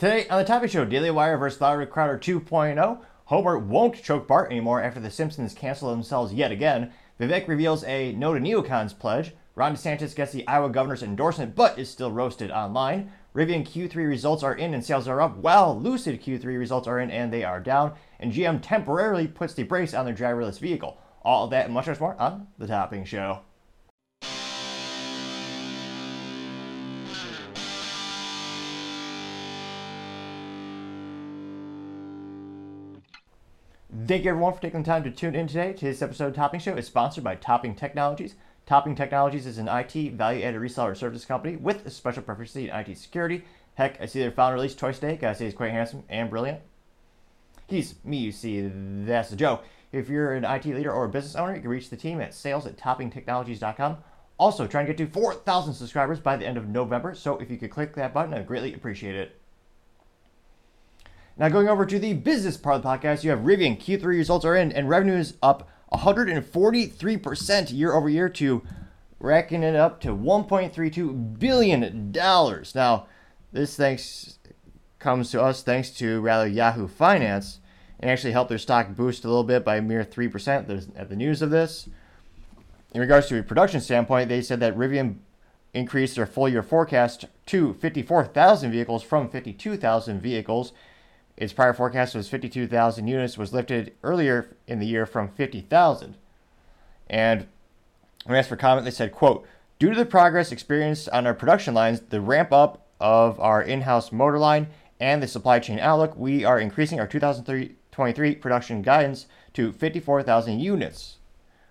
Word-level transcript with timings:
Today 0.00 0.26
on 0.28 0.38
the 0.38 0.46
Topping 0.46 0.70
Show, 0.70 0.86
Daily 0.86 1.10
Wire 1.10 1.36
versus 1.36 1.60
Louder 1.60 1.84
Crowder 1.84 2.16
2.0. 2.16 3.00
Homer 3.26 3.58
won't 3.58 4.02
choke 4.02 4.26
Bart 4.26 4.50
anymore 4.50 4.82
after 4.82 4.98
The 4.98 5.10
Simpsons 5.10 5.52
cancel 5.52 5.90
themselves 5.90 6.32
yet 6.32 6.50
again. 6.50 6.90
Vivek 7.20 7.46
reveals 7.46 7.84
a 7.84 8.14
no 8.14 8.32
to 8.32 8.40
neocons 8.40 8.98
pledge. 8.98 9.34
Ron 9.54 9.74
DeSantis 9.74 10.16
gets 10.16 10.32
the 10.32 10.48
Iowa 10.48 10.70
governor's 10.70 11.02
endorsement 11.02 11.54
but 11.54 11.78
is 11.78 11.90
still 11.90 12.10
roasted 12.10 12.50
online. 12.50 13.12
Rivian 13.34 13.68
Q3 13.68 13.94
results 14.08 14.42
are 14.42 14.54
in 14.54 14.72
and 14.72 14.82
sales 14.82 15.06
are 15.06 15.20
up, 15.20 15.36
while 15.36 15.78
Lucid 15.78 16.22
Q3 16.22 16.44
results 16.58 16.88
are 16.88 16.98
in 16.98 17.10
and 17.10 17.30
they 17.30 17.44
are 17.44 17.60
down. 17.60 17.92
And 18.18 18.32
GM 18.32 18.60
temporarily 18.62 19.28
puts 19.28 19.52
the 19.52 19.64
brakes 19.64 19.92
on 19.92 20.06
their 20.06 20.14
driverless 20.14 20.58
vehicle. 20.58 20.96
All 21.20 21.44
of 21.44 21.50
that 21.50 21.66
and 21.66 21.74
much, 21.74 21.88
much 21.88 22.00
more 22.00 22.18
on 22.18 22.46
The 22.56 22.66
Topping 22.66 23.04
Show. 23.04 23.40
Thank 34.10 34.24
you 34.24 34.30
everyone 34.30 34.54
for 34.54 34.60
taking 34.60 34.82
the 34.82 34.90
time 34.90 35.04
to 35.04 35.10
tune 35.12 35.36
in 35.36 35.46
today. 35.46 35.72
Today's 35.72 36.02
episode 36.02 36.26
of 36.26 36.34
Topping 36.34 36.58
Show 36.58 36.74
is 36.74 36.84
sponsored 36.84 37.22
by 37.22 37.36
Topping 37.36 37.76
Technologies. 37.76 38.34
Topping 38.66 38.96
Technologies 38.96 39.46
is 39.46 39.58
an 39.58 39.68
IT 39.68 40.14
value-added 40.14 40.60
reseller 40.60 40.96
service 40.96 41.24
company 41.24 41.54
with 41.54 41.86
a 41.86 41.90
special 41.90 42.24
proficiency 42.24 42.68
in 42.68 42.74
IT 42.74 42.98
security. 42.98 43.44
Heck, 43.76 44.00
I 44.00 44.06
see 44.06 44.18
their 44.18 44.32
founder 44.32 44.56
release 44.56 44.74
twice 44.74 44.98
today. 44.98 45.14
Gotta 45.14 45.36
say 45.36 45.44
he's 45.44 45.54
quite 45.54 45.70
handsome 45.70 46.02
and 46.08 46.28
brilliant. 46.28 46.58
He's 47.68 47.94
me, 48.04 48.16
you 48.16 48.32
see, 48.32 48.68
that's 49.04 49.30
the 49.30 49.36
joke. 49.36 49.62
If 49.92 50.08
you're 50.08 50.32
an 50.32 50.44
IT 50.44 50.66
leader 50.66 50.90
or 50.90 51.04
a 51.04 51.08
business 51.08 51.36
owner, 51.36 51.54
you 51.54 51.60
can 51.60 51.70
reach 51.70 51.88
the 51.88 51.96
team 51.96 52.20
at 52.20 52.34
sales 52.34 52.66
at 52.66 52.76
toppingtechnologies.com. 52.76 53.98
Also, 54.38 54.66
trying 54.66 54.86
to 54.86 54.92
get 54.92 55.06
to 55.06 55.12
4,000 55.12 55.72
subscribers 55.72 56.18
by 56.18 56.36
the 56.36 56.48
end 56.48 56.58
of 56.58 56.68
November, 56.68 57.14
so 57.14 57.38
if 57.38 57.48
you 57.48 57.58
could 57.58 57.70
click 57.70 57.94
that 57.94 58.12
button, 58.12 58.34
I'd 58.34 58.48
greatly 58.48 58.74
appreciate 58.74 59.14
it. 59.14 59.39
Now, 61.40 61.48
going 61.48 61.68
over 61.70 61.86
to 61.86 61.98
the 61.98 62.12
business 62.12 62.58
part 62.58 62.76
of 62.76 62.82
the 62.82 62.88
podcast, 62.90 63.24
you 63.24 63.30
have 63.30 63.38
Rivian. 63.38 63.80
Q3 63.80 64.04
results 64.04 64.44
are 64.44 64.54
in, 64.54 64.70
and 64.72 64.90
revenue 64.90 65.14
is 65.14 65.38
up 65.42 65.70
143% 65.90 67.72
year 67.72 67.94
over 67.94 68.10
year 68.10 68.28
to 68.28 68.62
racking 69.18 69.62
it 69.62 69.74
up 69.74 70.02
to 70.02 70.08
$1.32 70.08 71.38
billion. 71.38 72.12
Now, 72.74 73.06
this 73.52 73.74
thanks 73.74 74.38
comes 74.98 75.30
to 75.30 75.40
us 75.42 75.62
thanks 75.62 75.88
to 75.92 76.20
rather 76.20 76.46
Yahoo 76.46 76.86
Finance 76.86 77.60
and 77.98 78.10
actually 78.10 78.32
helped 78.32 78.50
their 78.50 78.58
stock 78.58 78.94
boost 78.94 79.24
a 79.24 79.28
little 79.28 79.42
bit 79.42 79.64
by 79.64 79.76
a 79.76 79.82
mere 79.82 80.04
3% 80.04 80.90
at 80.94 81.08
the 81.08 81.16
news 81.16 81.40
of 81.40 81.48
this. 81.48 81.88
In 82.92 83.00
regards 83.00 83.28
to 83.28 83.38
a 83.38 83.42
production 83.42 83.80
standpoint, 83.80 84.28
they 84.28 84.42
said 84.42 84.60
that 84.60 84.76
Rivian 84.76 85.20
increased 85.72 86.16
their 86.16 86.26
full 86.26 86.50
year 86.50 86.62
forecast 86.62 87.24
to 87.46 87.72
54,000 87.72 88.70
vehicles 88.70 89.02
from 89.02 89.30
52,000 89.30 90.20
vehicles 90.20 90.74
its 91.36 91.52
prior 91.52 91.72
forecast 91.72 92.14
was 92.14 92.28
52,000 92.28 93.06
units, 93.06 93.38
was 93.38 93.52
lifted 93.52 93.94
earlier 94.02 94.56
in 94.66 94.78
the 94.78 94.86
year 94.86 95.06
from 95.06 95.28
50,000. 95.28 96.16
And 97.08 97.46
when 98.24 98.38
asked 98.38 98.48
for 98.48 98.56
comment, 98.56 98.84
they 98.84 98.90
said, 98.90 99.12
quote, 99.12 99.46
due 99.78 99.90
to 99.90 99.96
the 99.96 100.06
progress 100.06 100.52
experienced 100.52 101.08
on 101.10 101.26
our 101.26 101.34
production 101.34 101.74
lines, 101.74 102.00
the 102.00 102.20
ramp 102.20 102.52
up 102.52 102.86
of 103.00 103.40
our 103.40 103.62
in-house 103.62 104.12
motor 104.12 104.38
line, 104.38 104.68
and 105.00 105.22
the 105.22 105.26
supply 105.26 105.58
chain 105.58 105.78
outlook, 105.78 106.14
we 106.16 106.44
are 106.44 106.60
increasing 106.60 107.00
our 107.00 107.06
2023 107.06 108.34
production 108.34 108.82
guidance 108.82 109.26
to 109.54 109.72
54,000 109.72 110.60
units, 110.60 111.16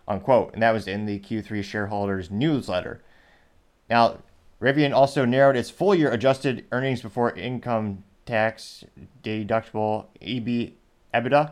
unquote. 0.08 0.52
And 0.54 0.64
that 0.64 0.74
was 0.74 0.88
in 0.88 1.06
the 1.06 1.20
Q3 1.20 1.64
shareholders 1.64 2.32
newsletter. 2.32 3.04
Now, 3.88 4.18
Rivian 4.60 4.94
also 4.94 5.26
narrowed 5.26 5.56
its 5.56 5.70
full 5.70 5.94
year 5.94 6.12
adjusted 6.12 6.66
earnings 6.72 7.02
before 7.02 7.32
income 7.32 8.04
tax 8.30 8.84
deductible 9.24 10.06
EB 10.22 10.74
EBITDA 11.14 11.52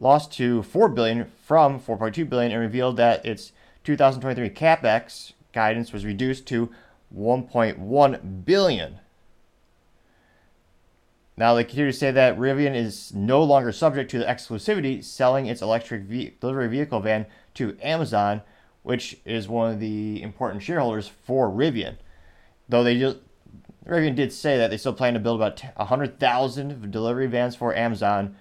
lost 0.00 0.32
to 0.32 0.62
4 0.62 0.88
billion 0.88 1.24
from 1.24 1.80
4.2 1.80 2.28
billion 2.28 2.52
and 2.52 2.60
revealed 2.60 2.96
that 2.96 3.24
its 3.24 3.52
2023 3.84 4.50
capex 4.50 5.32
guidance 5.52 5.92
was 5.92 6.04
reduced 6.04 6.46
to 6.46 6.70
1.1 7.16 8.44
billion. 8.44 8.98
Now 11.36 11.54
they 11.54 11.62
continue 11.62 11.92
to 11.92 11.96
say 11.96 12.10
that 12.10 12.36
Rivian 12.36 12.74
is 12.74 13.14
no 13.14 13.42
longer 13.42 13.70
subject 13.70 14.10
to 14.10 14.18
the 14.18 14.24
exclusivity 14.24 15.02
selling 15.02 15.46
its 15.46 15.62
electric 15.62 16.02
ve- 16.02 16.34
delivery 16.40 16.68
vehicle 16.68 17.00
van 17.00 17.26
to 17.54 17.78
Amazon, 17.80 18.42
which 18.82 19.18
is 19.24 19.48
one 19.48 19.72
of 19.72 19.80
the 19.80 20.20
important 20.20 20.64
shareholders 20.64 21.06
for 21.06 21.48
Rivian. 21.48 21.96
Though 22.68 22.82
they 22.82 23.14
Rivian 23.88 24.14
did 24.14 24.32
say 24.32 24.58
that 24.58 24.70
they 24.70 24.76
still 24.76 24.92
plan 24.92 25.14
to 25.14 25.20
build 25.20 25.40
about 25.40 25.62
100,000 25.76 26.90
delivery 26.90 27.26
vans 27.26 27.56
for 27.56 27.74
Amazon, 27.74 28.36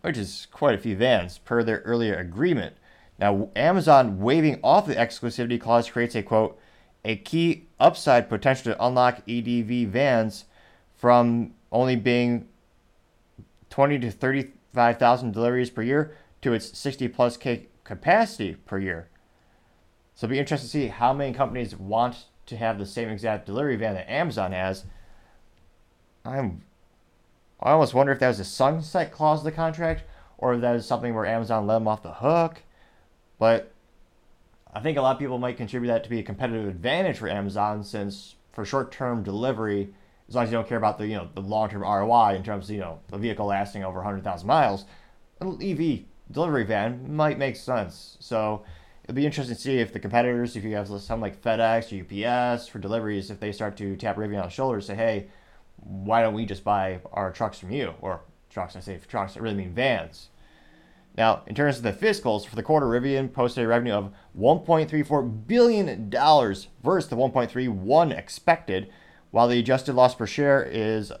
which 0.00 0.16
is 0.16 0.46
quite 0.50 0.74
a 0.74 0.78
few 0.78 0.96
vans 0.96 1.38
per 1.38 1.62
their 1.62 1.80
earlier 1.80 2.14
agreement. 2.14 2.76
Now, 3.18 3.50
Amazon 3.54 4.18
waiving 4.20 4.60
off 4.64 4.86
the 4.86 4.94
exclusivity 4.94 5.60
clause 5.60 5.90
creates 5.90 6.14
a 6.14 6.22
quote, 6.22 6.58
a 7.04 7.16
key 7.16 7.66
upside 7.78 8.30
potential 8.30 8.72
to 8.72 8.84
unlock 8.84 9.24
EDV 9.26 9.88
vans 9.88 10.46
from 10.96 11.52
only 11.70 11.96
being 11.96 12.48
20 13.68 13.98
to 13.98 14.10
35,000 14.10 15.32
deliveries 15.32 15.68
per 15.68 15.82
year 15.82 16.16
to 16.40 16.54
its 16.54 16.76
60 16.78 17.08
plus 17.08 17.36
K 17.36 17.66
capacity 17.84 18.54
per 18.54 18.78
year. 18.78 19.08
So 20.14 20.24
it'll 20.24 20.32
be 20.32 20.38
interesting 20.38 20.68
to 20.68 20.86
see 20.86 20.86
how 20.88 21.12
many 21.12 21.34
companies 21.34 21.76
want 21.76 22.26
to 22.46 22.56
have 22.56 22.78
the 22.78 22.86
same 22.86 23.08
exact 23.08 23.46
delivery 23.46 23.76
van 23.76 23.94
that 23.94 24.10
Amazon 24.10 24.52
has. 24.52 24.84
I'm 26.24 26.62
I 27.60 27.70
almost 27.72 27.94
wonder 27.94 28.12
if 28.12 28.18
that 28.20 28.28
was 28.28 28.40
a 28.40 28.44
sunset 28.44 29.10
clause 29.10 29.40
of 29.40 29.44
the 29.44 29.52
contract 29.52 30.02
or 30.38 30.54
if 30.54 30.60
that 30.60 30.76
is 30.76 30.86
something 30.86 31.14
where 31.14 31.26
Amazon 31.26 31.66
let 31.66 31.74
them 31.74 31.88
off 31.88 32.02
the 32.02 32.12
hook. 32.12 32.62
But 33.38 33.72
I 34.72 34.80
think 34.80 34.98
a 34.98 35.02
lot 35.02 35.12
of 35.12 35.18
people 35.18 35.38
might 35.38 35.56
contribute 35.56 35.88
that 35.88 36.04
to 36.04 36.10
be 36.10 36.18
a 36.18 36.22
competitive 36.22 36.68
advantage 36.68 37.18
for 37.18 37.28
Amazon 37.28 37.82
since 37.84 38.34
for 38.52 38.64
short-term 38.64 39.22
delivery, 39.22 39.94
as 40.28 40.34
long 40.34 40.44
as 40.44 40.50
you 40.50 40.56
don't 40.56 40.68
care 40.68 40.78
about 40.78 40.98
the 40.98 41.06
you 41.06 41.16
know 41.16 41.28
the 41.34 41.40
long-term 41.40 41.82
ROI 41.82 42.34
in 42.34 42.42
terms 42.42 42.68
of 42.68 42.74
you 42.74 42.80
know 42.80 43.00
the 43.08 43.18
vehicle 43.18 43.46
lasting 43.46 43.84
over 43.84 43.98
100,000 43.98 44.46
miles, 44.46 44.84
an 45.40 45.58
EV 45.62 46.04
delivery 46.30 46.64
van 46.64 47.14
might 47.14 47.38
make 47.38 47.56
sense. 47.56 48.16
So 48.20 48.64
it'll 49.04 49.14
be 49.14 49.26
interesting 49.26 49.54
to 49.54 49.60
see 49.60 49.78
if 49.78 49.92
the 49.92 50.00
competitors, 50.00 50.56
if 50.56 50.64
you 50.64 50.74
have 50.74 50.88
some 50.88 51.20
like 51.20 51.40
FedEx 51.40 51.92
or 51.92 52.56
UPS 52.56 52.68
for 52.68 52.78
deliveries, 52.78 53.30
if 53.30 53.38
they 53.38 53.52
start 53.52 53.76
to 53.76 53.96
tap 53.96 54.16
Rivian 54.16 54.38
on 54.38 54.46
the 54.46 54.48
shoulder 54.48 54.76
and 54.76 54.84
say, 54.84 54.94
hey, 54.94 55.26
why 55.76 56.22
don't 56.22 56.34
we 56.34 56.46
just 56.46 56.64
buy 56.64 57.00
our 57.12 57.30
trucks 57.30 57.58
from 57.58 57.70
you? 57.70 57.92
Or 58.00 58.22
trucks, 58.48 58.76
I 58.76 58.80
say 58.80 58.98
trucks, 59.06 59.36
I 59.36 59.40
really 59.40 59.56
mean 59.56 59.74
vans. 59.74 60.30
Now, 61.16 61.42
in 61.46 61.54
terms 61.54 61.76
of 61.76 61.82
the 61.82 61.92
fiscals, 61.92 62.46
for 62.46 62.56
the 62.56 62.62
quarter, 62.62 62.86
Rivian 62.86 63.32
posted 63.32 63.64
a 63.64 63.68
revenue 63.68 63.92
of 63.92 64.12
$1.34 64.38 65.46
billion 65.46 66.10
versus 66.10 67.10
the 67.10 67.16
1.31 67.16 68.16
expected, 68.16 68.90
while 69.30 69.46
the 69.46 69.58
adjusted 69.58 69.94
loss 69.94 70.14
per 70.14 70.26
share 70.26 70.62
is 70.64 71.12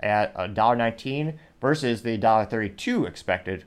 at 0.00 0.34
$1.19 0.36 1.36
versus 1.60 2.02
the 2.02 2.16
$1.32 2.16 3.08
expected 3.08 3.64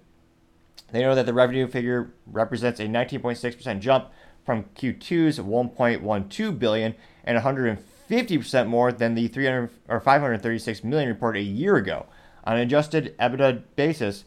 they 0.92 1.02
know 1.02 1.16
that 1.16 1.26
the 1.26 1.34
revenue 1.34 1.68
figure 1.68 2.14
represents 2.26 2.80
a 2.80 2.86
19.6% 2.86 3.80
jump 3.80 4.10
from 4.46 4.64
Q2's 4.76 5.40
1.12 5.40 6.60
billion 6.60 6.96
and 7.24 7.38
150% 7.38 8.68
more 8.68 8.92
than 8.92 9.14
the 9.14 9.28
300 9.28 9.70
or 9.90 10.00
536 10.00 10.84
million 10.84 11.10
reported 11.10 11.40
a 11.40 11.44
year 11.44 11.76
ago. 11.76 12.06
On 12.46 12.56
an 12.56 12.62
adjusted 12.62 13.14
EBITDA 13.20 13.64
basis, 13.76 14.24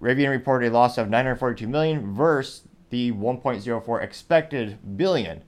Rivian 0.00 0.30
reported 0.30 0.70
a 0.70 0.72
loss 0.72 0.96
of 0.96 1.10
942 1.10 1.66
million 1.66 2.14
versus 2.14 2.62
the 2.90 3.10
1.04 3.12 4.02
expected 4.02 4.96
billion, 4.96 5.42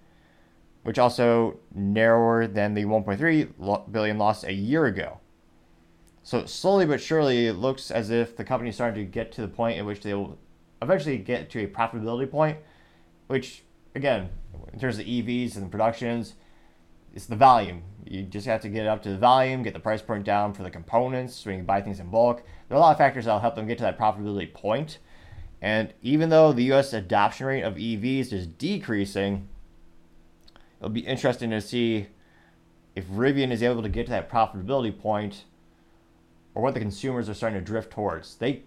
which 0.82 0.98
also 0.98 1.58
narrower 1.74 2.46
than 2.48 2.74
the 2.74 2.84
1.3 2.84 3.92
billion 3.92 4.18
loss 4.18 4.42
a 4.42 4.52
year 4.52 4.86
ago. 4.86 5.20
So 6.24 6.46
slowly 6.46 6.86
but 6.86 7.00
surely, 7.00 7.46
it 7.46 7.54
looks 7.54 7.90
as 7.90 8.10
if 8.10 8.36
the 8.36 8.44
company 8.44 8.70
is 8.70 8.76
starting 8.76 9.04
to 9.04 9.10
get 9.10 9.32
to 9.32 9.40
the 9.40 9.48
point 9.48 9.78
in 9.78 9.86
which 9.86 10.02
they 10.02 10.14
will 10.14 10.38
eventually 10.80 11.18
get 11.18 11.50
to 11.50 11.64
a 11.64 11.66
profitability 11.66 12.30
point, 12.30 12.58
which 13.26 13.62
again, 13.94 14.30
in 14.72 14.78
terms 14.78 14.98
of 14.98 15.06
EVs 15.06 15.56
and 15.56 15.70
productions, 15.70 16.34
it's 17.14 17.26
the 17.26 17.36
volume. 17.36 17.82
You 18.04 18.22
just 18.22 18.46
have 18.46 18.60
to 18.62 18.68
get 18.68 18.86
up 18.86 19.02
to 19.02 19.10
the 19.10 19.18
volume, 19.18 19.62
get 19.62 19.74
the 19.74 19.80
price 19.80 20.02
point 20.02 20.24
down 20.24 20.54
for 20.54 20.62
the 20.62 20.70
components 20.70 21.34
so 21.34 21.50
you 21.50 21.56
can 21.56 21.66
buy 21.66 21.80
things 21.80 22.00
in 22.00 22.08
bulk. 22.08 22.42
There 22.68 22.76
are 22.76 22.78
a 22.78 22.80
lot 22.80 22.92
of 22.92 22.98
factors 22.98 23.24
that 23.24 23.32
will 23.32 23.40
help 23.40 23.54
them 23.54 23.66
get 23.66 23.78
to 23.78 23.84
that 23.84 23.98
profitability 23.98 24.52
point. 24.52 24.98
And 25.60 25.92
even 26.02 26.30
though 26.30 26.52
the 26.52 26.72
US 26.72 26.92
adoption 26.92 27.46
rate 27.46 27.62
of 27.62 27.74
EVs 27.74 28.32
is 28.32 28.46
decreasing, 28.46 29.48
it'll 30.78 30.90
be 30.90 31.00
interesting 31.00 31.50
to 31.50 31.60
see 31.60 32.06
if 32.94 33.06
Rivian 33.06 33.50
is 33.50 33.62
able 33.62 33.82
to 33.82 33.88
get 33.88 34.06
to 34.06 34.10
that 34.10 34.30
profitability 34.30 34.96
point 34.96 35.44
or 36.54 36.62
what 36.62 36.74
the 36.74 36.80
consumers 36.80 37.28
are 37.28 37.34
starting 37.34 37.58
to 37.58 37.64
drift 37.64 37.90
towards. 37.92 38.36
They 38.36 38.62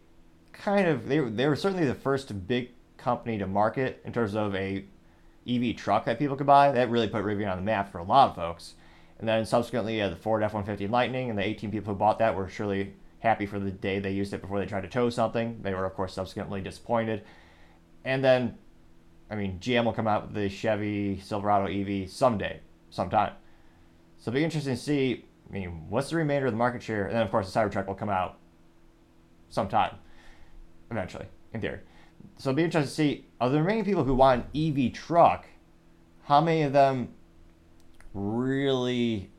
kind 0.54 0.88
of 0.88 1.08
they, 1.08 1.20
they 1.20 1.48
were 1.48 1.56
certainly 1.56 1.86
the 1.86 1.96
first 1.96 2.48
big 2.48 2.72
company 2.98 3.38
to 3.38 3.48
market 3.48 4.02
in 4.06 4.14
terms 4.14 4.36
of 4.36 4.56
a 4.56 4.86
EV 5.48 5.76
truck 5.76 6.06
that 6.06 6.18
people 6.18 6.36
could 6.36 6.48
buy. 6.48 6.72
That 6.72 6.90
really 6.90 7.08
put 7.08 7.24
Rivian 7.24 7.52
on 7.52 7.58
the 7.58 7.64
map 7.64 7.92
for 7.92 8.00
a 8.00 8.04
lot 8.04 8.30
of 8.30 8.36
folks. 8.36 8.74
And 9.20 9.28
then 9.28 9.46
subsequently, 9.46 10.02
uh, 10.02 10.10
the 10.10 10.16
Ford 10.16 10.44
F 10.44 10.54
150 10.54 10.92
Lightning 10.92 11.30
and 11.30 11.40
the 11.40 11.44
18 11.44 11.72
people 11.72 11.94
who 11.94 12.00
bought 12.00 12.20
that 12.20 12.36
were 12.36 12.50
surely 12.50 12.94
happy 13.20 13.46
for 13.46 13.60
the 13.60 13.72
day 13.72 14.00
they 14.00 14.12
used 14.12 14.34
it 14.34 14.42
before 14.42 14.60
they 14.60 14.66
tried 14.66 14.82
to 14.82 14.88
tow 14.88 15.10
something. 15.10 15.60
They 15.62 15.74
were, 15.74 15.86
of 15.86 15.94
course, 15.94 16.14
subsequently 16.14 16.62
disappointed. 16.62 17.24
And 18.04 18.24
then, 18.24 18.58
I 19.30 19.36
mean, 19.36 19.60
GM 19.60 19.86
will 19.86 19.94
come 19.94 20.08
out 20.08 20.28
with 20.28 20.36
the 20.36 20.50
Chevy 20.50 21.20
Silverado 21.20 21.68
EV 21.68 22.10
someday, 22.10 22.60
sometime. 22.90 23.34
So 24.18 24.30
it'll 24.30 24.40
be 24.40 24.44
interesting 24.44 24.76
to 24.76 24.82
see. 24.82 25.26
I 25.50 25.54
mean, 25.54 25.86
what's 25.90 26.10
the 26.10 26.16
remainder 26.16 26.48
of 26.48 26.54
the 26.54 26.58
market 26.58 26.82
share? 26.82 27.06
And 27.06 27.16
then, 27.16 27.22
of 27.22 27.32
course, 27.32 27.52
the 27.52 27.60
Cybertruck 27.60 27.88
will 27.88 27.96
come 27.96 28.10
out 28.10 28.40
sometime, 29.50 29.96
eventually, 30.92 31.26
in 31.54 31.62
theory. 31.62 31.80
So 32.38 32.50
it'll 32.50 32.58
be 32.58 32.64
interesting 32.64 32.90
to 32.90 32.96
see 32.96 33.26
of 33.40 33.52
the 33.52 33.60
remaining 33.60 33.86
people 33.86 34.04
who 34.04 34.16
want 34.16 34.46
an 34.54 34.88
EV 34.88 34.94
truck, 34.94 35.46
how 36.24 36.42
many 36.42 36.64
of 36.64 36.74
them 36.74 37.10
really 38.14 39.30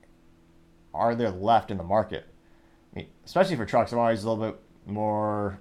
are 0.95 1.15
there 1.15 1.31
left 1.31 1.71
in 1.71 1.77
the 1.77 1.85
market? 1.85 2.25
I 2.93 3.01
mean, 3.01 3.09
especially 3.25 3.57
for 3.57 3.67
trucks, 3.67 3.93
I'm 3.93 3.99
always 3.99 4.25
a 4.25 4.31
little 4.31 4.53
bit 4.53 4.61
more 4.87 5.59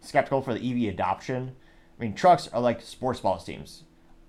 skeptical 0.00 0.42
for 0.42 0.54
the 0.54 0.60
EV 0.60 0.92
adoption. 0.92 1.56
I 1.98 2.02
mean, 2.02 2.14
trucks 2.14 2.48
are 2.48 2.60
like 2.60 2.82
sports 2.82 3.20
ball 3.20 3.38
teams. 3.38 3.84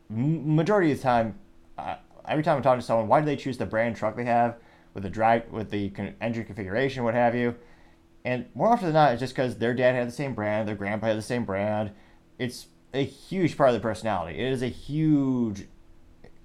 M- 0.10 0.56
majority 0.56 0.92
of 0.92 0.98
the 0.98 1.04
time, 1.04 1.40
uh, 1.78 1.98
every 2.28 2.44
time 2.44 2.58
I'm 2.58 2.64
talking 2.64 2.80
to 2.80 2.86
someone, 2.86 3.08
why 3.08 3.20
do 3.20 3.26
they 3.26 3.36
choose 3.36 3.58
the 3.58 3.66
brand 3.66 3.96
truck 3.96 4.16
they 4.16 4.26
have 4.26 4.56
with 4.94 5.04
the 5.04 5.10
drive, 5.10 5.50
with 5.52 5.72
the 5.72 5.90
con- 5.90 6.16
engine 6.22 6.46
configuration, 6.46 7.04
what 7.04 7.14
have 7.14 7.36
you? 7.36 7.56
And 8.26 8.46
more 8.56 8.70
often 8.70 8.88
than 8.88 8.94
not, 8.94 9.12
it's 9.12 9.20
just 9.20 9.36
because 9.36 9.58
their 9.58 9.74
dad 9.74 9.96
had 9.96 10.08
the 10.08 10.12
same 10.12 10.34
brand, 10.34 10.68
their 10.68 10.76
grandpa 10.76 11.08
had 11.08 11.18
the 11.18 11.22
same 11.22 11.46
brand. 11.46 11.92
It's 12.40 12.68
a 12.94 13.04
huge 13.04 13.58
part 13.58 13.70
of 13.70 13.74
their 13.74 13.82
personality. 13.82 14.40
It 14.40 14.52
is 14.52 14.62
a 14.62 14.68
huge 14.68 15.66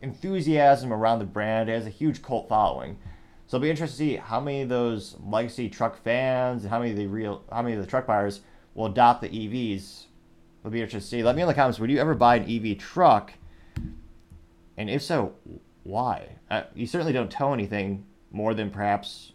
enthusiasm 0.00 0.93
around 0.93 1.19
the 1.19 1.25
brand. 1.25 1.69
It 1.69 1.75
has 1.75 1.87
a 1.87 1.91
huge 1.91 2.23
cult 2.23 2.49
following. 2.49 2.99
So 3.47 3.56
it'll 3.56 3.65
be 3.65 3.71
interesting 3.71 4.09
to 4.09 4.12
see 4.12 4.17
how 4.17 4.41
many 4.41 4.62
of 4.62 4.69
those 4.69 5.17
legacy 5.25 5.69
truck 5.69 6.03
fans 6.03 6.62
and 6.62 6.71
how 6.71 6.81
many 6.81 6.91
of 6.91 6.97
the 6.97 7.06
real 7.06 7.43
how 7.51 7.62
many 7.62 7.75
of 7.75 7.81
the 7.81 7.87
truck 7.87 8.06
buyers 8.06 8.41
will 8.75 8.87
adopt 8.87 9.23
the 9.23 9.29
EVs. 9.29 10.05
It'll 10.61 10.71
be 10.71 10.81
interesting 10.81 11.01
to 11.01 11.06
see. 11.06 11.23
Let 11.23 11.35
me 11.35 11.41
know 11.41 11.49
in 11.49 11.49
the 11.49 11.55
comments. 11.55 11.79
Would 11.79 11.91
you 11.91 11.99
ever 11.99 12.15
buy 12.15 12.37
an 12.37 12.51
EV 12.51 12.79
truck? 12.79 13.33
And 14.77 14.91
if 14.91 15.03
so, 15.03 15.33
why? 15.83 16.29
Uh, 16.51 16.65
you 16.75 16.87
certainly 16.87 17.12
don't 17.12 17.31
tow 17.31 17.53
anything 17.53 18.05
more 18.31 18.55
than 18.55 18.71
perhaps 18.71 19.33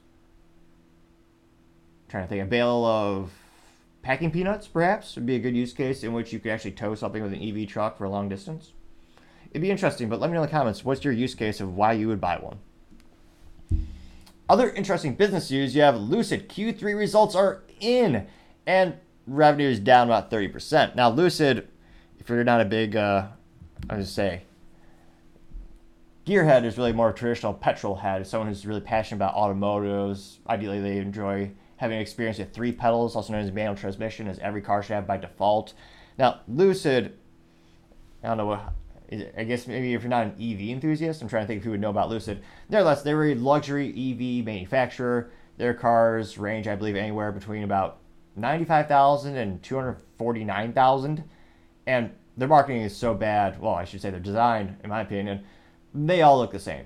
I'm 2.06 2.12
trying 2.12 2.24
to 2.24 2.30
think 2.30 2.44
a 2.44 2.46
bale 2.46 2.86
of 2.86 3.32
packing 4.02 4.32
peanuts. 4.32 4.68
Perhaps 4.68 5.16
would 5.16 5.26
be 5.26 5.36
a 5.36 5.40
good 5.40 5.56
use 5.56 5.74
case 5.74 6.04
in 6.04 6.14
which 6.14 6.32
you 6.32 6.40
could 6.40 6.52
actually 6.52 6.72
tow 6.72 6.96
something 6.96 7.24
with 7.24 7.34
an 7.34 7.42
EV 7.42 7.68
truck 7.68 7.98
for 7.98 8.04
a 8.04 8.10
long 8.10 8.30
distance. 8.30 8.74
It'd 9.52 9.62
be 9.62 9.72
interesting, 9.72 10.10
but 10.10 10.20
let 10.20 10.30
me 10.30 10.34
know 10.36 10.44
in 10.44 10.48
the 10.48 10.52
comments 10.52 10.84
what's 10.84 11.04
your 11.04 11.14
use 11.14 11.36
case 11.36 11.62
of 11.62 11.76
why 11.76 11.94
you 11.94 12.08
would 12.08 12.22
buy 12.22 12.38
one. 12.38 12.60
Other 14.50 14.70
interesting 14.72 15.16
business 15.16 15.50
news 15.50 15.76
you 15.76 15.82
have 15.82 15.96
Lucid 15.96 16.50
Q3 16.50 16.98
results 16.98 17.34
are 17.34 17.64
in, 17.80 18.28
and 18.68 18.96
revenue 19.26 19.70
is 19.70 19.80
down 19.80 20.08
about 20.08 20.30
30%. 20.30 20.96
Now, 20.96 21.10
Lucid, 21.10 21.68
if 22.20 22.30
you're 22.30 22.44
not 22.44 22.62
a 22.62 22.66
big, 22.66 22.96
uh, 22.96 23.28
I 23.90 23.98
would 23.98 24.08
say, 24.08 24.44
gearhead 26.26 26.64
is 26.64 26.78
really 26.78 26.94
more 26.94 27.12
traditional 27.12 27.54
petrol 27.54 27.96
head, 27.96 28.26
someone 28.26 28.48
who's 28.48 28.66
really 28.66 28.82
passionate 28.82 29.18
about 29.18 29.36
automotives. 29.36 30.40
Ideally, 30.48 30.82
they 30.82 30.98
enjoy 30.98 31.52
having 31.78 32.00
experience 32.00 32.38
with 32.38 32.54
three 32.54 32.72
pedals, 32.72 33.16
also 33.16 33.34
known 33.34 33.44
as 33.44 33.52
manual 33.52 33.76
transmission, 33.76 34.28
as 34.28 34.40
every 34.40 34.62
car 34.62 34.82
should 34.82 34.94
have 34.94 35.08
by 35.08 35.18
default. 35.18 35.74
Now, 36.18 36.42
Lucid, 36.48 37.18
I 38.24 38.28
don't 38.28 38.38
know 38.38 38.46
what 38.46 38.74
I 39.38 39.44
guess 39.44 39.68
maybe 39.68 39.94
if 39.94 40.02
you're 40.02 40.10
not 40.10 40.26
an 40.26 40.34
EV 40.34 40.70
enthusiast, 40.70 41.22
I'm 41.22 41.28
trying 41.28 41.44
to 41.44 41.48
think 41.48 41.60
if 41.60 41.66
you 41.66 41.72
would 41.72 41.82
know 41.82 41.90
about 41.90 42.10
Lucid. 42.10 42.42
Nevertheless, 42.70 43.04
they're 43.04 43.24
a 43.26 43.36
luxury 43.36 43.90
EV 43.90 44.46
manufacturer. 44.46 45.32
Their 45.58 45.74
cars 45.74 46.38
range, 46.38 46.68
I 46.68 46.76
believe, 46.76 46.96
anywhere 46.96 47.32
between 47.32 47.64
about 47.64 48.00
95,000 48.36 49.38
and 49.38 49.62
249,000. 49.62 51.24
And 51.86 52.12
their 52.38 52.48
marketing 52.48 52.82
is 52.82 52.96
so 52.96 53.14
bad. 53.14 53.62
Well, 53.62 53.76
I 53.76 53.86
should 53.86 54.02
say 54.02 54.10
their 54.10 54.20
design, 54.20 54.78
in 54.84 54.90
my 54.90 55.02
opinion, 55.02 55.44
they 55.94 56.22
all 56.22 56.38
look 56.38 56.52
the 56.52 56.60
same. 56.60 56.86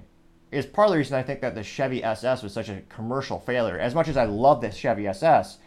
It's 0.51 0.67
part 0.67 0.87
of 0.87 0.91
the 0.93 0.97
reason 0.97 1.17
I 1.17 1.23
think 1.23 1.41
that 1.41 1.55
the 1.55 1.63
Chevy 1.63 2.03
SS 2.03 2.43
was 2.43 2.53
such 2.53 2.69
a 2.69 2.81
commercial 2.89 3.39
failure. 3.39 3.77
As 3.77 3.95
much 3.95 4.07
as 4.07 4.17
I 4.17 4.25
love 4.25 4.61
this 4.61 4.75
Chevy 4.75 5.07
SS, 5.07 5.57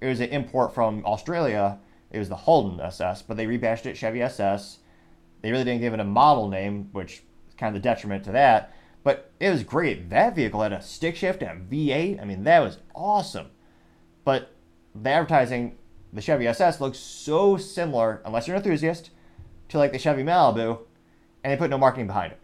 it 0.00 0.06
was 0.06 0.20
an 0.20 0.30
import 0.30 0.74
from 0.74 1.04
Australia. 1.06 1.78
It 2.10 2.18
was 2.18 2.28
the 2.28 2.36
Holden 2.36 2.80
SS, 2.80 3.22
but 3.22 3.36
they 3.36 3.46
rebadged 3.46 3.86
it 3.86 3.96
Chevy 3.96 4.22
SS 4.22 4.78
they 5.44 5.50
really 5.50 5.64
didn't 5.64 5.82
give 5.82 5.92
it 5.92 6.00
a 6.00 6.04
model 6.04 6.48
name, 6.48 6.88
which 6.92 7.22
is 7.46 7.54
kind 7.58 7.76
of 7.76 7.82
the 7.82 7.86
detriment 7.86 8.24
to 8.24 8.32
that. 8.32 8.72
But 9.02 9.30
it 9.38 9.50
was 9.50 9.62
great. 9.62 10.08
That 10.08 10.34
vehicle 10.34 10.62
had 10.62 10.72
a 10.72 10.80
stick 10.80 11.16
shift 11.16 11.42
and 11.42 11.50
a 11.50 11.62
V8. 11.62 12.18
I 12.18 12.24
mean, 12.24 12.44
that 12.44 12.60
was 12.60 12.78
awesome. 12.94 13.48
But 14.24 14.52
the 14.94 15.10
advertising, 15.10 15.76
the 16.14 16.22
Chevy 16.22 16.46
SS 16.46 16.80
looks 16.80 16.98
so 16.98 17.58
similar, 17.58 18.22
unless 18.24 18.48
you're 18.48 18.56
an 18.56 18.62
enthusiast, 18.62 19.10
to 19.68 19.76
like 19.76 19.92
the 19.92 19.98
Chevy 19.98 20.22
Malibu, 20.22 20.78
and 21.42 21.52
they 21.52 21.58
put 21.58 21.68
no 21.68 21.76
marketing 21.76 22.06
behind 22.06 22.32
it. 22.32 22.38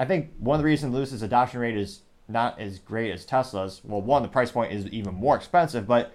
I 0.00 0.06
think 0.06 0.30
one 0.38 0.54
of 0.54 0.62
the 0.62 0.66
reasons 0.66 0.94
Lucid's 0.94 1.20
adoption 1.20 1.60
rate 1.60 1.76
is 1.76 2.00
not 2.26 2.58
as 2.58 2.78
great 2.78 3.12
as 3.12 3.26
Tesla's. 3.26 3.82
Well, 3.84 4.00
one, 4.00 4.22
the 4.22 4.28
price 4.28 4.50
point 4.50 4.72
is 4.72 4.86
even 4.86 5.14
more 5.14 5.36
expensive, 5.36 5.86
but 5.86 6.14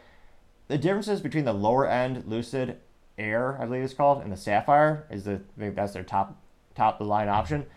the 0.68 0.80
differences 0.80 1.22
between 1.22 1.46
the 1.46 1.54
lower 1.54 1.88
end 1.88 2.24
Lucid 2.26 2.80
Air, 3.16 3.62
I 3.62 3.66
believe 3.66 3.84
it's 3.84 3.94
called, 3.94 4.24
and 4.24 4.32
the 4.32 4.38
Sapphire 4.38 5.06
is 5.12 5.26
the 5.26 5.34
I 5.34 5.60
think 5.60 5.76
that's 5.76 5.94
their 5.94 6.02
top 6.02 6.36
top 6.74 7.00
of 7.00 7.06
the 7.06 7.12
line 7.12 7.30
option. 7.30 7.68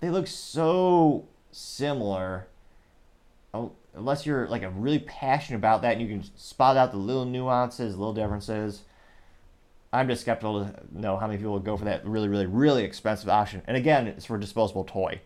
They 0.00 0.08
look 0.08 0.26
so 0.26 1.28
similar. 1.50 2.46
Oh, 3.52 3.72
unless 3.92 4.24
you're 4.24 4.48
like 4.48 4.62
a 4.62 4.70
really 4.70 5.00
passionate 5.00 5.58
about 5.58 5.82
that 5.82 5.92
and 5.92 6.00
you 6.00 6.08
can 6.08 6.24
spot 6.34 6.78
out 6.78 6.92
the 6.92 6.96
little 6.96 7.26
nuances, 7.26 7.98
little 7.98 8.14
differences. 8.14 8.84
I'm 9.92 10.08
just 10.08 10.22
skeptical 10.22 10.64
to 10.64 10.74
know 10.90 11.18
how 11.18 11.26
many 11.26 11.36
people 11.36 11.52
would 11.52 11.64
go 11.64 11.76
for 11.76 11.84
that 11.84 12.06
really, 12.06 12.28
really, 12.28 12.46
really 12.46 12.84
expensive 12.84 13.28
option. 13.28 13.60
And 13.66 13.76
again, 13.76 14.06
it's 14.06 14.24
for 14.24 14.36
a 14.36 14.40
disposable 14.40 14.84
toy. 14.84 15.20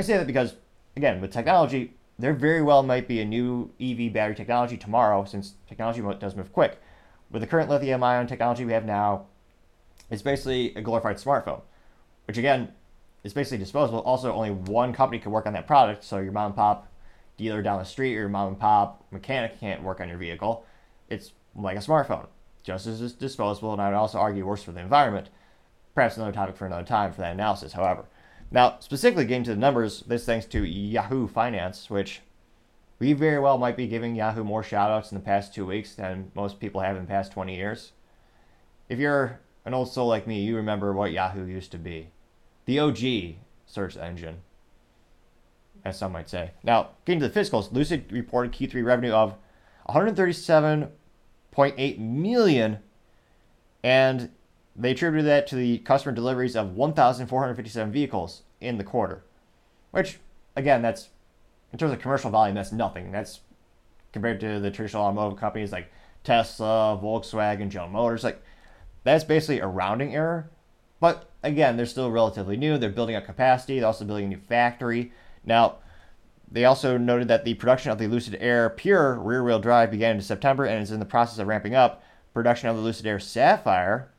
I 0.00 0.02
say 0.02 0.16
that 0.16 0.26
because, 0.26 0.54
again, 0.96 1.20
with 1.20 1.30
technology, 1.30 1.94
there 2.18 2.32
very 2.32 2.62
well 2.62 2.82
might 2.82 3.06
be 3.06 3.20
a 3.20 3.24
new 3.24 3.70
EV 3.80 4.12
battery 4.12 4.34
technology 4.34 4.76
tomorrow 4.76 5.24
since 5.24 5.54
technology 5.68 6.02
does 6.18 6.34
move 6.34 6.52
quick 6.52 6.78
with 7.30 7.42
the 7.42 7.46
current 7.46 7.70
lithium 7.70 8.02
ion 8.02 8.26
technology 8.26 8.64
we 8.64 8.72
have 8.72 8.84
now, 8.84 9.26
it's 10.10 10.22
basically 10.22 10.74
a 10.74 10.80
glorified 10.80 11.16
smartphone, 11.16 11.60
which 12.26 12.38
again 12.38 12.72
is 13.22 13.32
basically 13.32 13.58
disposable. 13.58 14.00
Also, 14.00 14.32
only 14.32 14.50
one 14.50 14.92
company 14.92 15.18
can 15.18 15.30
work 15.30 15.46
on 15.46 15.52
that 15.52 15.66
product, 15.66 16.02
so 16.02 16.18
your 16.18 16.32
mom 16.32 16.46
and 16.46 16.56
pop 16.56 16.88
dealer 17.36 17.62
down 17.62 17.78
the 17.78 17.84
street 17.84 18.16
or 18.16 18.20
your 18.20 18.28
mom 18.28 18.48
and 18.48 18.58
pop 18.58 19.04
mechanic 19.10 19.60
can't 19.60 19.82
work 19.82 20.00
on 20.00 20.08
your 20.08 20.18
vehicle. 20.18 20.64
It's 21.08 21.32
like 21.54 21.76
a 21.76 21.80
smartphone, 21.80 22.26
just 22.62 22.86
as 22.86 23.00
it's 23.00 23.12
disposable, 23.12 23.72
and 23.72 23.82
I 23.82 23.90
would 23.90 23.96
also 23.96 24.18
argue 24.18 24.46
worse 24.46 24.62
for 24.62 24.72
the 24.72 24.80
environment. 24.80 25.28
Perhaps 25.94 26.16
another 26.16 26.32
topic 26.32 26.56
for 26.56 26.66
another 26.66 26.84
time 26.84 27.12
for 27.12 27.20
that 27.20 27.34
analysis, 27.34 27.74
however. 27.74 28.06
Now, 28.50 28.78
specifically 28.80 29.26
getting 29.26 29.44
to 29.44 29.54
the 29.54 29.60
numbers, 29.60 30.02
this 30.06 30.24
thanks 30.24 30.46
to 30.46 30.64
Yahoo 30.64 31.28
Finance, 31.28 31.88
which 31.88 32.22
we 32.98 33.12
very 33.12 33.38
well 33.38 33.58
might 33.58 33.76
be 33.76 33.86
giving 33.86 34.16
Yahoo 34.16 34.42
more 34.42 34.62
shoutouts 34.62 35.12
in 35.12 35.18
the 35.18 35.24
past 35.24 35.54
two 35.54 35.66
weeks 35.66 35.94
than 35.94 36.32
most 36.34 36.58
people 36.58 36.80
have 36.80 36.96
in 36.96 37.02
the 37.02 37.08
past 37.08 37.30
20 37.32 37.54
years. 37.54 37.92
If 38.88 38.98
you're 38.98 39.38
an 39.64 39.72
old 39.72 39.92
soul 39.92 40.08
like 40.08 40.26
me, 40.26 40.40
you 40.40 40.56
remember 40.56 40.92
what 40.92 41.12
Yahoo 41.12 41.46
used 41.46 41.70
to 41.72 41.78
be 41.78 42.08
the 42.66 42.80
OG 42.80 42.98
search 43.66 43.96
engine, 43.96 44.36
as 45.84 45.98
some 45.98 46.12
might 46.12 46.28
say. 46.28 46.50
Now, 46.62 46.90
getting 47.04 47.20
to 47.20 47.28
the 47.28 47.40
physicals, 47.40 47.72
Lucid 47.72 48.12
reported 48.12 48.52
Q3 48.52 48.84
revenue 48.84 49.12
of 49.12 49.34
137.8 49.88 51.98
million, 51.98 52.78
and 53.82 54.30
they 54.76 54.92
attributed 54.92 55.26
that 55.26 55.46
to 55.48 55.56
the 55.56 55.78
customer 55.78 56.14
deliveries 56.14 56.56
of 56.56 56.74
1,457 56.74 57.92
vehicles 57.92 58.42
in 58.60 58.78
the 58.78 58.84
quarter, 58.84 59.24
which, 59.90 60.18
again, 60.56 60.82
that's 60.82 61.08
in 61.72 61.78
terms 61.78 61.92
of 61.92 62.00
commercial 62.00 62.30
volume, 62.30 62.54
that's 62.54 62.72
nothing. 62.72 63.12
That's 63.12 63.40
compared 64.12 64.40
to 64.40 64.58
the 64.60 64.70
traditional 64.70 65.04
automotive 65.04 65.38
companies 65.38 65.72
like 65.72 65.90
Tesla, 66.24 66.98
Volkswagen, 67.02 67.68
General 67.68 67.90
Motors. 67.90 68.24
Like 68.24 68.42
that's 69.04 69.24
basically 69.24 69.60
a 69.60 69.66
rounding 69.66 70.14
error. 70.14 70.50
But 70.98 71.30
again, 71.42 71.76
they're 71.76 71.86
still 71.86 72.10
relatively 72.10 72.56
new. 72.56 72.76
They're 72.76 72.90
building 72.90 73.16
up 73.16 73.24
capacity. 73.24 73.78
They're 73.78 73.86
also 73.86 74.04
building 74.04 74.26
a 74.26 74.28
new 74.28 74.40
factory. 74.48 75.12
Now, 75.44 75.76
they 76.50 76.64
also 76.64 76.98
noted 76.98 77.28
that 77.28 77.44
the 77.44 77.54
production 77.54 77.92
of 77.92 77.98
the 77.98 78.08
Lucid 78.08 78.36
Air 78.40 78.68
Pure 78.70 79.20
rear-wheel 79.20 79.60
drive 79.60 79.92
began 79.92 80.16
in 80.16 80.22
September 80.22 80.64
and 80.64 80.82
is 80.82 80.90
in 80.90 80.98
the 80.98 81.06
process 81.06 81.38
of 81.38 81.46
ramping 81.46 81.74
up. 81.74 82.02
Production 82.34 82.68
of 82.68 82.76
the 82.76 82.82
Lucid 82.82 83.06
Air 83.06 83.20
Sapphire 83.20 84.10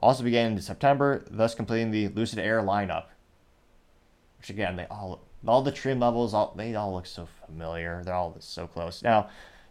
also 0.00 0.24
began 0.24 0.52
in 0.52 0.60
September, 0.60 1.24
thus 1.30 1.54
completing 1.54 1.90
the 1.90 2.08
Lucid 2.08 2.38
Air 2.38 2.62
lineup. 2.62 3.04
Which 4.38 4.50
again, 4.50 4.76
they 4.76 4.86
all 4.90 5.22
all 5.46 5.62
the 5.62 5.72
trim 5.72 6.00
levels, 6.00 6.34
all 6.34 6.52
they 6.56 6.74
all 6.74 6.92
look 6.94 7.06
so 7.06 7.28
familiar. 7.46 8.02
They're 8.04 8.14
all 8.14 8.36
so 8.40 8.66
close. 8.66 9.02
Now, 9.02 9.28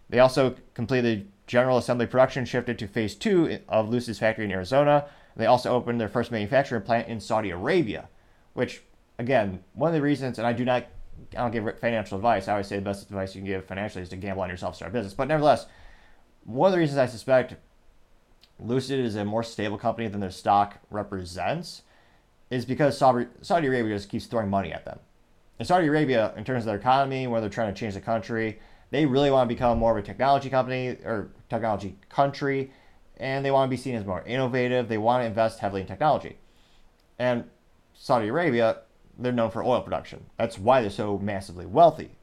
they 0.09 0.19
also 0.19 0.55
completed 0.73 1.31
general 1.47 1.77
assembly 1.77 2.05
production, 2.05 2.45
shifted 2.45 2.79
to 2.79 2.87
phase 2.87 3.15
two 3.15 3.59
of 3.67 3.89
Lucid's 3.89 4.19
factory 4.19 4.45
in 4.45 4.51
Arizona. 4.51 5.05
They 5.35 5.47
also 5.47 5.73
opened 5.73 5.99
their 5.99 6.09
first 6.09 6.31
manufacturing 6.31 6.83
plant 6.83 7.07
in 7.07 7.19
Saudi 7.19 7.49
Arabia, 7.49 8.09
which, 8.53 8.83
again, 9.17 9.63
one 9.73 9.89
of 9.89 9.95
the 9.95 10.01
reasons, 10.01 10.37
and 10.37 10.47
I 10.47 10.53
do 10.53 10.65
not 10.65 10.85
I 11.33 11.37
don't 11.37 11.51
give 11.51 11.79
financial 11.79 12.17
advice. 12.17 12.47
I 12.47 12.53
always 12.53 12.67
say 12.67 12.77
the 12.77 12.81
best 12.81 13.03
advice 13.03 13.35
you 13.35 13.41
can 13.41 13.47
give 13.47 13.65
financially 13.65 14.01
is 14.01 14.09
to 14.09 14.15
gamble 14.15 14.41
on 14.41 14.49
yourself, 14.49 14.75
start 14.75 14.91
a 14.91 14.93
business. 14.93 15.13
But 15.13 15.27
nevertheless, 15.27 15.65
one 16.45 16.69
of 16.69 16.73
the 16.73 16.79
reasons 16.79 16.97
I 16.97 17.07
suspect 17.07 17.55
Lucid 18.59 18.99
is 18.99 19.15
a 19.15 19.25
more 19.25 19.43
stable 19.43 19.77
company 19.77 20.07
than 20.07 20.19
their 20.19 20.31
stock 20.31 20.79
represents 20.89 21.83
is 22.49 22.65
because 22.65 22.97
Saudi, 22.97 23.27
Arabia 23.67 23.95
just 23.95 24.09
keeps 24.09 24.25
throwing 24.25 24.49
money 24.49 24.73
at 24.73 24.85
them. 24.85 24.99
And 25.59 25.67
Saudi 25.67 25.87
Arabia, 25.87 26.33
in 26.35 26.43
terms 26.43 26.63
of 26.63 26.65
their 26.65 26.77
economy, 26.77 27.27
where 27.27 27.41
they're 27.41 27.49
trying 27.49 27.73
to 27.73 27.79
change 27.79 27.93
the 27.93 28.01
country, 28.01 28.59
they 28.91 29.05
really 29.05 29.29
want 29.29 29.47
to 29.47 29.53
become 29.53 29.77
more 29.77 29.97
of 29.97 30.03
a 30.03 30.05
technology 30.05 30.49
company 30.49 30.97
or 31.03 31.31
technology 31.49 31.97
country, 32.09 32.71
and 33.17 33.45
they 33.45 33.51
want 33.51 33.69
to 33.69 33.69
be 33.69 33.81
seen 33.81 33.95
as 33.95 34.05
more 34.05 34.23
innovative. 34.23 34.87
They 34.87 34.97
want 34.97 35.21
to 35.21 35.27
invest 35.27 35.59
heavily 35.59 35.81
in 35.81 35.87
technology. 35.87 36.37
And 37.19 37.43
Saudi 37.93 38.29
Arabia, 38.29 38.79
they're 39.17 39.31
known 39.31 39.51
for 39.51 39.63
oil 39.63 39.81
production. 39.81 40.25
That's 40.37 40.57
why 40.57 40.81
they're 40.81 40.89
so 40.89 41.19
massively 41.19 41.65
wealthy. 41.65 42.15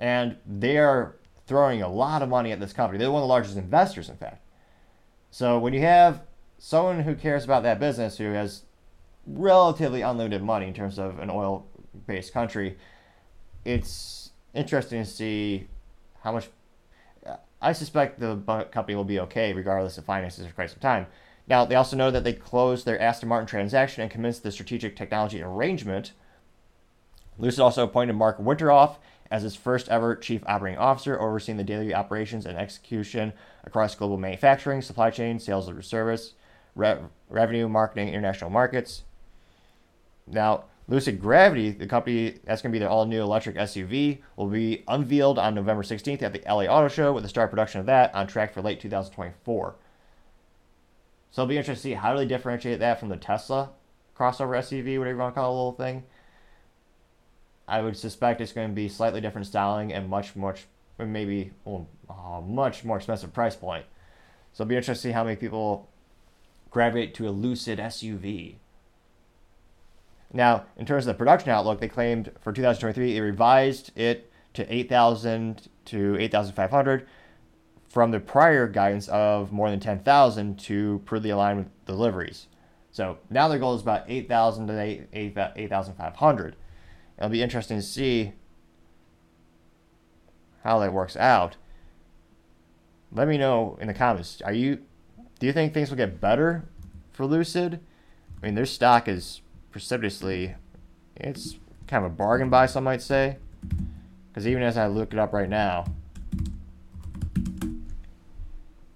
And 0.00 0.38
they 0.46 0.78
are 0.78 1.16
throwing 1.46 1.82
a 1.82 1.88
lot 1.88 2.22
of 2.22 2.28
money 2.28 2.50
at 2.50 2.58
this 2.58 2.72
company. 2.72 2.98
They're 2.98 3.12
one 3.12 3.22
of 3.22 3.24
the 3.24 3.32
largest 3.32 3.56
investors, 3.56 4.08
in 4.08 4.16
fact. 4.16 4.43
So 5.34 5.58
when 5.58 5.72
you 5.72 5.80
have 5.80 6.22
someone 6.58 7.00
who 7.00 7.16
cares 7.16 7.42
about 7.42 7.64
that 7.64 7.80
business 7.80 8.18
who 8.18 8.30
has 8.34 8.62
relatively 9.26 10.00
unlimited 10.00 10.44
money 10.44 10.68
in 10.68 10.74
terms 10.74 10.96
of 10.96 11.18
an 11.18 11.28
oil 11.28 11.66
based 12.06 12.32
country, 12.32 12.78
it's 13.64 14.30
interesting 14.54 15.02
to 15.02 15.10
see 15.10 15.66
how 16.22 16.30
much. 16.30 16.50
I 17.60 17.72
suspect 17.72 18.20
the 18.20 18.36
company 18.70 18.94
will 18.94 19.02
be 19.02 19.18
okay 19.18 19.52
regardless 19.52 19.98
of 19.98 20.04
finances 20.04 20.46
for 20.46 20.52
quite 20.52 20.70
some 20.70 20.78
time. 20.78 21.08
Now, 21.48 21.64
they 21.64 21.74
also 21.74 21.96
know 21.96 22.12
that 22.12 22.22
they 22.22 22.32
closed 22.32 22.86
their 22.86 23.00
Aston 23.00 23.28
Martin 23.28 23.48
transaction 23.48 24.02
and 24.02 24.12
commenced 24.12 24.44
the 24.44 24.52
strategic 24.52 24.94
technology 24.94 25.42
arrangement. 25.42 26.12
Lucid 27.38 27.58
also 27.58 27.82
appointed 27.82 28.12
Marc 28.12 28.38
Winterhoff 28.38 28.98
as 29.32 29.42
its 29.42 29.56
first 29.56 29.88
ever 29.88 30.14
chief 30.14 30.44
operating 30.46 30.78
officer, 30.78 31.20
overseeing 31.20 31.58
the 31.58 31.64
daily 31.64 31.92
operations 31.92 32.46
and 32.46 32.56
execution 32.56 33.32
across 33.64 33.94
global 33.94 34.16
manufacturing, 34.16 34.82
supply 34.82 35.10
chain, 35.10 35.38
sales 35.38 35.68
and 35.68 35.84
service, 35.84 36.34
revenue, 36.74 37.68
marketing, 37.68 38.08
international 38.08 38.50
markets. 38.50 39.04
Now, 40.26 40.64
Lucid 40.86 41.20
Gravity, 41.20 41.70
the 41.70 41.86
company 41.86 42.40
that's 42.44 42.60
going 42.60 42.70
to 42.70 42.74
be 42.74 42.78
their 42.78 42.90
all 42.90 43.06
new 43.06 43.22
electric 43.22 43.56
SUV, 43.56 44.18
will 44.36 44.48
be 44.48 44.84
unveiled 44.86 45.38
on 45.38 45.54
November 45.54 45.82
16th 45.82 46.22
at 46.22 46.32
the 46.32 46.42
LA 46.46 46.64
Auto 46.64 46.88
Show 46.88 47.12
with 47.12 47.22
the 47.22 47.28
start 47.28 47.50
production 47.50 47.80
of 47.80 47.86
that 47.86 48.14
on 48.14 48.26
track 48.26 48.52
for 48.52 48.60
late 48.60 48.80
2024. 48.80 49.76
So 51.30 51.42
it'll 51.42 51.48
be 51.48 51.56
interesting 51.56 51.92
to 51.92 51.96
see 51.96 52.00
how 52.00 52.12
do 52.12 52.18
they 52.18 52.26
differentiate 52.26 52.80
that 52.80 53.00
from 53.00 53.08
the 53.08 53.16
Tesla 53.16 53.70
crossover 54.16 54.56
SUV, 54.58 54.98
whatever 54.98 55.10
you 55.10 55.18
want 55.18 55.34
to 55.34 55.40
call 55.40 55.52
the 55.52 55.56
little 55.56 55.72
thing. 55.72 56.04
I 57.66 57.80
would 57.80 57.96
suspect 57.96 58.40
it's 58.40 58.52
going 58.52 58.68
to 58.68 58.74
be 58.74 58.88
slightly 58.88 59.20
different 59.20 59.46
styling 59.46 59.92
and 59.92 60.08
much, 60.08 60.36
much, 60.36 60.66
maybe 60.98 61.52
well, 61.64 61.88
uh, 62.08 62.40
much 62.40 62.84
more 62.84 62.96
expensive 62.96 63.32
price 63.32 63.56
point. 63.56 63.84
So 64.52 64.62
it'll 64.62 64.68
be 64.68 64.76
interesting 64.76 64.94
to 64.94 65.08
see 65.08 65.12
how 65.12 65.24
many 65.24 65.36
people 65.36 65.88
gravitate 66.70 67.14
to 67.14 67.28
a 67.28 67.30
Lucid 67.30 67.78
SUV. 67.78 68.56
Now, 70.32 70.64
in 70.76 70.86
terms 70.86 71.06
of 71.06 71.14
the 71.14 71.18
production 71.18 71.50
outlook, 71.50 71.80
they 71.80 71.88
claimed 71.88 72.32
for 72.40 72.52
2023 72.52 73.14
they 73.14 73.20
revised 73.20 73.96
it 73.96 74.30
to 74.54 74.72
8,000 74.72 75.68
to 75.86 76.16
8,500 76.18 77.06
from 77.88 78.10
the 78.10 78.18
prior 78.18 78.66
guidance 78.66 79.08
of 79.08 79.52
more 79.52 79.70
than 79.70 79.78
10,000 79.78 80.58
to 80.58 81.00
prudently 81.04 81.30
align 81.30 81.58
with 81.58 81.86
deliveries. 81.86 82.48
So 82.90 83.18
now 83.30 83.48
their 83.48 83.58
goal 83.58 83.74
is 83.74 83.82
about 83.82 84.04
8,000 84.08 84.66
to 84.66 85.06
8,500. 85.12 86.56
It'll 87.18 87.30
be 87.30 87.42
interesting 87.42 87.76
to 87.76 87.82
see 87.82 88.32
how 90.64 90.78
that 90.80 90.92
works 90.92 91.16
out. 91.16 91.56
Let 93.12 93.28
me 93.28 93.38
know 93.38 93.78
in 93.80 93.86
the 93.86 93.94
comments. 93.94 94.42
Are 94.44 94.52
you 94.52 94.80
do 95.38 95.46
you 95.46 95.52
think 95.52 95.72
things 95.72 95.90
will 95.90 95.96
get 95.96 96.20
better 96.20 96.64
for 97.12 97.26
Lucid? 97.26 97.80
I 98.42 98.46
mean, 98.46 98.54
their 98.54 98.66
stock 98.66 99.06
is 99.08 99.40
precipitously 99.70 100.54
it's 101.16 101.56
kind 101.86 102.04
of 102.04 102.12
a 102.12 102.14
bargain 102.14 102.50
buy 102.50 102.66
some 102.66 102.84
might 102.84 103.02
say. 103.02 103.36
Cuz 104.32 104.46
even 104.46 104.62
as 104.62 104.76
I 104.76 104.86
look 104.86 105.12
it 105.12 105.18
up 105.18 105.32
right 105.32 105.48
now, 105.48 105.84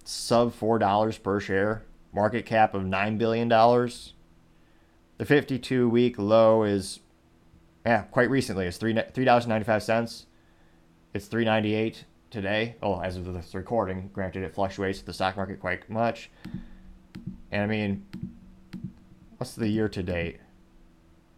sub 0.05 0.53
$4 0.53 1.23
per 1.23 1.39
share, 1.39 1.83
market 2.13 2.45
cap 2.45 2.75
of 2.75 2.83
$9 2.83 3.19
billion. 3.19 3.49
The 3.49 5.25
52 5.25 5.89
week 5.89 6.19
low 6.19 6.65
is, 6.65 7.01
yeah, 7.85 8.03
quite 8.03 8.31
recently, 8.31 8.67
is 8.67 8.79
3, 8.79 8.95
$3.95. 8.95 10.25
It's 11.15 11.27
398 11.27 12.05
today. 12.31 12.77
Oh, 12.83 13.01
as 13.01 13.17
of 13.17 13.33
this 13.33 13.55
recording, 13.55 14.11
granted, 14.13 14.43
it 14.43 14.55
fluctuates 14.55 15.01
the 15.01 15.15
stock 15.15 15.37
market 15.37 15.59
quite 15.59 15.89
much. 15.89 16.31
And 17.51 17.63
I 17.63 17.67
mean, 17.67 18.05
what's 19.39 19.55
the 19.55 19.69
year 19.69 19.89
to 19.89 20.03
date? 20.03 20.39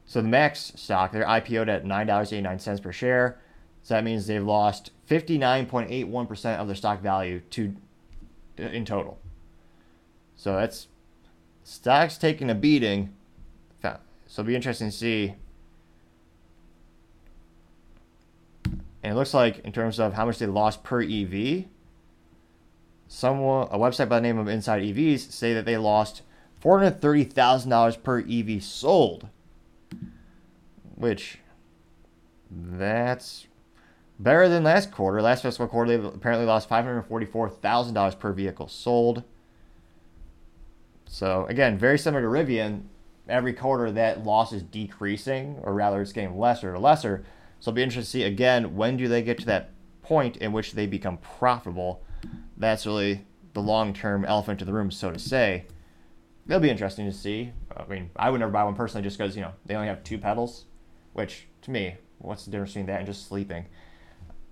So 0.06 0.20
the 0.20 0.28
Max 0.28 0.72
stock, 0.74 1.12
they're 1.12 1.24
IPO'd 1.24 1.68
at 1.68 1.84
$9.89 1.84 2.82
per 2.82 2.90
share. 2.90 3.38
So 3.82 3.94
that 3.94 4.02
means 4.02 4.26
they've 4.26 4.42
lost 4.42 4.90
59.81% 5.08 6.58
of 6.58 6.66
their 6.66 6.76
stock 6.76 7.00
value 7.00 7.40
to 7.50 7.76
in 8.56 8.84
total. 8.84 9.20
So 10.34 10.56
that's 10.56 10.88
stocks 11.62 12.18
taking 12.18 12.50
a 12.50 12.54
beating. 12.56 13.14
So 13.80 13.98
it'll 14.26 14.44
be 14.44 14.56
interesting 14.56 14.90
to 14.90 14.96
see. 14.96 15.34
And 19.02 19.12
it 19.12 19.16
looks 19.16 19.34
like 19.34 19.60
in 19.60 19.72
terms 19.72 19.98
of 19.98 20.14
how 20.14 20.26
much 20.26 20.38
they 20.38 20.46
lost 20.46 20.82
per 20.84 21.02
EV, 21.02 21.64
someone 23.08 23.68
a 23.70 23.78
website 23.78 24.08
by 24.08 24.16
the 24.16 24.22
name 24.22 24.38
of 24.38 24.48
Inside 24.48 24.82
EVs 24.82 25.32
say 25.32 25.54
that 25.54 25.64
they 25.64 25.76
lost 25.76 26.22
four 26.60 26.78
hundred 26.78 27.00
thirty 27.00 27.24
thousand 27.24 27.70
dollars 27.70 27.96
per 27.96 28.20
EV 28.20 28.62
sold, 28.62 29.28
which 30.96 31.38
that's 32.50 33.46
Better 34.20 34.50
than 34.50 34.64
last 34.64 34.92
quarter. 34.92 35.22
Last 35.22 35.40
fiscal 35.40 35.66
quarter, 35.66 35.96
they 35.96 36.06
apparently 36.06 36.44
lost 36.44 36.68
$544,000 36.68 38.18
per 38.18 38.32
vehicle 38.34 38.68
sold. 38.68 39.24
So, 41.06 41.46
again, 41.46 41.78
very 41.78 41.96
similar 41.96 42.20
to 42.20 42.28
Rivian. 42.28 42.82
Every 43.26 43.54
quarter, 43.54 43.90
that 43.92 44.22
loss 44.22 44.52
is 44.52 44.62
decreasing, 44.62 45.58
or 45.62 45.72
rather, 45.72 46.02
it's 46.02 46.12
getting 46.12 46.38
lesser 46.38 46.74
and 46.74 46.82
lesser. 46.82 47.24
So, 47.60 47.70
it'll 47.70 47.76
be 47.76 47.82
interesting 47.82 48.02
to 48.02 48.10
see, 48.10 48.22
again, 48.24 48.74
when 48.74 48.96
do 48.96 49.06
they 49.06 49.22
get 49.22 49.38
to 49.38 49.46
that 49.46 49.70
point 50.02 50.36
in 50.38 50.52
which 50.52 50.72
they 50.72 50.86
become 50.86 51.18
profitable? 51.18 52.02
That's 52.56 52.86
really 52.86 53.24
the 53.52 53.60
long 53.60 53.92
term 53.92 54.24
elephant 54.24 54.60
in 54.60 54.66
the 54.66 54.72
room, 54.72 54.90
so 54.90 55.10
to 55.10 55.18
say. 55.18 55.66
It'll 56.46 56.60
be 56.60 56.70
interesting 56.70 57.06
to 57.06 57.12
see. 57.12 57.52
I 57.76 57.84
mean, 57.86 58.10
I 58.16 58.30
would 58.30 58.40
never 58.40 58.50
buy 58.50 58.64
one 58.64 58.74
personally 58.74 59.04
just 59.04 59.18
because, 59.18 59.36
you 59.36 59.42
know, 59.42 59.52
they 59.66 59.74
only 59.74 59.88
have 59.88 60.02
two 60.02 60.18
pedals, 60.18 60.64
which 61.12 61.46
to 61.62 61.70
me, 61.70 61.96
what's 62.18 62.44
the 62.44 62.50
difference 62.50 62.72
between 62.72 62.86
that 62.86 62.98
and 62.98 63.06
just 63.06 63.28
sleeping? 63.28 63.66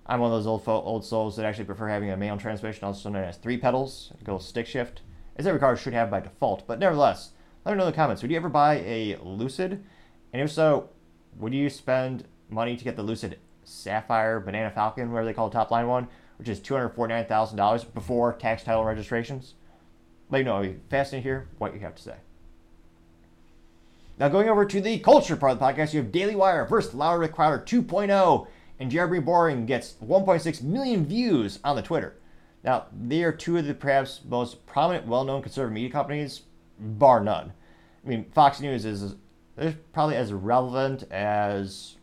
I'm 0.07 0.21
one 0.21 0.31
of 0.31 0.39
those 0.39 0.47
old 0.47 0.65
fo- 0.65 0.83
old 0.83 1.05
souls 1.05 1.37
that 1.37 1.45
actually 1.45 1.65
prefer 1.65 1.89
having 1.89 2.11
a 2.11 2.17
manual 2.17 2.39
transmission, 2.39 2.85
also 2.85 3.11
known 3.11 3.25
as 3.25 3.37
three 3.37 3.59
pedals. 3.59 4.13
It 4.19 4.25
goes 4.25 4.47
stick 4.47 4.67
shift, 4.67 5.03
as 5.37 5.47
every 5.47 5.61
car 5.61 5.77
should 5.77 5.93
have 5.93 6.11
by 6.11 6.21
default. 6.21 6.67
But 6.67 6.79
nevertheless, 6.79 7.33
let 7.65 7.73
me 7.73 7.79
know 7.79 7.85
in 7.85 7.91
the 7.91 7.97
comments. 7.97 8.23
Would 8.23 8.31
you 8.31 8.37
ever 8.37 8.49
buy 8.49 8.77
a 8.77 9.17
Lucid? 9.23 9.85
And 10.33 10.43
if 10.43 10.51
so, 10.51 10.91
would 11.37 11.53
you 11.53 11.69
spend 11.69 12.27
money 12.51 12.77
to 12.77 12.85
get 12.85 12.97
the 12.97 13.03
Lucid 13.03 13.39
Sapphire 13.65 14.41
Banana 14.41 14.71
Falcon, 14.71 15.11
whatever 15.11 15.27
they 15.27 15.35
call 15.35 15.49
the 15.49 15.55
top 15.55 15.71
line 15.71 15.87
one, 15.87 16.09
which 16.39 16.49
is 16.49 16.61
$249,000 16.61 17.95
before 17.95 18.33
tax 18.35 18.65
title 18.65 18.85
registrations? 18.85 19.55
Let 20.31 20.39
me 20.39 20.45
know. 20.45 20.75
Fascinated 20.91 21.25
hear 21.25 21.49
what 21.59 21.75
you 21.75 21.81
have 21.81 21.95
to 21.95 22.03
say. 22.03 22.17
Now, 24.19 24.29
going 24.29 24.49
over 24.49 24.65
to 24.65 24.81
the 24.81 24.99
culture 24.99 25.37
part 25.37 25.53
of 25.53 25.59
the 25.59 25.65
podcast, 25.65 25.95
you 25.95 26.01
have 26.01 26.11
Daily 26.11 26.35
Wire 26.35 26.65
versus 26.65 26.95
Louder 26.95 27.29
Crowder 27.29 27.63
2.0 27.65 28.49
and 28.81 28.91
Jeremy 28.91 29.21
Boring 29.21 29.67
gets 29.67 29.95
1.6 30.05 30.63
million 30.63 31.05
views 31.05 31.59
on 31.65 31.77
the 31.77 31.83
Twitter. 31.83 32.17
Now, 32.65 32.87
they 32.93 33.23
are 33.23 33.33
two 33.33 33.57
of 33.57 33.67
the 33.67 33.75
perhaps 33.75 34.21
most 34.29 34.67
prominent, 34.67 35.07
well-known 35.07 35.43
conservative 35.43 35.75
media 35.75 35.91
companies, 35.91 36.43
bar 36.79 37.21
none. 37.21 37.53
I 38.05 38.09
mean, 38.09 38.25
Fox 38.33 38.61
News 38.61 38.85
is, 38.85 39.15
is 39.57 39.75
probably 39.93 40.17
as 40.17 40.33
relevant 40.33 41.05
as 41.11 41.97
well, 41.97 41.98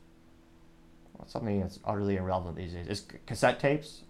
something 1.27 1.61
that's 1.61 1.79
utterly 1.85 2.17
irrelevant 2.17 2.55
these 2.55 2.73
days. 2.73 2.87
Is 2.87 3.05
cassette 3.25 3.59
tapes. 3.59 4.03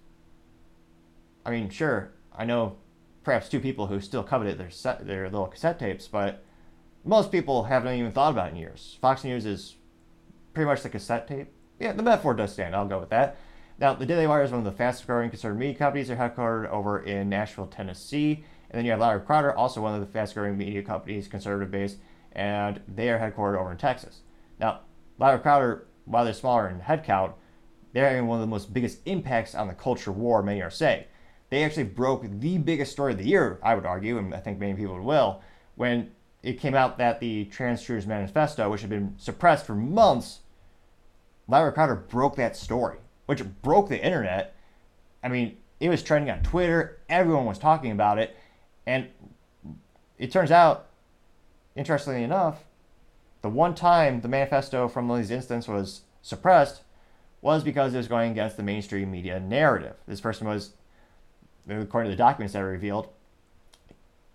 I 1.45 1.51
mean, 1.51 1.69
sure, 1.69 2.11
I 2.35 2.45
know 2.45 2.77
perhaps 3.23 3.49
two 3.49 3.59
people 3.59 3.87
who 3.87 3.99
still 3.99 4.23
coveted 4.23 4.57
their 4.57 4.69
set, 4.69 5.05
their 5.05 5.29
little 5.29 5.47
cassette 5.47 5.79
tapes, 5.79 6.07
but 6.07 6.43
most 7.03 7.31
people 7.31 7.63
haven't 7.63 7.95
even 7.95 8.11
thought 8.11 8.31
about 8.31 8.47
it 8.47 8.51
in 8.51 8.57
years. 8.57 8.97
Fox 9.01 9.23
News 9.23 9.45
is 9.45 9.75
pretty 10.53 10.67
much 10.67 10.81
the 10.81 10.89
cassette 10.89 11.27
tape 11.27 11.51
yeah, 11.79 11.91
the 11.93 12.03
metaphor 12.03 12.33
does 12.33 12.53
stand. 12.53 12.75
I'll 12.75 12.87
go 12.87 12.99
with 12.99 13.09
that. 13.09 13.37
Now, 13.77 13.93
the 13.93 14.05
Daily 14.05 14.27
Wire 14.27 14.43
is 14.43 14.51
one 14.51 14.59
of 14.59 14.65
the 14.65 14.71
fastest 14.71 15.07
growing 15.07 15.29
conservative 15.29 15.59
media 15.59 15.75
companies. 15.75 16.07
They're 16.07 16.17
headquartered 16.17 16.69
over 16.69 16.99
in 17.01 17.27
Nashville, 17.27 17.67
Tennessee. 17.67 18.45
And 18.69 18.77
then 18.77 18.85
you 18.85 18.91
have 18.91 19.01
Louder 19.01 19.19
Crowder, 19.19 19.53
also 19.53 19.81
one 19.81 19.93
of 19.93 19.99
the 19.99 20.07
fastest 20.07 20.35
growing 20.35 20.57
media 20.57 20.81
companies, 20.81 21.27
conservative 21.27 21.71
based, 21.71 21.97
and 22.31 22.81
they 22.87 23.09
are 23.09 23.19
headquartered 23.19 23.59
over 23.59 23.71
in 23.71 23.77
Texas. 23.77 24.21
Now, 24.59 24.81
Louder 25.19 25.39
Crowder 25.39 25.87
while 26.05 26.23
they're 26.23 26.33
smaller 26.33 26.69
in 26.69 26.79
headcount, 26.79 27.33
they're 27.93 28.09
having 28.09 28.27
one 28.27 28.37
of 28.37 28.41
the 28.41 28.47
most 28.47 28.73
biggest 28.73 28.99
impacts 29.05 29.55
on 29.55 29.67
the 29.67 29.73
culture 29.73 30.11
war, 30.11 30.43
many 30.43 30.61
are 30.61 30.69
saying. 30.69 31.05
They 31.49 31.63
actually 31.63 31.83
broke 31.83 32.25
the 32.39 32.57
biggest 32.57 32.91
story 32.91 33.13
of 33.13 33.19
the 33.19 33.27
year, 33.27 33.59
I 33.63 33.75
would 33.75 33.85
argue, 33.85 34.17
and 34.17 34.33
I 34.33 34.39
think 34.39 34.59
many 34.59 34.73
people 34.73 34.99
will, 35.01 35.41
when 35.75 36.11
it 36.43 36.59
came 36.59 36.75
out 36.75 36.97
that 36.97 37.19
the 37.19 37.45
Trans 37.45 37.81
Shooters 37.81 38.05
Manifesto, 38.05 38.69
which 38.69 38.81
had 38.81 38.89
been 38.89 39.15
suppressed 39.17 39.65
for 39.65 39.75
months, 39.75 40.41
Louder 41.47 41.71
Crowder 41.71 41.95
broke 41.95 42.35
that 42.35 42.55
story, 42.55 42.97
which 43.27 43.43
broke 43.61 43.89
the 43.89 44.03
internet. 44.03 44.55
I 45.23 45.29
mean, 45.29 45.57
it 45.79 45.89
was 45.89 46.03
trending 46.03 46.31
on 46.31 46.43
Twitter, 46.43 46.99
everyone 47.09 47.45
was 47.45 47.59
talking 47.59 47.91
about 47.91 48.19
it, 48.19 48.35
and 48.85 49.07
it 50.17 50.31
turns 50.31 50.51
out, 50.51 50.87
interestingly 51.75 52.23
enough, 52.23 52.63
the 53.45 53.49
one 53.49 53.75
time 53.75 54.21
the 54.21 54.27
manifesto 54.27 54.87
from 54.87 55.07
these 55.07 55.29
instance 55.29 55.67
was 55.67 56.01
suppressed 56.23 56.81
was 57.43 57.63
because 57.63 57.93
it 57.93 57.97
was 57.97 58.07
going 58.07 58.31
against 58.31 58.57
the 58.57 58.63
mainstream 58.63 59.11
media 59.11 59.39
narrative. 59.39 59.93
This 60.07 60.19
person 60.19 60.47
was, 60.47 60.71
according 61.69 62.09
to 62.09 62.15
the 62.15 62.17
documents 62.17 62.53
that 62.53 62.63
were 62.63 62.71
revealed, 62.71 63.07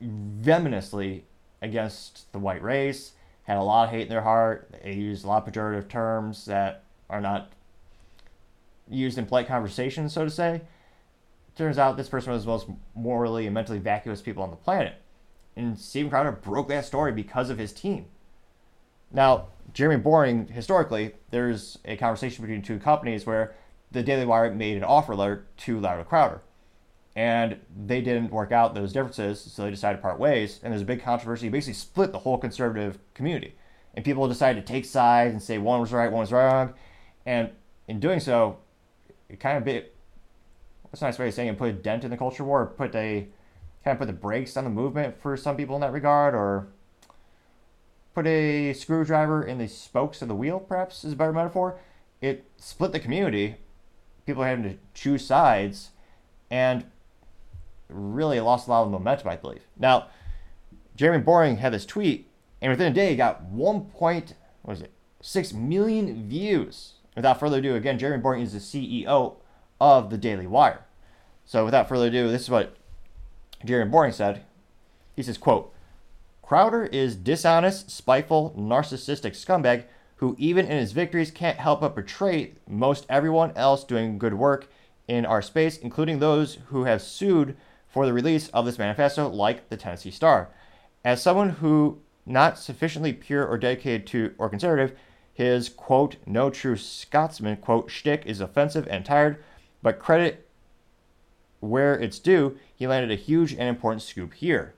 venomously 0.00 1.24
against 1.60 2.30
the 2.30 2.38
white 2.38 2.62
race, 2.62 3.14
had 3.42 3.56
a 3.56 3.62
lot 3.62 3.88
of 3.88 3.90
hate 3.90 4.02
in 4.02 4.08
their 4.10 4.20
heart. 4.20 4.72
They 4.84 4.92
used 4.92 5.24
a 5.24 5.26
lot 5.26 5.44
of 5.44 5.52
pejorative 5.52 5.88
terms 5.88 6.44
that 6.44 6.84
are 7.08 7.20
not 7.20 7.50
used 8.88 9.18
in 9.18 9.26
polite 9.26 9.48
conversation, 9.48 10.08
so 10.08 10.22
to 10.22 10.30
say. 10.30 10.60
Turns 11.56 11.78
out 11.78 11.96
this 11.96 12.08
person 12.08 12.32
was 12.32 12.44
the 12.44 12.50
most 12.50 12.68
morally 12.94 13.46
and 13.46 13.54
mentally 13.54 13.80
vacuous 13.80 14.22
people 14.22 14.44
on 14.44 14.50
the 14.50 14.56
planet. 14.56 14.94
And 15.56 15.76
Steven 15.76 16.10
Crowder 16.10 16.30
broke 16.30 16.68
that 16.68 16.84
story 16.84 17.10
because 17.10 17.50
of 17.50 17.58
his 17.58 17.72
team. 17.72 18.06
Now, 19.12 19.48
Jeremy 19.72 20.00
Boring, 20.00 20.48
historically, 20.48 21.12
there's 21.30 21.78
a 21.84 21.96
conversation 21.96 22.44
between 22.44 22.62
two 22.62 22.78
companies 22.78 23.26
where 23.26 23.54
the 23.90 24.02
Daily 24.02 24.24
Wire 24.24 24.52
made 24.52 24.76
an 24.76 24.84
offer 24.84 25.14
letter 25.14 25.46
to 25.58 25.80
Louder 25.80 26.04
Crowder. 26.04 26.42
And 27.16 27.58
they 27.86 28.00
didn't 28.00 28.30
work 28.30 28.52
out 28.52 28.74
those 28.74 28.92
differences, 28.92 29.40
so 29.40 29.64
they 29.64 29.70
decided 29.70 29.96
to 29.96 30.02
part 30.02 30.18
ways. 30.18 30.60
And 30.62 30.72
there's 30.72 30.82
a 30.82 30.86
big 30.86 31.02
controversy. 31.02 31.48
It 31.48 31.50
basically 31.50 31.74
split 31.74 32.12
the 32.12 32.20
whole 32.20 32.38
conservative 32.38 32.98
community. 33.14 33.56
And 33.94 34.04
people 34.04 34.28
decided 34.28 34.64
to 34.64 34.72
take 34.72 34.84
sides 34.84 35.32
and 35.32 35.42
say 35.42 35.58
one 35.58 35.80
was 35.80 35.92
right, 35.92 36.10
one 36.10 36.20
was 36.20 36.32
wrong. 36.32 36.74
And 37.26 37.50
in 37.88 37.98
doing 37.98 38.20
so, 38.20 38.58
it 39.28 39.40
kind 39.40 39.58
of 39.58 39.64
bit, 39.64 39.96
what's 40.82 41.02
a 41.02 41.04
nice 41.04 41.18
way 41.18 41.28
of 41.28 41.34
saying 41.34 41.48
it, 41.48 41.58
put 41.58 41.70
a 41.70 41.72
dent 41.72 42.04
in 42.04 42.10
the 42.10 42.16
culture 42.16 42.44
war, 42.44 42.66
put 42.66 42.94
a, 42.94 43.26
kind 43.84 43.94
of 43.94 43.98
put 43.98 44.06
the 44.06 44.12
brakes 44.12 44.56
on 44.56 44.62
the 44.62 44.70
movement 44.70 45.20
for 45.20 45.36
some 45.36 45.56
people 45.56 45.74
in 45.74 45.80
that 45.80 45.92
regard, 45.92 46.34
or 46.34 46.68
put 48.14 48.26
a 48.26 48.72
screwdriver 48.72 49.42
in 49.42 49.58
the 49.58 49.68
spokes 49.68 50.22
of 50.22 50.28
the 50.28 50.34
wheel, 50.34 50.60
perhaps 50.60 51.04
is 51.04 51.12
a 51.12 51.16
better 51.16 51.32
metaphor. 51.32 51.78
It 52.20 52.44
split 52.56 52.92
the 52.92 53.00
community. 53.00 53.56
People 54.26 54.42
having 54.44 54.64
to 54.64 54.76
choose 54.94 55.26
sides, 55.26 55.90
and 56.50 56.84
really 57.88 58.38
lost 58.38 58.68
a 58.68 58.70
lot 58.70 58.84
of 58.84 58.90
momentum, 58.90 59.28
I 59.28 59.36
believe. 59.36 59.62
Now, 59.76 60.08
Jeremy 60.94 61.24
Boring 61.24 61.56
had 61.56 61.72
this 61.72 61.86
tweet, 61.86 62.28
and 62.60 62.70
within 62.70 62.92
a 62.92 62.94
day, 62.94 63.10
he 63.10 63.16
got 63.16 63.42
1. 63.44 63.86
Point, 63.86 64.34
what 64.62 64.76
is 64.76 64.82
it, 64.82 64.92
6 65.22 65.52
million 65.54 66.28
views. 66.28 66.92
Without 67.16 67.40
further 67.40 67.58
ado, 67.58 67.74
again, 67.74 67.98
Jeremy 67.98 68.22
Boring 68.22 68.42
is 68.42 68.52
the 68.52 68.58
CEO 68.58 69.36
of 69.80 70.10
the 70.10 70.18
Daily 70.18 70.46
Wire. 70.46 70.84
So, 71.44 71.64
without 71.64 71.88
further 71.88 72.06
ado, 72.06 72.30
this 72.30 72.42
is 72.42 72.50
what 72.50 72.76
Jeremy 73.64 73.90
Boring 73.90 74.12
said. 74.12 74.44
He 75.16 75.22
says, 75.22 75.38
quote, 75.38 75.74
Crowder 76.50 76.86
is 76.86 77.14
dishonest, 77.14 77.92
spiteful, 77.92 78.52
narcissistic 78.58 79.36
scumbag 79.36 79.84
who, 80.16 80.34
even 80.36 80.66
in 80.66 80.78
his 80.78 80.90
victories, 80.90 81.30
can't 81.30 81.58
help 81.58 81.80
but 81.80 81.94
betray 81.94 82.54
most 82.68 83.06
everyone 83.08 83.52
else 83.54 83.84
doing 83.84 84.18
good 84.18 84.34
work 84.34 84.66
in 85.06 85.24
our 85.24 85.42
space, 85.42 85.78
including 85.78 86.18
those 86.18 86.58
who 86.66 86.82
have 86.82 87.02
sued 87.02 87.56
for 87.86 88.04
the 88.04 88.12
release 88.12 88.48
of 88.48 88.66
this 88.66 88.80
manifesto, 88.80 89.28
like 89.28 89.68
the 89.68 89.76
Tennessee 89.76 90.10
Star. 90.10 90.50
As 91.04 91.22
someone 91.22 91.50
who 91.50 92.00
not 92.26 92.58
sufficiently 92.58 93.12
pure 93.12 93.46
or 93.46 93.56
dedicated 93.56 94.04
to 94.08 94.34
or 94.36 94.48
conservative, 94.48 94.98
his 95.32 95.68
quote, 95.68 96.16
no 96.26 96.50
true 96.50 96.76
Scotsman 96.76 97.58
quote, 97.58 97.92
shtick 97.92 98.26
is 98.26 98.40
offensive 98.40 98.88
and 98.90 99.04
tired, 99.04 99.40
but 99.84 100.00
credit 100.00 100.48
where 101.60 101.96
it's 101.96 102.18
due, 102.18 102.58
he 102.74 102.88
landed 102.88 103.12
a 103.12 103.22
huge 103.22 103.52
and 103.52 103.68
important 103.68 104.02
scoop 104.02 104.34
here. 104.34 104.74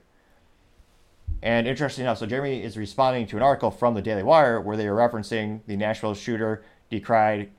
And 1.43 1.67
interesting 1.67 2.05
enough, 2.05 2.19
so 2.19 2.25
Jeremy 2.25 2.63
is 2.63 2.77
responding 2.77 3.27
to 3.27 3.35
an 3.35 3.43
article 3.43 3.69
from 3.69 3.95
the 3.95 4.01
Daily 4.01 4.23
Wire 4.23 4.61
where 4.61 4.77
they 4.77 4.87
are 4.87 4.95
referencing 4.95 5.59
the 5.67 5.75
Nashville 5.75 6.13
shooter 6.13 6.63
decried, 6.89 7.51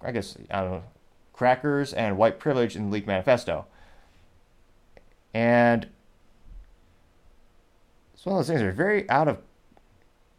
I 0.00 0.12
guess, 0.12 0.38
I 0.48 0.60
don't 0.60 0.70
know, 0.70 0.84
crackers 1.32 1.92
and 1.92 2.16
white 2.16 2.38
privilege 2.38 2.76
in 2.76 2.84
the 2.86 2.92
Leak 2.92 3.08
Manifesto. 3.08 3.66
And 5.34 5.88
it's 8.14 8.24
one 8.24 8.36
of 8.36 8.38
those 8.38 8.46
things 8.46 8.60
that 8.60 8.68
are 8.68 8.72
very 8.72 9.10
out 9.10 9.26
of, 9.26 9.38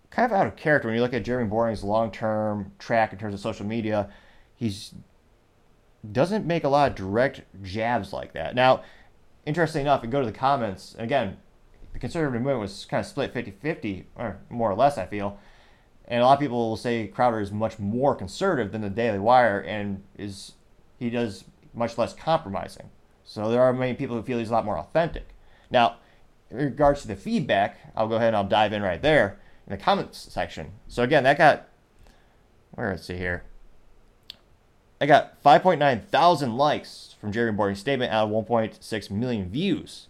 kind 0.10 0.32
of 0.32 0.38
out 0.38 0.48
of 0.48 0.56
character 0.56 0.88
when 0.88 0.96
you 0.96 1.02
look 1.02 1.13
at 1.13 1.26
Jeremy 1.26 1.50
Boring's 1.50 1.84
long-term 1.84 2.72
track 2.80 3.12
in 3.12 3.19
terms 3.19 3.34
of 3.34 3.41
social 3.41 3.65
media. 3.65 4.10
He's 4.56 4.93
doesn't 6.10 6.46
make 6.46 6.63
a 6.63 6.69
lot 6.69 6.91
of 6.91 6.96
direct 6.96 7.41
jabs 7.62 8.13
like 8.13 8.32
that. 8.34 8.56
Now, 8.56 8.84
interesting 9.46 9.82
enough, 9.82 10.02
you 10.02 10.10
go 10.10 10.22
to 10.22 10.26
the 10.26 10.32
comments, 10.32 10.93
and 10.93 11.04
again, 11.04 11.38
the 11.93 11.99
conservative 11.99 12.34
movement 12.34 12.60
was 12.60 12.86
kind 12.86 12.99
of 12.99 13.08
split 13.08 13.34
50 13.34 13.51
50, 13.51 14.08
or 14.15 14.39
more 14.49 14.69
or 14.69 14.75
less, 14.75 14.97
I 14.97 15.06
feel. 15.06 15.39
And 16.08 16.21
a 16.21 16.25
lot 16.25 16.34
of 16.34 16.39
people 16.39 16.69
will 16.69 16.77
say 16.77 17.08
Crowder 17.08 17.39
is 17.39 17.51
much 17.51 17.79
more 17.79 18.13
conservative 18.13 18.71
than 18.71 18.82
the 18.82 18.89
Daily 18.89 19.19
Wire 19.19 19.62
and 19.62 20.03
is 20.17 20.53
he 20.99 21.10
does 21.10 21.45
much 21.73 21.97
less 21.97 22.13
compromising. 22.13 22.89
So 23.23 23.49
there 23.49 23.62
are 23.62 23.71
many 23.71 23.93
people 23.93 24.15
who 24.15 24.23
feel 24.23 24.38
he's 24.38 24.49
a 24.49 24.53
lot 24.53 24.65
more 24.65 24.77
authentic. 24.77 25.29
Now, 25.71 25.97
in 26.49 26.58
regards 26.58 27.01
to 27.01 27.08
the 27.08 27.15
feedback, 27.15 27.79
I'll 27.95 28.08
go 28.08 28.15
ahead 28.15 28.29
and 28.29 28.36
I'll 28.36 28.43
dive 28.43 28.73
in 28.73 28.82
right 28.82 29.01
there 29.01 29.39
in 29.65 29.71
the 29.71 29.82
comments 29.82 30.19
section. 30.19 30.71
So 30.88 31.03
again, 31.03 31.23
that 31.23 31.38
got 31.38 31.69
where 32.71 32.91
is 32.91 33.10
it 33.10 33.17
here? 33.17 33.43
I 34.99 35.06
got 35.06 35.41
5.9 35.43 36.06
thousand 36.06 36.58
likes 36.58 37.15
from 37.19 37.32
Jeremy 37.32 37.58
Boring's 37.58 37.79
statement 37.79 38.12
out 38.12 38.29
of 38.29 38.47
1.6 38.47 39.12
million 39.12 39.49
views. 39.49 40.08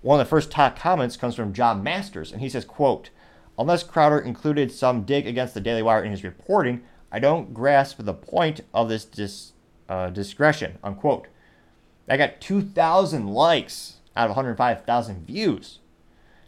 One 0.00 0.20
of 0.20 0.26
the 0.26 0.30
first 0.30 0.50
top 0.50 0.78
comments 0.78 1.16
comes 1.16 1.34
from 1.34 1.52
John 1.52 1.82
Masters, 1.82 2.32
and 2.32 2.40
he 2.40 2.48
says, 2.48 2.64
quote, 2.64 3.10
Unless 3.58 3.82
Crowder 3.82 4.20
included 4.20 4.70
some 4.70 5.02
dig 5.02 5.26
against 5.26 5.54
the 5.54 5.60
Daily 5.60 5.82
Wire 5.82 6.04
in 6.04 6.12
his 6.12 6.22
reporting, 6.22 6.82
I 7.10 7.18
don't 7.18 7.52
grasp 7.52 7.96
the 7.98 8.14
point 8.14 8.60
of 8.72 8.88
this 8.88 9.04
dis, 9.04 9.52
uh, 9.88 10.10
discretion, 10.10 10.78
unquote. 10.84 11.26
I 12.08 12.16
got 12.16 12.40
2,000 12.40 13.26
likes 13.26 13.96
out 14.16 14.30
of 14.30 14.36
105,000 14.36 15.26
views. 15.26 15.80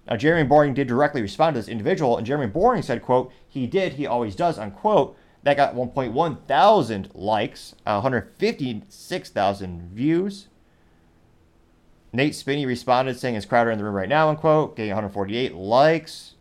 Now, 0.08 0.16
Jeremy 0.16 0.46
Boring 0.48 0.74
did 0.74 0.88
directly 0.88 1.20
respond 1.22 1.54
to 1.54 1.60
this 1.60 1.68
individual, 1.68 2.16
and 2.16 2.26
Jeremy 2.26 2.46
Boring 2.46 2.82
said, 2.82 3.02
quote, 3.02 3.32
he 3.48 3.66
did, 3.66 3.94
he 3.94 4.06
always 4.06 4.36
does, 4.36 4.58
unquote. 4.58 5.16
That 5.42 5.56
got 5.56 5.74
1.1 5.74 6.46
thousand 6.46 7.10
likes, 7.14 7.74
uh, 7.86 8.00
156,000 8.00 9.90
views. 9.90 10.48
Nate 12.12 12.34
Spinney 12.34 12.66
responded 12.66 13.18
saying, 13.18 13.36
Is 13.36 13.46
Crowder 13.46 13.70
in 13.70 13.78
the 13.78 13.84
room 13.84 13.94
right 13.94 14.08
now? 14.08 14.28
Unquote, 14.28 14.76
getting 14.76 14.90
148 14.90 15.54
likes. 15.54 16.34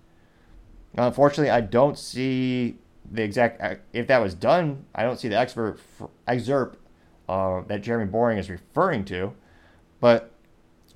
Unfortunately, 0.95 1.51
I 1.51 1.61
don't 1.61 1.97
see 1.97 2.77
the 3.11 3.23
exact, 3.23 3.61
uh, 3.61 3.75
if 3.93 4.07
that 4.07 4.19
was 4.19 4.33
done, 4.33 4.85
I 4.95 5.03
don't 5.03 5.19
see 5.19 5.27
the 5.27 5.37
expert 5.37 5.79
excerpt 6.27 6.79
uh, 7.27 7.61
that 7.67 7.81
Jeremy 7.81 8.09
Boring 8.09 8.37
is 8.37 8.49
referring 8.49 9.05
to. 9.05 9.33
But 9.99 10.31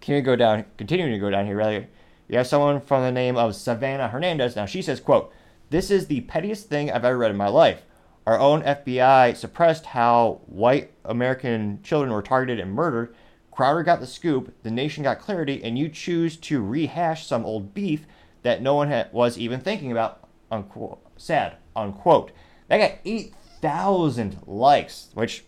can 0.02 0.16
you 0.16 0.22
go 0.22 0.36
down, 0.36 0.66
continuing 0.78 1.12
to 1.12 1.20
go 1.20 1.30
down 1.30 1.46
here, 1.46 1.58
rather, 1.58 1.88
you 2.28 2.38
have 2.38 2.48
someone 2.48 2.82
from 2.82 3.04
the 3.04 3.12
name 3.12 3.38
of 3.38 3.56
Savannah 3.56 4.08
Hernandez. 4.08 4.56
Now 4.56 4.66
she 4.66 4.82
says, 4.82 5.00
quote, 5.00 5.32
This 5.70 5.92
is 5.92 6.08
the 6.08 6.22
pettiest 6.22 6.68
thing 6.70 6.92
I've 6.92 7.06
ever 7.06 7.18
read 7.18 7.32
in 7.32 7.38
my 7.38 7.50
life. 7.50 7.84
Our 8.26 8.40
own 8.40 8.64
FBI 8.64 9.36
suppressed 9.36 9.88
how 9.88 10.42
white 10.46 10.92
American 11.04 11.82
children 11.84 12.12
were 12.12 12.22
targeted 12.22 12.60
and 12.60 12.72
murdered 12.72 13.14
Crowder 13.54 13.84
got 13.84 14.00
the 14.00 14.08
scoop, 14.08 14.54
the 14.64 14.72
nation 14.72 15.04
got 15.04 15.20
clarity, 15.20 15.64
and 15.64 15.78
you 15.78 15.88
choose 15.88 16.38
to 16.38 16.62
rehash 16.62 17.28
some 17.28 17.46
old 17.46 17.74
beef 17.74 18.08
that 18.42 18.62
no 18.62 18.74
one 18.74 19.06
was 19.12 19.38
even 19.38 19.60
thinking 19.60 19.92
about. 19.92 20.28
Unquote. 20.52 21.00
Sad. 21.18 21.58
Unquote. 21.76 22.32
That 22.68 22.78
got 22.78 23.00
8,000 23.06 24.40
likes, 24.48 25.10
which, 25.14 25.46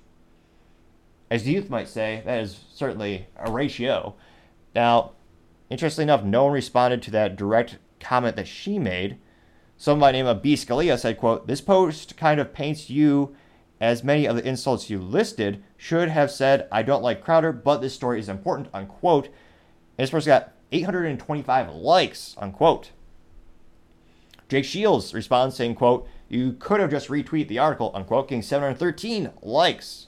as 1.32 1.44
the 1.44 1.52
youth 1.54 1.70
might 1.70 1.88
say, 1.88 2.22
that 2.26 2.42
is 2.42 2.60
certainly 2.74 3.28
a 3.38 3.52
ratio. 3.52 4.16
Now, 4.76 5.14
interestingly 5.72 6.04
enough, 6.04 6.24
no 6.24 6.46
one 6.46 6.54
responded 6.54 7.02
to 7.04 7.12
that 7.12 7.36
direct 7.36 7.80
comment 8.00 8.36
that 8.36 8.48
she 8.48 8.78
made. 8.78 9.18
Someone 9.78 10.00
by 10.00 10.12
the 10.12 10.18
name 10.20 10.28
of 10.28 10.44
B. 10.44 10.54
Scalia 10.54 11.00
said, 11.00 11.18
quote, 11.18 11.48
This 11.48 11.62
post 11.62 12.18
kind 12.18 12.40
of 12.40 12.54
paints 12.54 12.90
you 12.90 13.36
as 13.82 14.04
many 14.04 14.26
of 14.26 14.36
the 14.36 14.48
insults 14.48 14.90
you 14.90 15.00
listed 15.00 15.64
should 15.78 16.10
have 16.10 16.32
said, 16.32 16.68
I 16.72 16.82
don't 16.84 17.04
like 17.04 17.24
Crowder, 17.24 17.52
but 17.52 17.80
this 17.80 17.94
story 17.94 18.20
is 18.20 18.30
important, 18.30 18.70
unquote. 18.74 19.26
And 19.26 20.04
this 20.04 20.10
person 20.10 20.30
got 20.30 20.54
825 20.72 21.70
likes, 21.70 22.36
unquote. 22.38 22.92
Jake 24.48 24.66
Shields 24.66 25.14
responds 25.14 25.56
saying, 25.56 25.76
quote, 25.76 26.08
You 26.30 26.54
could 26.54 26.80
have 26.80 26.92
just 26.92 27.10
retweeted 27.10 27.48
the 27.48 27.60
article, 27.60 27.92
unquote, 27.94 28.30
getting 28.30 28.42
713 28.42 29.32
likes. 29.42 30.08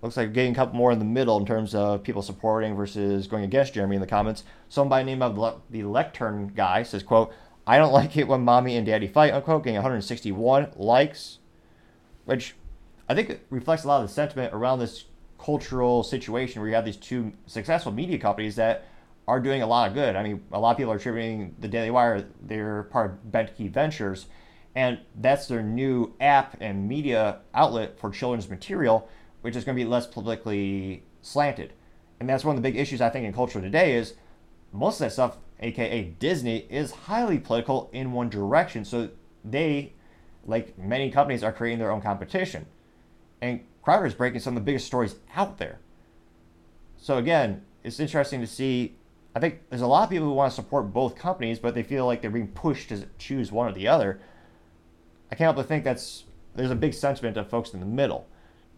Looks 0.00 0.16
like 0.16 0.32
getting 0.32 0.52
a 0.52 0.54
couple 0.54 0.76
more 0.76 0.92
in 0.92 1.00
the 1.00 1.04
middle 1.04 1.38
in 1.38 1.44
terms 1.44 1.74
of 1.74 2.04
people 2.04 2.22
supporting 2.22 2.76
versus 2.76 3.26
going 3.26 3.42
against 3.42 3.74
Jeremy 3.74 3.96
in 3.96 4.00
the 4.00 4.06
comments. 4.06 4.44
Someone 4.68 4.90
by 4.90 5.02
the 5.02 5.06
name 5.06 5.22
of 5.22 5.62
the 5.70 5.82
Lectern 5.82 6.52
guy 6.54 6.84
says, 6.84 7.02
quote, 7.02 7.32
I 7.68 7.78
don't 7.78 7.92
like 7.92 8.16
it 8.16 8.26
when 8.26 8.40
mommy 8.40 8.76
and 8.76 8.86
daddy 8.86 9.06
fight, 9.06 9.32
unquote, 9.32 9.62
getting 9.62 9.76
161 9.76 10.72
likes, 10.76 11.38
which 12.24 12.54
I 13.08 13.14
think 13.14 13.40
reflects 13.50 13.84
a 13.84 13.88
lot 13.88 14.02
of 14.02 14.08
the 14.08 14.14
sentiment 14.14 14.54
around 14.54 14.78
this 14.78 15.04
cultural 15.38 16.02
situation 16.02 16.60
where 16.60 16.68
you 16.68 16.74
have 16.74 16.84
these 16.84 16.96
two 16.96 17.32
successful 17.46 17.92
media 17.92 18.18
companies 18.18 18.56
that 18.56 18.86
are 19.28 19.38
doing 19.38 19.62
a 19.62 19.66
lot 19.66 19.88
of 19.88 19.94
good. 19.94 20.16
I 20.16 20.22
mean, 20.22 20.42
a 20.50 20.58
lot 20.58 20.72
of 20.72 20.76
people 20.78 20.92
are 20.92 20.96
attributing 20.96 21.54
the 21.60 21.68
Daily 21.68 21.90
Wire, 21.90 22.26
they're 22.42 22.84
part 22.84 23.10
of 23.10 23.30
Bentkey 23.30 23.70
Ventures, 23.70 24.26
and 24.74 24.98
that's 25.14 25.46
their 25.46 25.62
new 25.62 26.14
app 26.20 26.56
and 26.60 26.88
media 26.88 27.40
outlet 27.54 28.00
for 28.00 28.10
children's 28.10 28.48
material 28.48 29.08
which 29.40 29.56
is 29.56 29.64
going 29.64 29.76
to 29.76 29.82
be 29.82 29.88
less 29.88 30.06
politically 30.06 31.02
slanted. 31.22 31.72
And 32.20 32.28
that's 32.28 32.44
one 32.44 32.56
of 32.56 32.62
the 32.62 32.68
big 32.68 32.78
issues 32.78 33.00
I 33.00 33.10
think 33.10 33.24
in 33.24 33.32
culture 33.32 33.60
today 33.60 33.94
is 33.94 34.14
most 34.72 34.96
of 34.96 35.06
that 35.06 35.12
stuff, 35.12 35.38
aka 35.60 36.02
Disney, 36.18 36.66
is 36.70 36.92
highly 36.92 37.38
political 37.38 37.90
in 37.92 38.12
one 38.12 38.28
direction. 38.28 38.84
So 38.84 39.10
they, 39.44 39.92
like 40.46 40.78
many 40.78 41.10
companies, 41.10 41.42
are 41.42 41.52
creating 41.52 41.78
their 41.78 41.90
own 41.90 42.00
competition. 42.00 42.66
And 43.40 43.60
Crowder 43.82 44.06
is 44.06 44.14
breaking 44.14 44.40
some 44.40 44.56
of 44.56 44.62
the 44.62 44.66
biggest 44.66 44.86
stories 44.86 45.16
out 45.34 45.58
there. 45.58 45.78
So 46.96 47.16
again, 47.16 47.62
it's 47.82 48.00
interesting 48.00 48.40
to 48.40 48.46
see. 48.46 48.96
I 49.34 49.40
think 49.40 49.60
there's 49.70 49.82
a 49.82 49.86
lot 49.86 50.04
of 50.04 50.10
people 50.10 50.26
who 50.26 50.32
want 50.32 50.50
to 50.50 50.56
support 50.56 50.92
both 50.92 51.14
companies, 51.14 51.58
but 51.58 51.74
they 51.74 51.82
feel 51.82 52.06
like 52.06 52.20
they're 52.20 52.30
being 52.30 52.48
pushed 52.48 52.88
to 52.88 53.06
choose 53.18 53.52
one 53.52 53.68
or 53.68 53.72
the 53.72 53.86
other. 53.86 54.20
I 55.30 55.34
can't 55.34 55.46
help 55.46 55.56
but 55.56 55.66
think 55.66 55.84
that's 55.84 56.24
there's 56.54 56.70
a 56.70 56.76
big 56.76 56.94
sentiment 56.94 57.36
of 57.36 57.48
folks 57.48 57.72
in 57.72 57.80
the 57.80 57.86
middle. 57.86 58.26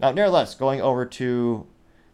Now, 0.01 0.13
nevertheless, 0.13 0.55
going 0.55 0.81
over 0.81 1.07
to 1.07 1.67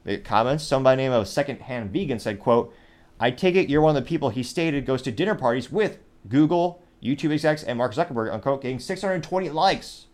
the 0.05 0.19
comments, 0.19 0.65
someone 0.65 0.85
by 0.85 0.95
name 0.95 1.13
of 1.13 1.23
uh, 1.23 1.25
Secondhand 1.25 1.93
Vegan 1.93 2.19
said, 2.19 2.39
quote, 2.39 2.73
I 3.19 3.31
take 3.31 3.55
it 3.55 3.69
you're 3.69 3.81
one 3.81 3.97
of 3.97 4.03
the 4.03 4.09
people 4.09 4.29
he 4.29 4.43
stated 4.43 4.87
goes 4.87 5.03
to 5.03 5.13
dinner 5.13 5.35
parties 5.35 5.73
with 5.73 5.99
Google, 6.29 6.83
YouTube 7.03 7.33
execs, 7.33 7.63
and 7.63 7.79
Mark 7.79 7.95
Zuckerberg, 7.95 8.33
unquote, 8.33 8.63
getting 8.63 8.79
620 8.79 9.49
likes, 9.51 10.07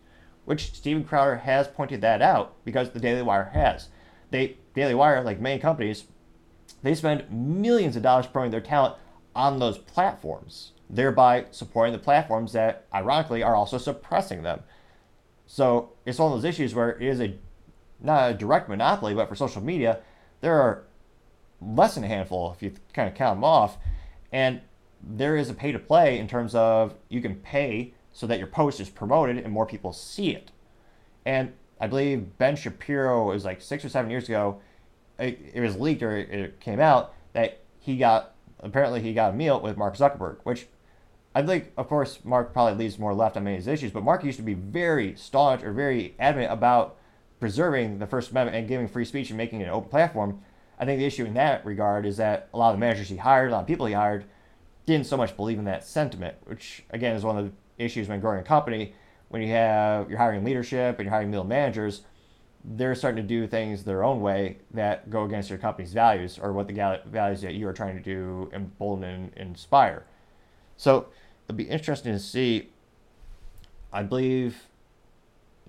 which 0.45 0.73
Steven 0.73 1.03
Crowder 1.03 1.37
has 1.37 1.67
pointed 1.67 2.01
that 2.01 2.21
out 2.21 2.55
because 2.63 2.91
the 2.91 2.99
Daily 2.99 3.21
Wire 3.21 3.51
has. 3.53 3.89
They 4.31 4.57
Daily 4.73 4.95
Wire, 4.95 5.23
like 5.23 5.39
many 5.39 5.59
companies, 5.59 6.05
they 6.81 6.95
spend 6.95 7.29
millions 7.31 7.95
of 7.95 8.03
dollars 8.03 8.27
promoting 8.27 8.51
their 8.51 8.61
talent 8.61 8.95
on 9.35 9.59
those 9.59 9.77
platforms, 9.77 10.71
thereby 10.89 11.45
supporting 11.51 11.93
the 11.93 11.99
platforms 11.99 12.53
that, 12.53 12.85
ironically, 12.93 13.43
are 13.43 13.55
also 13.55 13.77
suppressing 13.77 14.43
them. 14.43 14.61
So 15.45 15.93
it's 16.05 16.19
one 16.19 16.31
of 16.31 16.41
those 16.41 16.49
issues 16.49 16.73
where 16.73 16.91
it 16.91 17.01
is 17.01 17.19
a 17.19 17.37
not 17.99 18.31
a 18.31 18.33
direct 18.33 18.67
monopoly, 18.67 19.13
but 19.13 19.29
for 19.29 19.35
social 19.35 19.63
media, 19.63 19.99
there 20.41 20.59
are 20.59 20.83
less 21.65 21.95
than 21.95 22.03
a 22.03 22.07
handful 22.07 22.53
if 22.53 22.61
you 22.61 22.73
kind 22.93 23.07
of 23.07 23.15
count 23.15 23.37
them 23.37 23.43
off. 23.43 23.77
And 24.31 24.61
there 25.01 25.35
is 25.35 25.49
a 25.49 25.53
pay 25.53 25.71
to 25.71 25.79
play 25.79 26.17
in 26.17 26.27
terms 26.27 26.55
of 26.55 26.95
you 27.09 27.21
can 27.21 27.35
pay 27.35 27.93
so 28.11 28.27
that 28.27 28.37
your 28.37 28.47
post 28.47 28.79
is 28.79 28.89
promoted 28.89 29.37
and 29.37 29.51
more 29.51 29.65
people 29.65 29.91
see 29.93 30.31
it. 30.31 30.51
And 31.25 31.53
I 31.79 31.87
believe 31.87 32.37
Ben 32.37 32.55
Shapiro 32.55 33.27
was 33.27 33.45
like 33.45 33.61
six 33.61 33.83
or 33.83 33.89
seven 33.89 34.09
years 34.09 34.25
ago. 34.25 34.61
It, 35.19 35.39
it 35.53 35.61
was 35.61 35.77
leaked 35.77 36.03
or 36.03 36.17
it, 36.17 36.29
it 36.29 36.59
came 36.59 36.79
out 36.79 37.13
that 37.33 37.59
he 37.79 37.97
got 37.97 38.33
apparently 38.59 39.01
he 39.01 39.13
got 39.13 39.33
a 39.33 39.35
meal 39.35 39.59
with 39.59 39.77
Mark 39.77 39.97
Zuckerberg, 39.97 40.37
which 40.43 40.67
I 41.35 41.41
think, 41.41 41.71
of 41.77 41.87
course, 41.87 42.19
Mark 42.23 42.53
probably 42.53 42.75
leaves 42.75 42.99
more 42.99 43.13
left 43.13 43.35
on 43.37 43.43
many 43.43 43.57
of 43.57 43.61
his 43.61 43.67
issues, 43.67 43.91
but 43.91 44.03
Mark 44.03 44.23
used 44.23 44.37
to 44.37 44.43
be 44.43 44.53
very 44.53 45.15
staunch 45.15 45.63
or 45.63 45.73
very 45.73 46.15
adamant 46.19 46.51
about 46.51 46.97
preserving 47.39 47.99
the 47.99 48.07
First 48.07 48.31
Amendment 48.31 48.55
and 48.55 48.67
giving 48.67 48.87
free 48.87 49.05
speech 49.05 49.29
and 49.29 49.37
making 49.37 49.61
it 49.61 49.65
an 49.65 49.71
open 49.71 49.89
platform. 49.89 50.41
I 50.79 50.85
think 50.85 50.99
the 50.99 51.05
issue 51.05 51.25
in 51.25 51.33
that 51.35 51.65
regard 51.65 52.05
is 52.05 52.17
that 52.17 52.49
a 52.53 52.57
lot 52.57 52.69
of 52.71 52.75
the 52.75 52.79
managers 52.79 53.09
he 53.09 53.17
hired, 53.17 53.49
a 53.49 53.53
lot 53.53 53.61
of 53.61 53.67
people 53.67 53.85
he 53.85 53.93
hired, 53.93 54.25
didn't 54.85 55.05
so 55.05 55.17
much 55.17 55.35
believe 55.37 55.59
in 55.59 55.65
that 55.65 55.83
sentiment, 55.85 56.35
which 56.45 56.83
again 56.89 57.15
is 57.15 57.23
one 57.23 57.37
of 57.37 57.45
the 57.45 57.83
issues 57.83 58.07
when 58.07 58.19
growing 58.19 58.39
a 58.39 58.43
company. 58.43 58.93
When 59.29 59.41
you 59.41 59.49
have 59.49 60.09
you're 60.09 60.19
hiring 60.19 60.43
leadership 60.43 60.99
and 60.99 61.05
you're 61.05 61.13
hiring 61.13 61.31
middle 61.31 61.45
managers, 61.45 62.01
they're 62.63 62.95
starting 62.95 63.21
to 63.23 63.27
do 63.27 63.47
things 63.47 63.83
their 63.83 64.03
own 64.03 64.21
way 64.21 64.57
that 64.71 65.09
go 65.09 65.23
against 65.23 65.49
your 65.49 65.59
company's 65.59 65.93
values 65.93 66.39
or 66.41 66.53
what 66.53 66.67
the 66.67 67.01
values 67.05 67.41
that 67.41 67.53
you 67.53 67.67
are 67.67 67.73
trying 67.73 67.95
to 67.95 68.01
do 68.01 68.49
embolden 68.53 69.31
and 69.35 69.37
inspire. 69.37 70.05
So 70.77 71.07
it'll 71.47 71.57
be 71.57 71.63
interesting 71.63 72.13
to 72.13 72.19
see. 72.19 72.69
I 73.91 74.03
believe 74.03 74.63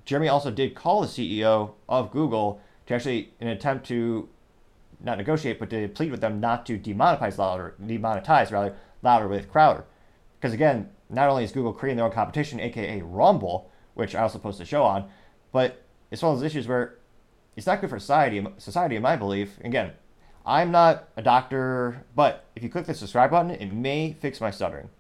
Jeremy 0.05 0.29
also 0.29 0.51
did 0.51 0.75
call 0.75 1.03
the 1.03 1.07
CEO 1.07 1.73
of 1.88 2.11
Google 2.11 2.61
to 2.87 2.95
actually, 2.95 3.33
an 3.40 3.49
attempt 3.49 3.87
to 3.88 4.29
not 5.05 5.19
negotiate, 5.19 5.59
but 5.59 5.71
to 5.71 5.88
plead 5.88 6.11
with 6.11 6.21
them 6.21 6.40
not 6.40 6.67
to 6.67 6.79
demonetize 6.79 7.38
louder, 7.38 7.75
demonetize 7.83 8.51
rather 8.51 8.75
louder 9.03 9.29
with 9.29 9.51
Crowder, 9.51 9.85
because 10.40 10.55
again, 10.55 10.90
not 11.11 11.29
only 11.29 11.45
is 11.45 11.53
Google 11.53 11.73
creating 11.73 11.97
their 11.97 12.07
own 12.07 12.12
competition, 12.12 12.61
aka 12.61 13.03
Rumble, 13.03 13.71
which 13.95 14.14
I 14.14 14.23
also 14.23 14.38
post 14.38 14.61
a 14.61 14.64
show 14.64 14.83
on, 14.83 15.09
but 15.53 15.83
it's 16.11 16.23
one 16.23 16.33
of 16.33 16.40
those 16.40 16.47
issues 16.47 16.67
where 16.67 16.99
it's 17.57 17.67
not 17.67 17.81
good 17.81 17.90
for 17.90 17.99
society. 17.99 18.45
Society, 18.59 18.97
in 18.97 19.03
my 19.03 19.17
belief, 19.17 19.59
again, 19.62 19.93
I'm 20.47 20.71
not 20.71 21.09
a 21.17 21.23
doctor, 21.23 22.05
but 22.14 22.47
if 22.57 22.62
you 22.62 22.69
click 22.69 22.87
the 22.87 22.95
subscribe 22.95 23.31
button, 23.31 23.51
it 23.51 23.73
may 23.73 24.12
fix 24.12 24.40
my 24.40 24.51
stuttering. 24.51 24.90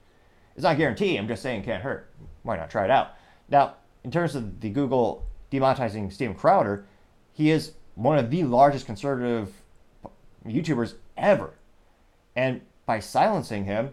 It's 0.54 0.62
not 0.62 0.74
a 0.74 0.78
guarantee. 0.78 1.16
I'm 1.16 1.28
just 1.28 1.42
saying 1.42 1.62
it 1.62 1.64
can't 1.64 1.82
hurt. 1.82 2.10
Why 2.42 2.56
not 2.56 2.70
try 2.70 2.84
it 2.84 2.90
out? 2.90 3.14
Now, 3.48 3.74
in 4.04 4.10
terms 4.10 4.34
of 4.34 4.60
the 4.60 4.70
Google 4.70 5.26
demonetizing 5.50 6.12
Steven 6.12 6.34
Crowder, 6.34 6.86
he 7.32 7.50
is 7.50 7.72
one 7.94 8.18
of 8.18 8.30
the 8.30 8.44
largest 8.44 8.86
conservative 8.86 9.52
YouTubers 10.46 10.94
ever. 11.16 11.54
And 12.36 12.60
by 12.86 13.00
silencing 13.00 13.64
him, 13.64 13.90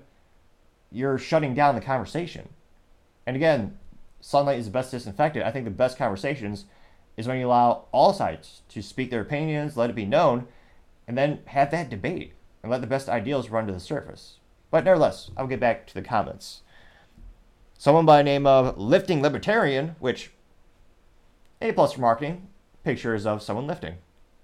you're 0.91 1.17
shutting 1.17 1.53
down 1.53 1.75
the 1.75 1.81
conversation. 1.81 2.49
And 3.25 3.35
again, 3.35 3.77
sunlight 4.19 4.59
is 4.59 4.65
the 4.65 4.71
best 4.71 4.91
disinfectant. 4.91 5.45
I 5.45 5.51
think 5.51 5.65
the 5.65 5.71
best 5.71 5.97
conversations 5.97 6.65
is 7.17 7.27
when 7.27 7.39
you 7.39 7.47
allow 7.47 7.85
all 7.91 8.13
sides 8.13 8.61
to 8.69 8.81
speak 8.81 9.11
their 9.11 9.21
opinions, 9.21 9.77
let 9.77 9.89
it 9.89 9.95
be 9.95 10.05
known, 10.05 10.47
and 11.07 11.17
then 11.17 11.39
have 11.45 11.71
that 11.71 11.89
debate 11.89 12.33
and 12.63 12.71
let 12.71 12.81
the 12.81 12.87
best 12.87 13.09
ideals 13.09 13.49
run 13.49 13.67
to 13.67 13.73
the 13.73 13.79
surface. 13.79 14.37
But 14.69 14.85
nevertheless, 14.85 15.31
I'll 15.35 15.47
get 15.47 15.59
back 15.59 15.87
to 15.87 15.93
the 15.93 16.01
comments. 16.01 16.61
Someone 17.77 18.05
by 18.05 18.17
the 18.17 18.23
name 18.23 18.45
of 18.45 18.77
Lifting 18.77 19.21
Libertarian, 19.21 19.95
which 19.99 20.31
A 21.61 21.71
plus 21.71 21.93
for 21.93 22.01
marketing, 22.01 22.47
pictures 22.83 23.25
of 23.25 23.41
someone 23.41 23.67
lifting. 23.67 23.95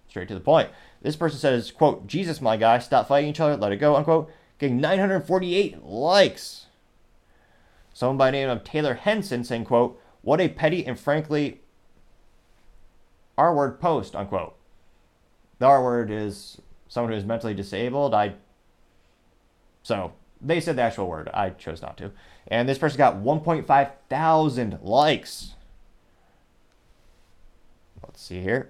Straight 0.08 0.28
to 0.28 0.34
the 0.34 0.39
point. 0.39 0.70
This 1.02 1.16
person 1.16 1.40
says, 1.40 1.72
quote, 1.72 2.08
Jesus, 2.08 2.42
my 2.42 2.58
guy, 2.58 2.80
stop 2.80 3.08
fighting 3.08 3.30
each 3.30 3.40
other, 3.40 3.56
let 3.56 3.72
it 3.72 3.78
go, 3.78 3.96
unquote. 3.96 4.32
Getting 4.60 4.82
948 4.82 5.84
likes. 5.84 6.66
Someone 7.94 8.18
by 8.18 8.32
the 8.32 8.38
name 8.38 8.50
of 8.50 8.64
Taylor 8.64 8.96
Henson 8.96 9.44
saying, 9.44 9.66
quote, 9.66 10.02
what 10.22 10.42
a 10.42 10.50
petty 10.50 10.86
and 10.86 11.00
frankly 11.00 11.62
R 13.38 13.54
word 13.54 13.80
post, 13.80 14.16
unquote. 14.16 14.56
The 15.60 15.66
R 15.66 15.84
word 15.84 16.12
is 16.12 16.60
someone 16.88 17.12
who 17.12 17.18
is 17.18 17.26
mentally 17.26 17.54
disabled. 17.54 18.14
I 18.14 18.34
so 19.84 20.14
they 20.42 20.60
said 20.60 20.76
the 20.76 20.82
actual 20.82 21.08
word. 21.08 21.30
I 21.34 21.52
chose 21.52 21.82
not 21.82 21.98
to. 21.98 22.12
And 22.48 22.68
this 22.68 22.78
person 22.78 22.98
got 22.98 23.18
1.5 23.18 23.92
thousand 24.10 24.80
likes. 24.82 25.54
Let's 28.04 28.22
see 28.22 28.42
here. 28.42 28.70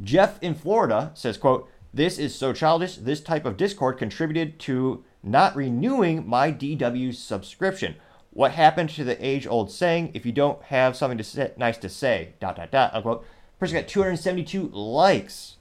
Jeff 0.00 0.42
in 0.42 0.54
Florida 0.54 1.10
says, 1.14 1.36
quote, 1.36 1.68
this 1.94 2.18
is 2.18 2.34
so 2.34 2.52
childish. 2.52 2.96
This 2.96 3.20
type 3.20 3.44
of 3.44 3.56
Discord 3.56 3.98
contributed 3.98 4.58
to 4.60 5.04
not 5.22 5.54
renewing 5.54 6.26
my 6.26 6.50
DW 6.50 7.14
subscription. 7.14 7.96
What 8.30 8.52
happened 8.52 8.88
to 8.90 9.04
the 9.04 9.24
age-old 9.24 9.70
saying, 9.70 10.12
if 10.14 10.24
you 10.24 10.32
don't 10.32 10.62
have 10.64 10.96
something 10.96 11.18
to 11.18 11.24
say, 11.24 11.52
nice 11.58 11.76
to 11.78 11.88
say, 11.88 12.34
dot, 12.40 12.56
dot, 12.56 12.70
dot, 12.70 12.94
unquote. 12.94 13.26
Person 13.60 13.76
got 13.76 13.88
272 13.88 14.68
likes. 14.68 15.56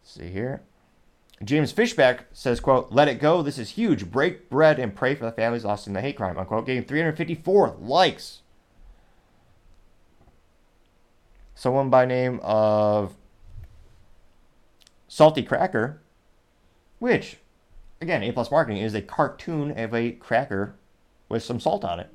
Let's 0.00 0.14
see 0.14 0.28
here. 0.28 0.62
James 1.42 1.72
Fishback 1.72 2.26
says, 2.32 2.60
quote, 2.60 2.92
let 2.92 3.08
it 3.08 3.20
go. 3.20 3.42
This 3.42 3.58
is 3.58 3.70
huge. 3.70 4.10
Break 4.10 4.48
bread 4.48 4.78
and 4.78 4.94
pray 4.94 5.14
for 5.14 5.24
the 5.24 5.32
families 5.32 5.64
lost 5.64 5.86
in 5.86 5.94
the 5.94 6.00
hate 6.00 6.16
crime, 6.16 6.38
unquote. 6.38 6.66
Getting 6.66 6.84
354 6.84 7.76
likes. 7.80 8.42
Someone 11.60 11.90
by 11.90 12.06
name 12.06 12.40
of 12.42 13.14
Salty 15.08 15.42
Cracker, 15.42 16.00
which, 17.00 17.36
again, 18.00 18.22
A 18.22 18.32
plus 18.32 18.50
marketing 18.50 18.80
is 18.80 18.94
a 18.94 19.02
cartoon 19.02 19.78
of 19.78 19.92
a 19.92 20.12
cracker 20.12 20.76
with 21.28 21.42
some 21.42 21.60
salt 21.60 21.84
on 21.84 22.00
it. 22.00 22.08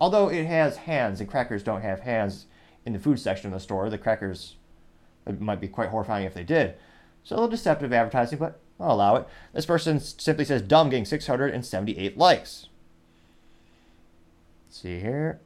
Although 0.00 0.30
it 0.30 0.46
has 0.46 0.78
hands, 0.78 1.20
and 1.20 1.28
crackers 1.28 1.62
don't 1.62 1.82
have 1.82 2.00
hands 2.00 2.46
in 2.86 2.94
the 2.94 2.98
food 2.98 3.20
section 3.20 3.48
of 3.48 3.52
the 3.52 3.60
store. 3.60 3.90
The 3.90 3.98
crackers, 3.98 4.56
might 5.40 5.60
be 5.60 5.68
quite 5.68 5.90
horrifying 5.90 6.24
if 6.24 6.32
they 6.32 6.42
did. 6.42 6.76
So 7.22 7.34
a 7.34 7.36
little 7.36 7.50
deceptive 7.50 7.92
advertising, 7.92 8.38
but 8.38 8.58
I'll 8.80 8.94
allow 8.94 9.16
it. 9.16 9.28
This 9.52 9.66
person 9.66 10.00
simply 10.00 10.46
says 10.46 10.62
dumb, 10.62 10.88
getting 10.88 11.04
678 11.04 12.16
likes. 12.16 12.68
Let's 14.66 14.80
see 14.80 15.00
here. 15.00 15.38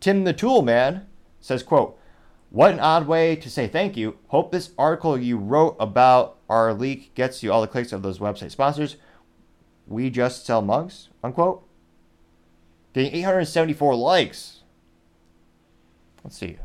Tim 0.00 0.24
the 0.24 0.32
Tool 0.32 0.62
Man 0.62 1.06
says, 1.40 1.62
quote, 1.62 1.96
what 2.50 2.72
an 2.72 2.80
odd 2.80 3.06
way 3.06 3.36
to 3.36 3.50
say 3.50 3.66
thank 3.66 3.96
you. 3.96 4.18
Hope 4.28 4.52
this 4.52 4.70
article 4.78 5.18
you 5.18 5.36
wrote 5.36 5.76
about 5.78 6.38
our 6.48 6.72
leak 6.72 7.14
gets 7.14 7.42
you 7.42 7.52
all 7.52 7.60
the 7.60 7.68
clicks 7.68 7.92
of 7.92 8.02
those 8.02 8.18
website 8.18 8.50
sponsors. 8.50 8.96
We 9.86 10.10
just 10.10 10.46
sell 10.46 10.62
mugs, 10.62 11.08
unquote. 11.22 11.66
Getting 12.94 13.14
874 13.14 13.94
likes. 13.94 14.62
Let's 16.24 16.38
see. 16.38 16.58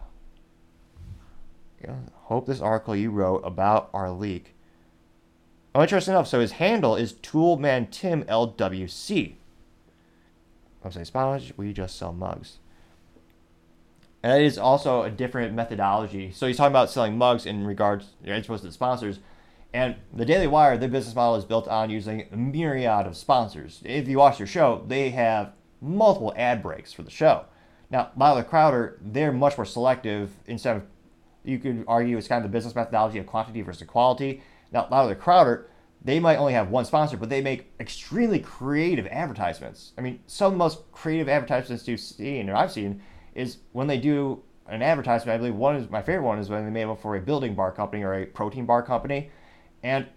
Yeah, 1.84 1.96
hope 2.24 2.48
this 2.48 2.62
article 2.62 2.96
you 2.96 3.12
wrote 3.12 3.42
about 3.46 3.90
our 3.94 4.10
leak. 4.10 4.56
Oh, 5.76 5.82
interesting 5.82 6.14
enough. 6.14 6.28
So 6.28 6.40
his 6.40 6.54
handle 6.54 6.96
is 6.96 7.14
Toolman 7.14 7.90
Tim 7.92 8.24
LWC. 8.24 9.36
Website 10.86 11.08
sponsors. 11.08 11.58
We 11.58 11.74
just 11.74 11.98
sell 11.98 12.14
mugs. 12.14 12.60
And 14.24 14.42
it 14.42 14.46
is 14.46 14.58
also 14.58 15.04
a 15.04 15.12
different 15.12 15.54
methodology. 15.54 16.32
So 16.32 16.48
he's 16.48 16.56
talking 16.56 16.72
about 16.72 16.90
selling 16.90 17.18
mugs 17.18 17.46
in 17.46 17.68
regards, 17.68 18.14
as 18.26 18.46
opposed 18.46 18.62
to 18.62 18.68
the 18.68 18.74
sponsors. 18.74 19.20
And 19.74 19.96
the 20.14 20.24
Daily 20.24 20.48
Wire, 20.48 20.78
their 20.78 20.88
business 20.88 21.14
model 21.14 21.36
is 21.36 21.44
built 21.44 21.68
on 21.68 21.90
using 21.90 22.28
a 22.32 22.38
myriad 22.38 23.06
of 23.06 23.18
sponsors. 23.18 23.82
If 23.84 24.08
you 24.08 24.20
watch 24.20 24.38
their 24.38 24.48
show, 24.48 24.86
they 24.88 25.10
have 25.10 25.52
multiple 25.82 26.34
ad 26.38 26.64
breaks 26.64 26.94
for 26.94 27.04
the 27.04 27.12
show. 27.12 27.46
Now, 27.90 28.12
Myler 28.16 28.44
Crowder, 28.44 28.98
they're 29.02 29.34
much 29.34 29.58
more 29.58 29.66
selective. 29.66 30.32
Instead 30.48 30.78
of, 30.78 30.84
you 31.44 31.60
could 31.60 31.84
argue 31.88 32.18
it's 32.18 32.28
kind 32.28 32.44
of 32.44 32.50
the 32.50 32.56
business 32.56 32.76
methodology 32.76 33.20
of 33.20 33.28
quantity 33.28 33.62
versus 33.62 33.86
quality. 33.88 34.42
Now, 34.72 34.88
Myler 34.90 35.16
Crowder, 35.16 35.68
they 36.04 36.20
might 36.20 36.38
only 36.38 36.54
have 36.54 36.70
one 36.70 36.86
sponsor, 36.86 37.18
but 37.18 37.30
they 37.30 37.42
make 37.42 37.72
extremely 37.80 38.40
creative 38.40 39.06
advertisements. 39.08 39.92
I 39.98 40.02
mean, 40.02 40.22
some 40.28 40.48
of 40.48 40.54
the 40.54 40.58
most 40.58 40.92
creative 40.92 41.28
advertisements 41.28 41.88
you've 41.88 42.00
seen 42.00 42.50
or 42.50 42.56
I've 42.56 42.72
seen 42.72 43.02
is 43.36 43.58
when 43.72 43.88
they 43.88 43.98
do 43.98 44.42
an 44.68 44.82
advertisement. 44.82 45.36
I 45.36 45.38
believe 45.38 45.56
one 45.56 45.76
is 45.76 45.90
my 45.90 46.02
favorite 46.02 46.26
one 46.26 46.40
is 46.40 46.50
when 46.50 46.66
they 46.66 46.72
made 46.72 46.86
one 46.86 46.98
for 46.98 47.16
a 47.16 47.22
building 47.22 47.56
bar 47.56 47.72
company 47.72 48.04
or 48.04 48.14
a 48.14 48.26
protein 48.26 48.66
bar 48.66 48.82
company, 48.84 49.30
and 49.82 50.08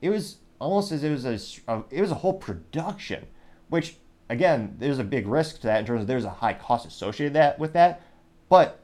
it 0.00 0.10
was 0.10 0.38
almost 0.58 0.92
as 0.92 1.04
it 1.04 1.10
was 1.10 1.24
a, 1.24 1.72
a 1.72 1.84
it 1.90 2.00
was 2.00 2.10
a 2.10 2.16
whole 2.16 2.34
production, 2.34 3.26
which 3.68 3.96
again 4.28 4.76
there's 4.78 4.98
a 4.98 5.04
big 5.04 5.26
risk 5.26 5.60
to 5.60 5.66
that 5.66 5.80
in 5.80 5.86
terms 5.86 6.00
of 6.00 6.06
there's 6.06 6.24
a 6.24 6.30
high 6.30 6.54
cost 6.54 6.86
associated 6.86 7.34
that 7.34 7.58
with 7.58 7.72
that, 7.74 8.02
but 8.48 8.80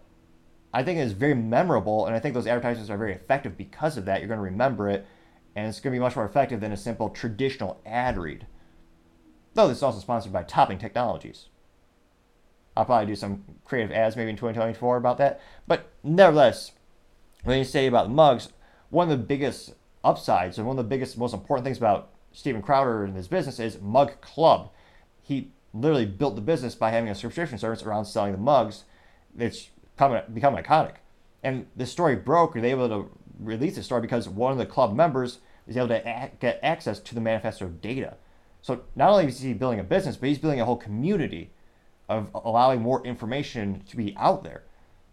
I 0.73 0.85
think 0.85 0.99
it 0.99 1.03
is 1.03 1.13
very 1.13 1.35
memorable, 1.35 2.07
and 2.07 2.15
I 2.15 2.21
think 2.21 2.35
those 2.35 2.47
advertisements 2.47 2.91
are 2.91 2.97
very 2.97 3.13
effective 3.13 3.57
because 3.57 3.97
of 3.97 4.05
that. 4.05 4.21
You're 4.21 4.29
going 4.29 4.39
to 4.39 4.45
remember 4.45 4.89
it, 4.89 5.07
and 5.57 5.67
it's 5.67 5.81
going 5.81 5.93
to 5.93 5.97
be 5.97 6.03
much 6.03 6.15
more 6.15 6.25
effective 6.25 6.61
than 6.61 6.73
a 6.73 6.77
simple 6.77 7.11
traditional 7.11 7.81
ad 7.85 8.17
read. 8.17 8.47
Though 9.55 9.67
this 9.67 9.79
is 9.79 9.83
also 9.83 9.99
sponsored 9.99 10.33
by 10.33 10.45
Topping 10.45 10.79
Technologies. 10.79 11.47
I'll 12.77 12.85
probably 12.85 13.07
do 13.07 13.17
some 13.17 13.45
creative 13.65 13.93
ads 13.93 14.17
maybe 14.17 14.31
in 14.31 14.37
2024 14.37 14.97
about 14.97 15.19
that. 15.19 15.41
But 15.67 15.91
nevertheless, 16.03 16.73
when 17.45 17.59
you 17.59 17.65
say 17.65 17.87
about 17.87 18.11
mugs, 18.11 18.51
one 18.91 19.11
of 19.11 19.19
the 19.19 19.25
biggest 19.25 19.75
upsides 20.05 20.59
and 20.59 20.67
one 20.67 20.79
of 20.79 20.85
the 20.85 20.89
biggest, 20.89 21.19
most 21.19 21.35
important 21.35 21.65
things 21.65 21.79
about 21.79 22.11
Steven 22.33 22.63
Crowder 22.63 23.05
and 23.05 23.17
his 23.17 23.29
business 23.29 23.59
is 23.59 23.81
Mug 23.81 24.21
Club. 24.21 24.71
He 25.23 25.51
literally 25.73 26.07
built 26.07 26.35
the 26.35 26.41
business 26.41 26.75
by 26.75 26.91
having 26.91 27.11
a 27.11 27.15
subscription 27.15 27.59
service 27.59 27.83
around 27.83 28.05
selling 28.05 28.33
the 28.33 28.39
mugs. 28.39 28.85
It's 29.39 29.71
become, 29.97 30.21
become 30.33 30.57
iconic. 30.57 30.95
And 31.43 31.67
the 31.77 31.87
story 31.87 32.17
broke, 32.17 32.57
or 32.57 32.61
they 32.61 32.75
were 32.75 32.85
able 32.85 33.03
to 33.05 33.11
release 33.39 33.77
the 33.77 33.83
story 33.83 34.01
because 34.01 34.29
one 34.29 34.53
of 34.53 34.59
the 34.59 34.67
club 34.67 34.95
members 34.95 35.39
was 35.67 35.77
able 35.77 35.89
to 35.89 36.31
get 36.41 36.61
access 36.63 36.99
to 37.01 37.15
the 37.15 37.21
manifesto 37.21 37.69
data. 37.69 38.17
So 38.63 38.83
not 38.95 39.11
only 39.11 39.27
is 39.27 39.41
he 39.41 39.55
building 39.55 39.81
a 39.81 39.85
business, 39.85 40.17
but 40.17 40.29
he's 40.29 40.39
building 40.39 40.61
a 40.61 40.65
whole 40.65 40.77
community 40.77 41.51
of 42.11 42.29
allowing 42.35 42.83
more 42.83 43.07
information 43.07 43.85
to 43.89 43.97
be 43.97 44.15
out 44.19 44.43
there. 44.43 44.65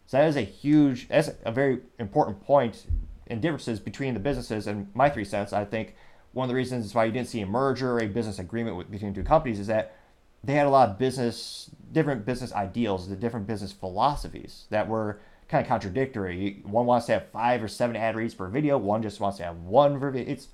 So 0.07 0.17
that 0.17 0.27
is 0.27 0.35
a 0.35 0.41
huge, 0.41 1.07
that's 1.07 1.29
a 1.45 1.51
very 1.51 1.79
important 1.99 2.41
point 2.41 2.87
in 3.27 3.39
differences 3.39 3.79
between 3.79 4.15
the 4.15 4.19
businesses. 4.19 4.65
And 4.65 4.89
my 4.95 5.09
three 5.09 5.23
cents, 5.23 5.53
I 5.53 5.63
think 5.63 5.95
one 6.33 6.45
of 6.45 6.49
the 6.49 6.55
reasons 6.55 6.95
why 6.95 7.05
you 7.05 7.11
didn't 7.11 7.27
see 7.27 7.41
a 7.41 7.45
merger 7.45 7.93
or 7.93 7.99
a 7.99 8.07
business 8.07 8.39
agreement 8.39 8.77
with, 8.77 8.89
between 8.89 9.13
two 9.13 9.23
companies 9.23 9.59
is 9.59 9.67
that 9.67 9.95
they 10.43 10.53
had 10.53 10.65
a 10.65 10.71
lot 10.71 10.89
of 10.89 10.97
business, 10.97 11.69
different 11.91 12.25
business 12.25 12.51
ideals, 12.53 13.07
the 13.07 13.15
different 13.15 13.45
business 13.45 13.71
philosophies 13.71 14.65
that 14.71 14.87
were 14.87 15.19
kind 15.49 15.61
of 15.61 15.67
contradictory. 15.67 16.61
One 16.63 16.87
wants 16.87 17.05
to 17.07 17.13
have 17.13 17.29
five 17.29 17.61
or 17.61 17.67
seven 17.67 17.95
ad 17.95 18.15
reads 18.15 18.33
per 18.33 18.47
video. 18.47 18.77
One 18.77 19.03
just 19.03 19.19
wants 19.19 19.37
to 19.37 19.43
have 19.43 19.57
one 19.57 19.99
per 19.99 20.09
video. 20.09 20.31
It's 20.31 20.47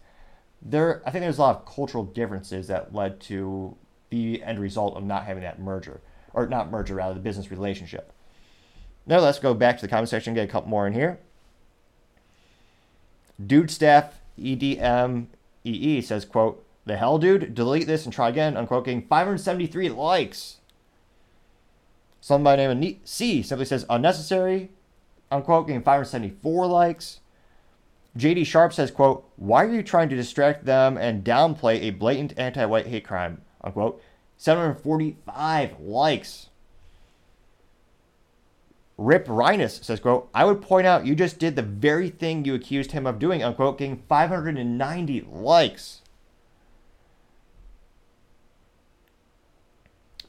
there. 0.62 1.02
I 1.06 1.12
think 1.12 1.22
there's 1.22 1.38
a 1.38 1.42
lot 1.42 1.56
of 1.56 1.66
cultural 1.66 2.04
differences 2.04 2.68
that 2.68 2.94
led 2.94 3.22
to 3.22 3.78
the 4.10 4.44
end 4.44 4.60
result 4.60 4.98
of 4.98 5.04
not 5.04 5.24
having 5.24 5.44
that 5.44 5.60
merger 5.60 6.02
or 6.34 6.48
not 6.48 6.72
merger 6.72 6.96
rather, 6.96 7.14
the 7.14 7.20
business 7.20 7.52
relationship. 7.52 8.12
Now 9.06 9.20
let's 9.20 9.40
go 9.40 9.54
back 9.54 9.78
to 9.78 9.82
the 9.82 9.88
comment 9.88 10.10
section 10.10 10.32
and 10.32 10.36
get 10.36 10.50
a 10.50 10.52
couple 10.52 10.70
more 10.70 10.88
in 10.88 10.94
here. 10.94 11.20
Dude 13.46 13.72
staff 13.72 14.20
EDMEE 14.40 16.04
says, 16.04 16.26
quote, 16.26 16.66
the 16.86 16.98
hell, 16.98 17.18
dude? 17.18 17.54
Delete 17.56 17.88
this 17.88 18.06
and 18.06 18.14
try 18.14 18.30
again, 18.30 18.58
unquote, 18.58 18.86
getting 18.86 19.08
573 19.08 19.90
likes. 19.90 20.58
Someone 22.20 22.44
by 22.44 22.56
the 22.56 22.74
name 22.74 22.84
of 22.84 23.10
C 23.10 23.42
simply 23.42 23.66
says, 23.66 23.86
unnecessary, 23.90 24.72
unquote, 25.32 25.68
getting 25.68 25.82
574 25.82 26.68
likes. 26.68 27.20
JD 28.18 28.46
Sharp 28.46 28.74
says, 28.74 28.92
quote, 28.92 29.28
why 29.38 29.66
are 29.66 29.72
you 29.72 29.82
trying 29.82 30.10
to 30.10 30.16
distract 30.16 30.66
them 30.66 30.98
and 30.98 31.24
downplay 31.24 31.82
a 31.82 31.90
blatant 31.90 32.34
anti-white 32.38 32.88
hate 32.88 33.06
crime, 33.06 33.42
unquote, 33.62 34.02
745 34.44 35.80
likes. 35.80 36.50
Rip 38.98 39.26
Rhinus 39.28 39.82
says, 39.82 40.02
quote, 40.02 40.28
I 40.34 40.44
would 40.44 40.62
point 40.62 40.86
out 40.86 41.06
you 41.06 41.16
just 41.16 41.40
did 41.40 41.56
the 41.56 41.62
very 41.62 42.10
thing 42.10 42.44
you 42.44 42.54
accused 42.54 42.92
him 42.92 43.08
of 43.08 43.20
doing, 43.20 43.42
unquote, 43.42 43.78
getting 43.78 44.04
590 44.10 45.22
likes. 45.32 46.02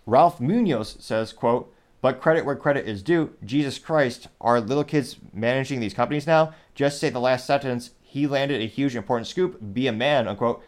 Ralph 0.07 0.41
Munoz 0.41 0.97
says, 1.01 1.33
quote, 1.33 1.75
but 2.01 2.21
credit 2.21 2.45
where 2.45 2.55
credit 2.55 2.87
is 2.87 3.03
due. 3.03 3.35
Jesus 3.45 3.81
Christ, 3.81 4.29
are 4.41 4.61
little 4.61 4.85
kids 4.85 5.17
managing 5.33 5.81
these 5.81 5.93
companies 5.93 6.25
now? 6.25 6.55
Just 6.77 7.01
say 7.01 7.11
the 7.11 7.19
last 7.19 7.49
sentence. 7.49 7.91
He 8.01 8.29
landed 8.29 8.63
a 8.63 8.67
huge 8.67 8.95
important 8.95 9.27
scoop. 9.27 9.75
Be 9.75 9.89
a 9.89 9.93
man, 9.93 10.29
unquote. 10.29 10.63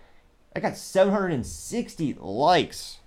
I 0.56 0.58
got 0.58 0.76
760 0.76 2.14
likes. 2.18 2.98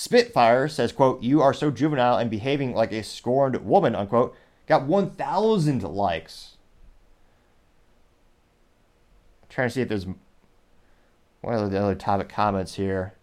Spitfire 0.00 0.68
says, 0.68 0.92
quote, 0.92 1.24
you 1.24 1.42
are 1.42 1.52
so 1.52 1.72
juvenile 1.72 2.18
and 2.18 2.30
behaving 2.30 2.72
like 2.72 2.92
a 2.92 3.02
scorned 3.02 3.56
woman, 3.66 3.96
unquote. 3.96 4.32
Got 4.68 4.84
1,000 4.84 5.82
likes. 5.82 6.56
I'm 9.42 9.48
trying 9.48 9.68
to 9.70 9.74
see 9.74 9.80
if 9.80 9.88
there's 9.88 10.06
what 11.40 11.54
are 11.54 11.68
the 11.68 11.82
other 11.82 11.96
topic 11.96 12.28
comments 12.28 12.74
here. 12.74 13.14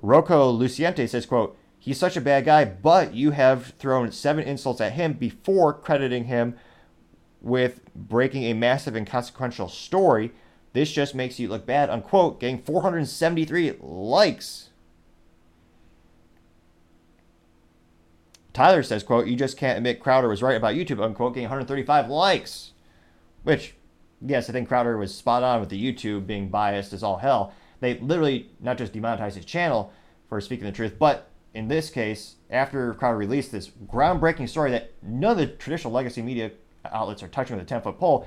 Rocco 0.00 0.50
Luciente 0.50 1.06
says, 1.06 1.26
quote, 1.26 1.54
he's 1.78 1.98
such 1.98 2.16
a 2.16 2.22
bad 2.22 2.46
guy, 2.46 2.64
but 2.64 3.12
you 3.12 3.32
have 3.32 3.74
thrown 3.78 4.10
seven 4.10 4.44
insults 4.44 4.80
at 4.80 4.94
him 4.94 5.12
before 5.12 5.74
crediting 5.74 6.24
him 6.24 6.54
with 7.42 7.94
breaking 7.94 8.44
a 8.44 8.54
massive 8.54 8.96
and 8.96 9.06
consequential 9.06 9.68
story 9.68 10.32
this 10.72 10.90
just 10.90 11.14
makes 11.14 11.38
you 11.38 11.48
look 11.48 11.66
bad, 11.66 11.90
unquote, 11.90 12.40
getting 12.40 12.62
473 12.62 13.74
likes. 13.80 14.70
Tyler 18.52 18.82
says, 18.82 19.02
quote, 19.02 19.26
you 19.26 19.36
just 19.36 19.56
can't 19.56 19.78
admit 19.78 20.00
Crowder 20.00 20.28
was 20.28 20.42
right 20.42 20.56
about 20.56 20.74
YouTube, 20.74 21.02
unquote, 21.02 21.34
getting 21.34 21.48
135 21.48 22.08
likes. 22.08 22.72
Which, 23.44 23.74
yes, 24.20 24.48
I 24.48 24.52
think 24.52 24.68
Crowder 24.68 24.96
was 24.96 25.14
spot 25.14 25.42
on 25.42 25.60
with 25.60 25.70
the 25.70 25.82
YouTube 25.82 26.26
being 26.26 26.48
biased 26.48 26.92
as 26.92 27.02
all 27.02 27.18
hell. 27.18 27.54
They 27.80 27.98
literally 27.98 28.50
not 28.60 28.78
just 28.78 28.92
demonetized 28.92 29.36
his 29.36 29.44
channel 29.44 29.92
for 30.28 30.40
speaking 30.40 30.66
the 30.66 30.72
truth, 30.72 30.98
but 30.98 31.28
in 31.54 31.68
this 31.68 31.90
case, 31.90 32.36
after 32.50 32.94
Crowder 32.94 33.16
released 33.16 33.52
this 33.52 33.70
groundbreaking 33.86 34.48
story 34.48 34.70
that 34.70 34.92
none 35.02 35.32
of 35.32 35.38
the 35.38 35.46
traditional 35.46 35.92
legacy 35.92 36.22
media 36.22 36.52
outlets 36.90 37.22
are 37.22 37.28
touching 37.28 37.56
with 37.56 37.64
a 37.64 37.68
10 37.68 37.82
foot 37.82 37.98
pole, 37.98 38.26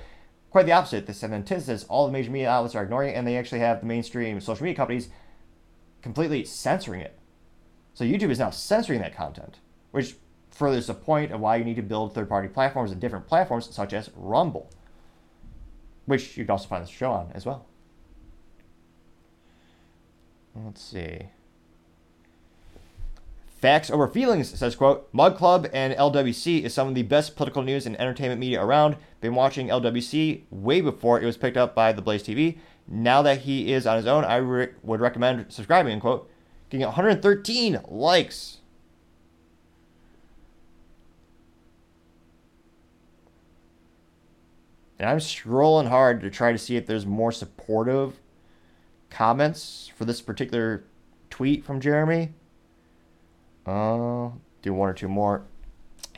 quite 0.56 0.66
the 0.68 0.72
opposite. 0.72 1.06
This 1.06 1.18
is 1.18 1.24
an 1.24 1.34
antithesis. 1.34 1.84
All 1.90 2.06
the 2.06 2.14
major 2.14 2.32
media 2.32 2.50
outlets 2.50 2.76
are 2.76 2.84
ignoring 2.84 3.10
it, 3.10 3.18
and 3.18 3.28
they 3.28 3.36
actually 3.36 3.60
have 3.60 3.82
the 3.82 3.86
mainstream 3.86 4.40
social 4.40 4.64
media 4.64 4.78
companies 4.78 5.10
completely 6.02 6.46
censoring 6.46 7.02
it. 7.02 7.20
So 7.94 8.06
YouTube 8.06 8.30
is 8.30 8.40
now 8.40 8.52
censoring 8.52 9.02
that 9.02 9.14
content, 9.14 9.60
which 9.92 10.16
furthers 10.52 10.88
the 10.88 10.94
point 10.94 11.34
of 11.34 11.42
why 11.42 11.58
you 11.58 11.66
need 11.66 11.76
to 11.76 11.82
build 11.82 12.16
third-party 12.16 12.48
platforms 12.48 12.94
and 12.94 13.02
different 13.02 13.28
platforms 13.28 13.68
such 13.76 13.92
as 13.92 14.10
Rumble, 14.16 14.70
which 16.06 16.38
you 16.38 16.46
can 16.46 16.52
also 16.52 16.70
find 16.70 16.84
this 16.84 16.90
show 16.90 17.12
on 17.12 17.34
as 17.34 17.46
well. 17.46 17.66
Let's 20.56 20.82
see. 20.82 21.20
Facts 23.66 23.90
over 23.90 24.08
feelings 24.08 24.56
says, 24.60 24.76
quote, 24.76 25.10
Mug 25.12 25.36
Club 25.36 25.68
and 25.74 25.96
LWC 25.96 26.62
is 26.62 26.72
some 26.72 26.88
of 26.88 26.94
the 26.94 27.02
best 27.02 27.36
political 27.36 27.64
news 27.64 27.88
and 27.88 28.00
entertainment 28.00 28.40
media 28.40 28.64
around. 28.64 28.96
Been 29.22 29.34
watching 29.34 29.70
LWC 29.70 30.44
way 30.52 30.82
before 30.82 31.20
it 31.20 31.26
was 31.26 31.36
picked 31.36 31.58
up 31.58 31.74
by 31.74 31.92
the 31.92 32.04
Blaze 32.04 32.22
TV. 32.22 32.60
Now 32.88 33.24
that 33.24 33.40
he 33.40 33.74
is 33.74 33.88
on 33.88 33.98
his 33.98 34.06
own, 34.06 34.24
I 34.24 34.36
re- 34.36 34.70
would 34.84 35.00
recommend 35.00 35.52
subscribing, 35.52 35.94
end 35.94 36.02
quote. 36.02 36.30
Getting 36.70 36.86
113 36.86 37.82
likes. 37.88 38.58
And 45.00 45.10
I'm 45.10 45.18
scrolling 45.18 45.88
hard 45.88 46.22
to 46.22 46.30
try 46.30 46.52
to 46.52 46.60
see 46.60 46.76
if 46.76 46.86
there's 46.86 47.08
more 47.08 47.32
supportive 47.32 48.20
comments 49.10 49.90
for 49.96 50.06
this 50.06 50.22
particular 50.22 50.84
tweet 51.32 51.66
from 51.66 51.82
Jeremy. 51.82 52.34
Uh, 53.66 54.30
do 54.62 54.74
one 54.74 54.90
or 54.90 54.94
two 54.94 55.08
more. 55.08 55.44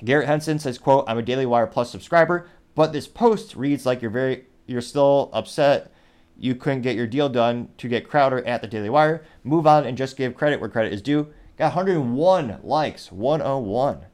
Garrett 0.04 0.28
Henson 0.28 0.60
says, 0.60 0.78
"quote 0.78 1.06
I'm 1.08 1.18
a 1.18 1.22
Daily 1.22 1.46
Wire 1.46 1.68
Plus 1.68 1.90
subscriber, 1.90 2.50
but 2.76 2.94
this 2.94 3.08
post 3.08 3.56
reads 3.56 3.86
like 3.86 4.02
you're 4.02 4.12
very 4.12 4.46
you're 4.66 4.82
still 4.82 5.30
upset 5.34 5.92
you 6.40 6.56
couldn't 6.56 6.82
get 6.82 6.96
your 6.96 7.08
deal 7.08 7.30
done 7.30 7.70
to 7.78 7.88
get 7.88 8.08
Crowder 8.08 8.46
at 8.46 8.62
the 8.62 8.68
Daily 8.68 8.90
Wire. 8.90 9.26
Move 9.44 9.66
on 9.66 9.86
and 9.86 9.98
just 9.98 10.18
give 10.18 10.36
credit 10.36 10.60
where 10.60 10.70
credit 10.70 10.94
is 10.94 11.02
due. 11.02 11.34
Got 11.58 11.76
101 11.76 12.60
likes, 12.64 13.12
101. 13.12 14.06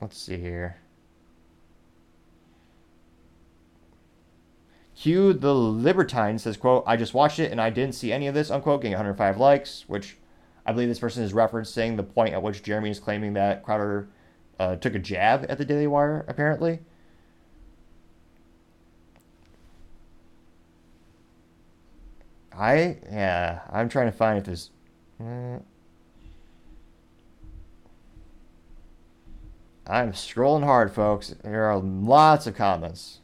Let's 0.00 0.16
see 0.18 0.38
here. 0.38 0.76
Hugh 4.94 5.32
the 5.32 5.54
Libertine 5.54 6.38
says, 6.38 6.56
quote, 6.56 6.84
I 6.86 6.96
just 6.96 7.14
watched 7.14 7.38
it 7.38 7.50
and 7.50 7.60
I 7.60 7.70
didn't 7.70 7.94
see 7.94 8.12
any 8.12 8.26
of 8.26 8.34
this, 8.34 8.50
unquote, 8.50 8.82
getting 8.82 8.92
105 8.92 9.38
likes, 9.38 9.84
which 9.86 10.16
I 10.70 10.72
believe 10.72 10.88
this 10.88 11.00
person 11.00 11.24
is 11.24 11.32
referencing 11.32 11.96
the 11.96 12.04
point 12.04 12.32
at 12.32 12.44
which 12.44 12.62
Jeremy 12.62 12.90
is 12.90 13.00
claiming 13.00 13.32
that 13.32 13.64
Crowder 13.64 14.08
uh, 14.60 14.76
took 14.76 14.94
a 14.94 15.00
jab 15.00 15.44
at 15.48 15.58
the 15.58 15.64
Daily 15.64 15.88
Wire, 15.88 16.24
apparently. 16.28 16.78
I, 22.56 22.98
yeah, 23.10 23.62
I'm 23.68 23.88
trying 23.88 24.06
to 24.06 24.16
find 24.16 24.38
if 24.38 24.44
there's. 24.44 24.70
Uh, 25.20 25.58
I'm 29.88 30.12
scrolling 30.12 30.62
hard, 30.62 30.92
folks. 30.92 31.34
There 31.42 31.64
are 31.64 31.78
lots 31.78 32.46
of 32.46 32.54
comments. 32.54 33.19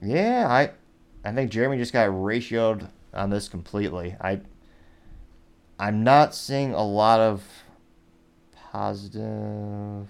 Yeah, 0.00 0.46
I 0.48 0.70
I 1.28 1.32
think 1.32 1.50
Jeremy 1.50 1.76
just 1.78 1.92
got 1.92 2.08
ratioed 2.08 2.88
on 3.12 3.30
this 3.30 3.48
completely. 3.48 4.16
I 4.20 4.40
I'm 5.78 6.02
not 6.04 6.34
seeing 6.34 6.72
a 6.74 6.82
lot 6.82 7.20
of 7.20 7.44
positive 8.72 10.08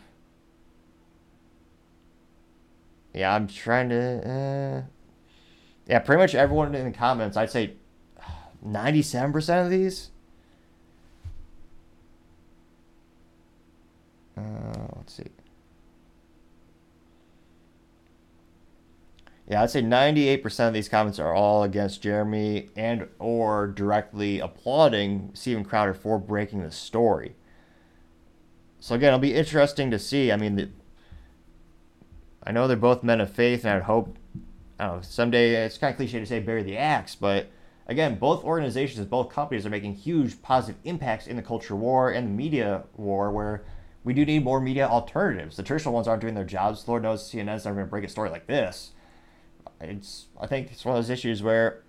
Yeah, 3.15 3.35
I'm 3.35 3.47
trying 3.47 3.89
to 3.89 4.29
uh, 4.29 4.83
Yeah, 5.87 5.99
pretty 6.01 6.21
much 6.21 6.35
everyone 6.35 6.75
in 6.75 6.85
the 6.85 6.97
comments, 6.97 7.37
I'd 7.37 7.51
say 7.51 7.75
97% 8.67 9.65
of 9.65 9.71
these 9.71 10.11
uh, 14.37 14.87
let's 14.97 15.15
see. 15.15 15.25
Yeah, 19.49 19.63
I'd 19.63 19.71
say 19.71 19.81
98% 19.81 20.69
of 20.69 20.75
these 20.75 20.91
comments 20.91 21.19
are 21.19 21.35
all 21.35 21.63
against 21.63 22.03
Jeremy 22.03 22.69
and 22.77 23.09
or 23.19 23.67
directly 23.67 24.41
applauding 24.41 25.31
Steven 25.33 25.65
Crowder 25.65 25.95
for 25.95 26.19
breaking 26.19 26.63
the 26.63 26.71
story. 26.71 27.35
So 28.79 28.95
again, 28.95 29.09
it'll 29.09 29.21
be 29.21 29.35
interesting 29.35 29.91
to 29.91 29.99
see. 29.99 30.31
I 30.31 30.37
mean, 30.37 30.57
the, 30.57 30.69
I 32.43 32.53
know 32.53 32.69
they're 32.69 32.77
both 32.77 33.03
men 33.03 33.23
of 33.23 33.31
faith, 33.31 33.65
and 33.65 33.73
I'd 33.73 33.85
hope, 33.85 34.19
I 34.79 34.87
don't 34.87 34.97
know, 34.97 35.03
someday 35.03 35.65
it's 35.65 35.79
kind 35.79 35.93
of 35.93 35.97
cliche 35.97 36.21
to 36.21 36.27
say 36.27 36.41
bury 36.41 36.63
the 36.63 36.77
axe, 36.77 37.15
but 37.15 37.49
again, 37.87 38.19
both 38.19 38.45
organizations, 38.45 39.07
both 39.07 39.31
companies 39.31 39.65
are 39.65 39.71
making 39.71 39.95
huge 39.95 40.43
positive 40.43 40.79
impacts 40.85 41.27
in 41.27 41.37
the 41.37 41.43
culture 41.43 41.75
war 41.75 42.11
and 42.11 42.27
the 42.27 42.33
media 42.33 42.85
war, 42.99 43.31
where 43.31 43.65
we 44.05 44.13
do 44.13 44.27
need 44.27 44.45
more 44.45 44.61
media 44.61 44.87
alternatives. 44.87 45.57
The 45.57 45.63
traditional 45.63 45.95
ones 45.95 46.07
aren't 46.07 46.21
doing 46.21 46.35
their 46.35 46.45
jobs. 46.45 46.87
Lord 46.87 47.03
knows 47.03 47.23
CNN's 47.23 47.65
never 47.65 47.77
going 47.77 47.87
to 47.87 47.91
break 47.91 48.05
a 48.05 48.09
story 48.09 48.29
like 48.29 48.47
this 48.47 48.93
it's 49.81 50.27
I 50.41 50.47
think 50.47 50.71
it's 50.71 50.85
one 50.85 50.97
of 50.97 51.03
those 51.03 51.11
issues 51.11 51.43
where 51.43 51.83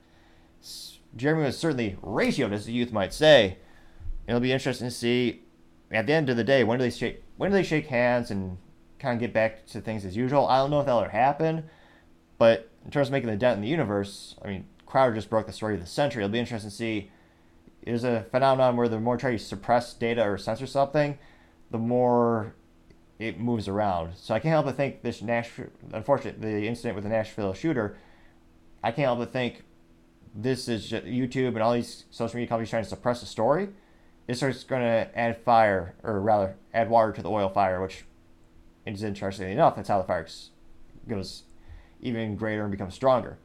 Jeremy 1.15 1.43
was 1.43 1.57
certainly 1.57 1.97
ratioed, 2.01 2.51
as 2.51 2.65
the 2.65 2.73
youth 2.73 2.91
might 2.91 3.13
say. 3.13 3.57
It'll 4.27 4.39
be 4.39 4.51
interesting 4.51 4.87
to 4.87 4.91
see 4.91 5.43
at 5.91 6.05
the 6.05 6.13
end 6.13 6.29
of 6.29 6.37
the 6.37 6.43
day 6.43 6.63
when 6.63 6.77
do 6.77 6.83
they 6.83 6.91
shake 6.91 7.23
when 7.37 7.51
do 7.51 7.57
they 7.57 7.63
shake 7.63 7.87
hands 7.87 8.29
and 8.29 8.57
kind 8.99 9.15
of 9.15 9.19
get 9.19 9.33
back 9.33 9.65
to 9.67 9.81
things 9.81 10.05
as 10.05 10.15
usual. 10.15 10.45
I 10.47 10.57
don't 10.57 10.71
know 10.71 10.81
if 10.81 10.85
that'll 10.85 11.01
ever 11.01 11.09
happen, 11.09 11.63
but 12.37 12.69
in 12.85 12.91
terms 12.91 13.07
of 13.07 13.11
making 13.13 13.29
the 13.29 13.37
dent 13.37 13.55
in 13.55 13.61
the 13.61 13.67
universe, 13.67 14.35
I 14.43 14.47
mean 14.47 14.65
Crowder 14.85 15.15
just 15.15 15.29
broke 15.29 15.47
the 15.47 15.53
story 15.53 15.75
of 15.75 15.79
the 15.79 15.87
century. 15.87 16.23
It'll 16.23 16.31
be 16.31 16.39
interesting 16.39 16.69
to 16.69 16.75
see. 16.75 17.11
There's 17.85 18.03
a 18.03 18.25
phenomenon 18.29 18.75
where 18.75 18.89
the 18.89 18.99
more 18.99 19.17
try 19.17 19.31
to 19.31 19.39
suppress 19.39 19.93
data 19.93 20.21
or 20.23 20.37
censor 20.37 20.67
something, 20.67 21.17
the 21.71 21.77
more 21.77 22.55
it 23.19 23.39
moves 23.39 23.67
around. 23.67 24.15
So 24.15 24.33
I 24.33 24.39
can't 24.39 24.53
help 24.53 24.65
but 24.65 24.77
think 24.77 25.01
this 25.01 25.21
Nashville, 25.21 25.67
unfortunately, 25.91 26.61
the 26.61 26.67
incident 26.67 26.95
with 26.95 27.03
the 27.03 27.09
Nashville 27.09 27.53
shooter, 27.53 27.97
I 28.81 28.91
can't 28.91 29.05
help 29.05 29.19
but 29.19 29.33
think 29.33 29.63
this 30.33 30.69
is 30.69 30.91
YouTube 30.91 31.49
and 31.49 31.61
all 31.61 31.73
these 31.73 32.05
social 32.11 32.37
media 32.37 32.47
companies 32.47 32.69
trying 32.69 32.83
to 32.83 32.89
suppress 32.89 33.19
the 33.19 33.25
story. 33.25 33.69
This 34.25 34.41
is 34.41 34.63
going 34.63 34.83
to 34.83 35.09
add 35.19 35.37
fire, 35.43 35.95
or 36.03 36.21
rather, 36.21 36.55
add 36.73 36.89
water 36.89 37.11
to 37.11 37.21
the 37.21 37.29
oil 37.29 37.49
fire, 37.49 37.81
which 37.81 38.05
is 38.85 39.03
interesting 39.03 39.51
enough. 39.51 39.75
That's 39.75 39.89
how 39.89 39.97
the 39.99 40.07
fire 40.07 40.27
goes 41.07 41.43
even 42.01 42.35
greater 42.35 42.61
and 42.61 42.71
becomes 42.71 42.93
stronger. 42.93 43.37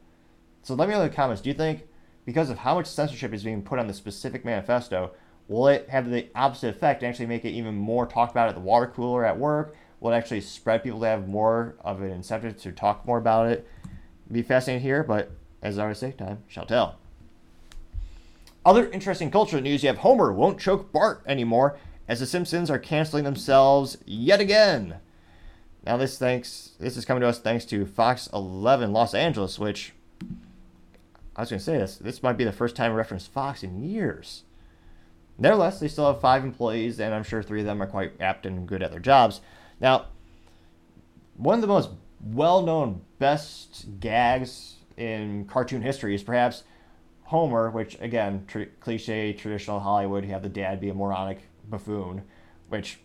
So 0.61 0.73
let 0.73 0.87
me 0.87 0.93
know 0.93 1.01
in 1.01 1.09
the 1.09 1.15
comments. 1.15 1.41
Do 1.41 1.49
you 1.49 1.55
think 1.55 1.87
because 2.25 2.49
of 2.49 2.59
how 2.59 2.75
much 2.75 2.85
censorship 2.85 3.33
is 3.33 3.43
being 3.43 3.61
put 3.61 3.79
on 3.79 3.87
the 3.87 3.93
specific 3.93 4.45
manifesto, 4.45 5.11
Will 5.47 5.67
it 5.67 5.89
have 5.89 6.09
the 6.09 6.27
opposite 6.33 6.69
effect 6.69 7.03
and 7.03 7.09
actually 7.09 7.27
make 7.27 7.45
it 7.45 7.49
even 7.49 7.75
more 7.75 8.05
talked 8.05 8.31
about 8.31 8.49
at 8.49 8.55
the 8.55 8.61
water 8.61 8.87
cooler 8.87 9.25
at 9.25 9.37
work? 9.37 9.75
Will 9.99 10.11
it 10.11 10.15
actually 10.15 10.41
spread 10.41 10.83
people 10.83 10.99
to 11.01 11.07
have 11.07 11.27
more 11.27 11.75
of 11.81 12.01
an 12.01 12.11
incentive 12.11 12.59
to 12.61 12.71
talk 12.71 13.05
more 13.05 13.17
about 13.17 13.47
it? 13.47 13.67
Be 14.31 14.41
fascinating 14.41 14.81
here, 14.81 15.03
but 15.03 15.31
as 15.61 15.77
I 15.77 15.83
always 15.83 15.99
say, 15.99 16.11
time 16.11 16.43
shall 16.47 16.65
tell. 16.65 16.97
Other 18.65 18.89
interesting 18.89 19.29
cultural 19.29 19.61
news 19.61 19.83
you 19.83 19.87
have 19.87 19.99
Homer 19.99 20.33
won't 20.33 20.59
choke 20.59 20.91
Bart 20.91 21.21
anymore 21.27 21.77
as 22.07 22.19
the 22.19 22.25
Simpsons 22.25 22.71
are 22.71 22.79
canceling 22.79 23.23
themselves 23.23 23.97
yet 24.05 24.39
again. 24.39 24.95
Now 25.85 25.97
this 25.97 26.17
thanks 26.17 26.71
this 26.79 26.97
is 26.97 27.05
coming 27.05 27.21
to 27.21 27.27
us 27.27 27.37
thanks 27.37 27.63
to 27.65 27.85
Fox 27.85 28.27
11 28.33 28.91
Los 28.91 29.13
Angeles, 29.13 29.59
which 29.59 29.93
I 31.35 31.41
was 31.41 31.49
going 31.51 31.59
to 31.59 31.63
say 31.65 31.77
this 31.77 31.97
this 31.97 32.23
might 32.23 32.37
be 32.37 32.43
the 32.43 32.51
first 32.51 32.75
time 32.75 32.91
I 32.91 32.95
referenced 32.95 33.31
Fox 33.31 33.61
in 33.61 33.83
years. 33.83 34.43
Nevertheless, 35.37 35.79
they 35.79 35.87
still 35.87 36.07
have 36.07 36.21
five 36.21 36.43
employees, 36.43 36.99
and 36.99 37.13
I'm 37.13 37.23
sure 37.23 37.43
three 37.43 37.59
of 37.59 37.65
them 37.65 37.81
are 37.81 37.87
quite 37.87 38.13
apt 38.21 38.45
and 38.45 38.67
good 38.67 38.81
at 38.81 38.91
their 38.91 38.99
jobs. 38.99 39.41
Now, 39.81 40.07
one 41.35 41.55
of 41.55 41.61
the 41.61 41.67
most 41.67 41.89
well 42.23 42.61
known, 42.61 43.01
best 43.19 43.99
gags 43.99 44.75
in 44.97 45.45
cartoon 45.45 45.81
history 45.81 46.15
is 46.15 46.23
perhaps 46.23 46.63
Homer, 47.23 47.69
which, 47.69 47.99
again, 47.99 48.45
tr- 48.47 48.63
cliche, 48.79 49.33
traditional 49.33 49.79
Hollywood, 49.79 50.23
you 50.23 50.31
have 50.31 50.43
the 50.43 50.49
dad 50.49 50.79
be 50.79 50.89
a 50.89 50.93
moronic 50.93 51.39
buffoon, 51.69 52.23
which 52.69 52.99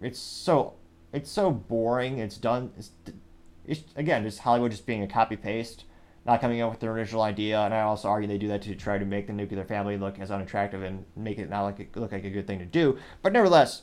it's 0.00 0.18
so 0.18 0.74
it's 1.12 1.30
so 1.30 1.50
boring. 1.50 2.18
It's 2.18 2.36
done. 2.36 2.72
It's, 2.76 2.90
it's 3.64 3.82
again 3.96 4.24
just 4.24 4.40
Hollywood 4.40 4.72
just 4.72 4.84
being 4.84 5.02
a 5.02 5.08
copy 5.08 5.36
paste 5.36 5.84
not 6.26 6.40
coming 6.40 6.60
up 6.60 6.72
with 6.72 6.80
their 6.80 6.92
original 6.92 7.22
idea. 7.22 7.60
And 7.60 7.72
I 7.72 7.82
also 7.82 8.08
argue 8.08 8.28
they 8.28 8.36
do 8.36 8.48
that 8.48 8.62
to 8.62 8.74
try 8.74 8.98
to 8.98 9.04
make 9.04 9.28
the 9.28 9.32
nuclear 9.32 9.64
family 9.64 9.96
look 9.96 10.18
as 10.18 10.30
unattractive 10.30 10.82
and 10.82 11.04
make 11.14 11.38
it 11.38 11.48
not 11.48 11.62
like 11.62 11.96
look 11.96 12.12
like 12.12 12.24
a 12.24 12.30
good 12.30 12.46
thing 12.46 12.58
to 12.58 12.64
do. 12.64 12.98
But 13.22 13.32
nevertheless, 13.32 13.82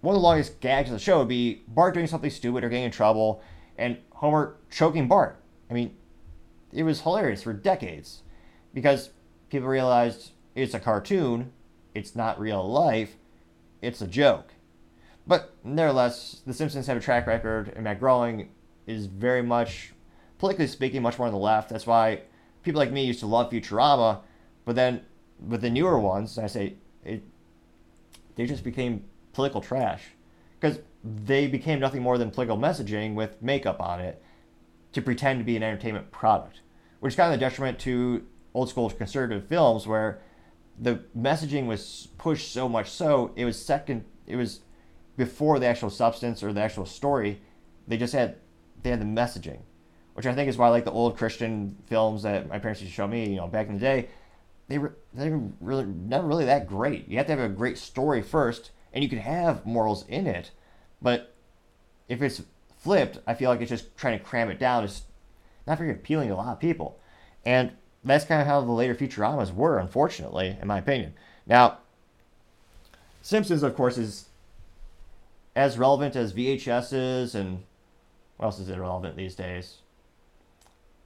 one 0.00 0.14
of 0.14 0.20
the 0.20 0.26
longest 0.26 0.60
gags 0.60 0.90
of 0.90 0.94
the 0.94 0.98
show 0.98 1.20
would 1.20 1.28
be 1.28 1.62
Bart 1.68 1.94
doing 1.94 2.06
something 2.06 2.30
stupid 2.30 2.64
or 2.64 2.68
getting 2.68 2.84
in 2.84 2.90
trouble, 2.90 3.40
and 3.78 3.96
Homer 4.10 4.56
choking 4.70 5.08
Bart. 5.08 5.40
I 5.70 5.74
mean, 5.74 5.96
it 6.72 6.82
was 6.82 7.00
hilarious 7.00 7.42
for 7.42 7.54
decades 7.54 8.22
because 8.74 9.10
people 9.48 9.68
realized 9.68 10.32
it's 10.54 10.74
a 10.74 10.80
cartoon, 10.80 11.52
it's 11.94 12.14
not 12.14 12.38
real 12.38 12.68
life, 12.70 13.16
it's 13.80 14.02
a 14.02 14.06
joke. 14.06 14.52
But 15.26 15.54
nevertheless, 15.64 16.42
The 16.46 16.52
Simpsons 16.52 16.86
have 16.86 16.98
a 16.98 17.00
track 17.00 17.26
record, 17.26 17.72
and 17.74 17.84
Matt 17.84 17.98
Groening 17.98 18.50
is 18.86 19.06
very 19.06 19.42
much 19.42 19.93
politically 20.44 20.66
speaking, 20.66 21.00
much 21.00 21.18
more 21.18 21.26
on 21.26 21.32
the 21.32 21.38
left. 21.38 21.70
That's 21.70 21.86
why 21.86 22.20
people 22.62 22.78
like 22.78 22.92
me 22.92 23.02
used 23.02 23.20
to 23.20 23.26
love 23.26 23.50
Futurama, 23.50 24.20
but 24.66 24.76
then 24.76 25.00
with 25.48 25.62
the 25.62 25.70
newer 25.70 25.98
ones, 25.98 26.36
I 26.36 26.48
say 26.48 26.74
it, 27.02 27.22
they 28.36 28.44
just 28.44 28.62
became 28.62 29.04
political 29.32 29.62
trash 29.62 30.02
because 30.60 30.80
they 31.02 31.46
became 31.46 31.80
nothing 31.80 32.02
more 32.02 32.18
than 32.18 32.30
political 32.30 32.58
messaging 32.58 33.14
with 33.14 33.40
makeup 33.40 33.80
on 33.80 34.00
it. 34.00 34.22
to 34.92 35.00
pretend 35.00 35.40
to 35.40 35.44
be 35.46 35.56
an 35.56 35.62
entertainment 35.62 36.10
product, 36.10 36.60
which 37.00 37.14
is 37.14 37.16
kind 37.16 37.32
of 37.32 37.38
a 37.38 37.40
detriment 37.40 37.78
to 37.78 38.26
old 38.52 38.68
school 38.68 38.90
conservative 38.90 39.48
films 39.48 39.86
where 39.86 40.20
the 40.78 41.02
messaging 41.16 41.64
was 41.66 42.08
pushed 42.18 42.52
so 42.52 42.68
much 42.68 42.90
so 42.90 43.32
it 43.34 43.46
was 43.46 43.58
second 43.58 44.04
it 44.26 44.36
was 44.36 44.60
before 45.16 45.58
the 45.58 45.66
actual 45.66 45.88
substance 45.88 46.42
or 46.42 46.52
the 46.52 46.60
actual 46.60 46.84
story 46.84 47.40
they 47.88 47.96
just 47.96 48.12
had 48.12 48.36
they 48.82 48.90
had 48.90 49.00
the 49.00 49.04
messaging 49.06 49.60
which 50.14 50.26
i 50.26 50.34
think 50.34 50.48
is 50.48 50.56
why 50.56 50.68
like 50.68 50.84
the 50.84 50.90
old 50.90 51.16
christian 51.16 51.76
films 51.86 52.22
that 52.22 52.48
my 52.48 52.58
parents 52.58 52.80
used 52.80 52.92
to 52.92 52.96
show 52.96 53.06
me 53.06 53.30
you 53.30 53.36
know 53.36 53.46
back 53.46 53.68
in 53.68 53.74
the 53.74 53.80
day 53.80 54.08
they 54.68 54.78
were 54.78 54.94
they 55.12 55.30
were 55.30 55.42
really 55.60 55.84
never 55.84 56.26
really 56.26 56.44
that 56.44 56.66
great 56.66 57.06
you 57.08 57.16
have 57.16 57.26
to 57.26 57.36
have 57.36 57.40
a 57.40 57.48
great 57.48 57.78
story 57.78 58.22
first 58.22 58.70
and 58.92 59.02
you 59.02 59.10
can 59.10 59.18
have 59.18 59.64
morals 59.66 60.06
in 60.08 60.26
it 60.26 60.50
but 61.02 61.34
if 62.08 62.22
it's 62.22 62.42
flipped 62.78 63.18
i 63.26 63.34
feel 63.34 63.50
like 63.50 63.60
it's 63.60 63.70
just 63.70 63.96
trying 63.96 64.18
to 64.18 64.24
cram 64.24 64.50
it 64.50 64.58
down 64.58 64.84
it's 64.84 65.02
not 65.66 65.78
very 65.78 65.90
appealing 65.90 66.28
to 66.28 66.34
a 66.34 66.36
lot 66.36 66.52
of 66.52 66.60
people 66.60 66.98
and 67.44 67.72
that's 68.04 68.24
kind 68.24 68.40
of 68.40 68.46
how 68.46 68.60
the 68.60 68.70
later 68.70 68.94
Futuramas 68.94 69.52
were, 69.54 69.78
unfortunately, 69.78 70.56
in 70.60 70.68
my 70.68 70.78
opinion. 70.78 71.14
Now, 71.46 71.78
Simpsons, 73.22 73.62
of 73.62 73.74
course, 73.74 73.96
is 73.96 74.26
as 75.56 75.78
relevant 75.78 76.14
as 76.14 76.34
VHSs 76.34 77.34
and 77.34 77.62
what 78.36 78.46
else 78.46 78.58
is 78.58 78.68
irrelevant 78.68 79.16
these 79.16 79.34
days? 79.34 79.78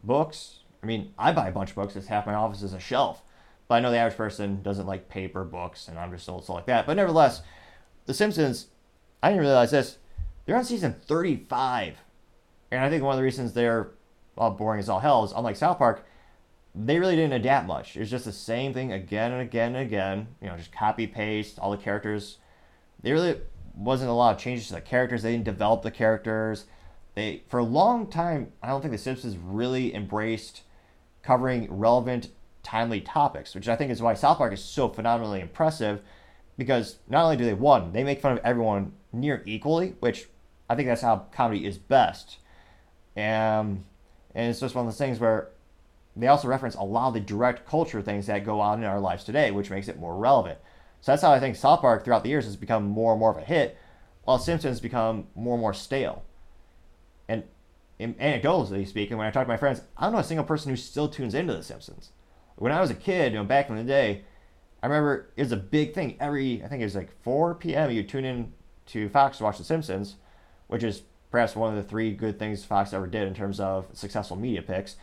Books. 0.02 0.60
I 0.82 0.86
mean, 0.86 1.12
I 1.18 1.32
buy 1.32 1.48
a 1.48 1.52
bunch 1.52 1.70
of 1.70 1.76
books. 1.76 1.96
It's 1.96 2.06
half 2.06 2.26
my 2.26 2.34
office 2.34 2.62
is 2.62 2.72
a 2.72 2.80
shelf. 2.80 3.22
But 3.66 3.76
I 3.76 3.80
know 3.80 3.90
the 3.90 3.98
average 3.98 4.16
person 4.16 4.62
doesn't 4.62 4.86
like 4.86 5.08
paper 5.08 5.44
books, 5.44 5.88
and 5.88 5.98
I'm 5.98 6.10
just 6.10 6.28
old, 6.28 6.44
so 6.44 6.54
like 6.54 6.66
that. 6.66 6.86
But 6.86 6.96
nevertheless, 6.96 7.42
The 8.06 8.14
Simpsons, 8.14 8.68
I 9.22 9.28
didn't 9.28 9.42
realize 9.42 9.72
this. 9.72 9.98
They're 10.46 10.56
on 10.56 10.64
season 10.64 10.94
35. 11.06 11.98
And 12.70 12.82
I 12.82 12.88
think 12.88 13.02
one 13.02 13.12
of 13.12 13.18
the 13.18 13.24
reasons 13.24 13.52
they're 13.52 13.90
well, 14.38 14.50
boring 14.52 14.78
as 14.78 14.88
all 14.88 15.00
hell 15.00 15.24
is 15.24 15.32
unlike 15.32 15.56
South 15.56 15.78
Park, 15.78 16.06
they 16.74 16.98
really 16.98 17.16
didn't 17.16 17.32
adapt 17.32 17.66
much. 17.66 17.96
It 17.96 18.00
was 18.00 18.10
just 18.10 18.24
the 18.24 18.32
same 18.32 18.72
thing 18.72 18.92
again 18.92 19.32
and 19.32 19.42
again 19.42 19.74
and 19.74 19.84
again. 19.84 20.28
You 20.40 20.48
know, 20.48 20.56
just 20.56 20.72
copy 20.72 21.06
paste 21.06 21.58
all 21.58 21.72
the 21.72 21.76
characters. 21.76 22.38
There 23.02 23.14
really 23.14 23.40
wasn't 23.74 24.10
a 24.10 24.14
lot 24.14 24.34
of 24.34 24.40
changes 24.40 24.68
to 24.68 24.74
the 24.74 24.80
characters. 24.80 25.22
They 25.22 25.32
didn't 25.32 25.44
develop 25.44 25.82
the 25.82 25.90
characters. 25.90 26.66
They 27.18 27.42
for 27.48 27.58
a 27.58 27.64
long 27.64 28.06
time, 28.06 28.52
I 28.62 28.68
don't 28.68 28.80
think 28.80 28.92
the 28.92 28.98
Simpsons 28.98 29.36
really 29.36 29.92
embraced 29.92 30.62
covering 31.20 31.66
relevant, 31.68 32.28
timely 32.62 33.00
topics, 33.00 33.56
which 33.56 33.68
I 33.68 33.74
think 33.74 33.90
is 33.90 34.00
why 34.00 34.14
South 34.14 34.38
Park 34.38 34.52
is 34.52 34.62
so 34.62 34.88
phenomenally 34.88 35.40
impressive. 35.40 36.00
Because 36.56 36.98
not 37.08 37.24
only 37.24 37.36
do 37.36 37.44
they 37.44 37.54
one, 37.54 37.92
they 37.92 38.04
make 38.04 38.20
fun 38.20 38.32
of 38.32 38.40
everyone 38.44 38.92
near 39.12 39.42
equally, 39.46 39.96
which 39.98 40.28
I 40.70 40.76
think 40.76 40.86
that's 40.86 41.02
how 41.02 41.26
comedy 41.32 41.66
is 41.66 41.76
best. 41.76 42.38
Um, 43.16 43.84
and 44.32 44.48
it's 44.48 44.60
just 44.60 44.76
one 44.76 44.86
of 44.86 44.92
those 44.92 44.98
things 44.98 45.18
where 45.18 45.50
they 46.14 46.28
also 46.28 46.46
reference 46.46 46.76
a 46.76 46.84
lot 46.84 47.08
of 47.08 47.14
the 47.14 47.20
direct 47.20 47.66
culture 47.66 48.00
things 48.00 48.26
that 48.26 48.44
go 48.44 48.60
on 48.60 48.78
in 48.78 48.84
our 48.84 49.00
lives 49.00 49.24
today, 49.24 49.50
which 49.50 49.70
makes 49.70 49.88
it 49.88 49.98
more 49.98 50.16
relevant. 50.16 50.60
So 51.00 51.10
that's 51.10 51.22
how 51.22 51.32
I 51.32 51.40
think 51.40 51.56
South 51.56 51.80
Park 51.80 52.04
throughout 52.04 52.22
the 52.22 52.30
years 52.30 52.44
has 52.44 52.54
become 52.54 52.84
more 52.84 53.10
and 53.10 53.18
more 53.18 53.32
of 53.32 53.38
a 53.38 53.44
hit, 53.44 53.76
while 54.22 54.38
Simpsons 54.38 54.78
become 54.78 55.26
more 55.34 55.54
and 55.54 55.60
more 55.60 55.74
stale. 55.74 56.22
Anecdotally 58.00 58.86
speaking, 58.86 59.16
when 59.16 59.26
I 59.26 59.30
talk 59.30 59.44
to 59.44 59.48
my 59.48 59.56
friends, 59.56 59.82
I 59.96 60.04
don't 60.04 60.12
know 60.12 60.18
a 60.18 60.24
single 60.24 60.44
person 60.44 60.70
who 60.70 60.76
still 60.76 61.08
tunes 61.08 61.34
into 61.34 61.54
The 61.54 61.62
Simpsons. 61.62 62.10
When 62.56 62.72
I 62.72 62.80
was 62.80 62.90
a 62.90 62.94
kid, 62.94 63.32
you 63.32 63.38
know, 63.38 63.44
back 63.44 63.68
in 63.68 63.76
the 63.76 63.84
day, 63.84 64.24
I 64.82 64.86
remember 64.86 65.30
it 65.36 65.42
was 65.42 65.52
a 65.52 65.56
big 65.56 65.94
thing. 65.94 66.16
Every 66.20 66.62
I 66.62 66.68
think 66.68 66.80
it 66.80 66.84
was 66.84 66.94
like 66.94 67.10
4 67.22 67.56
p.m. 67.56 67.90
You 67.90 68.02
tune 68.02 68.24
in 68.24 68.52
to 68.86 69.08
Fox 69.08 69.38
to 69.38 69.44
watch 69.44 69.58
The 69.58 69.64
Simpsons, 69.64 70.16
which 70.68 70.84
is 70.84 71.02
perhaps 71.30 71.56
one 71.56 71.76
of 71.76 71.82
the 71.82 71.88
three 71.88 72.12
good 72.12 72.38
things 72.38 72.64
Fox 72.64 72.92
ever 72.92 73.06
did 73.06 73.26
in 73.26 73.34
terms 73.34 73.60
of 73.60 73.86
successful 73.92 74.36
media 74.36 74.62
picks. 74.62 74.96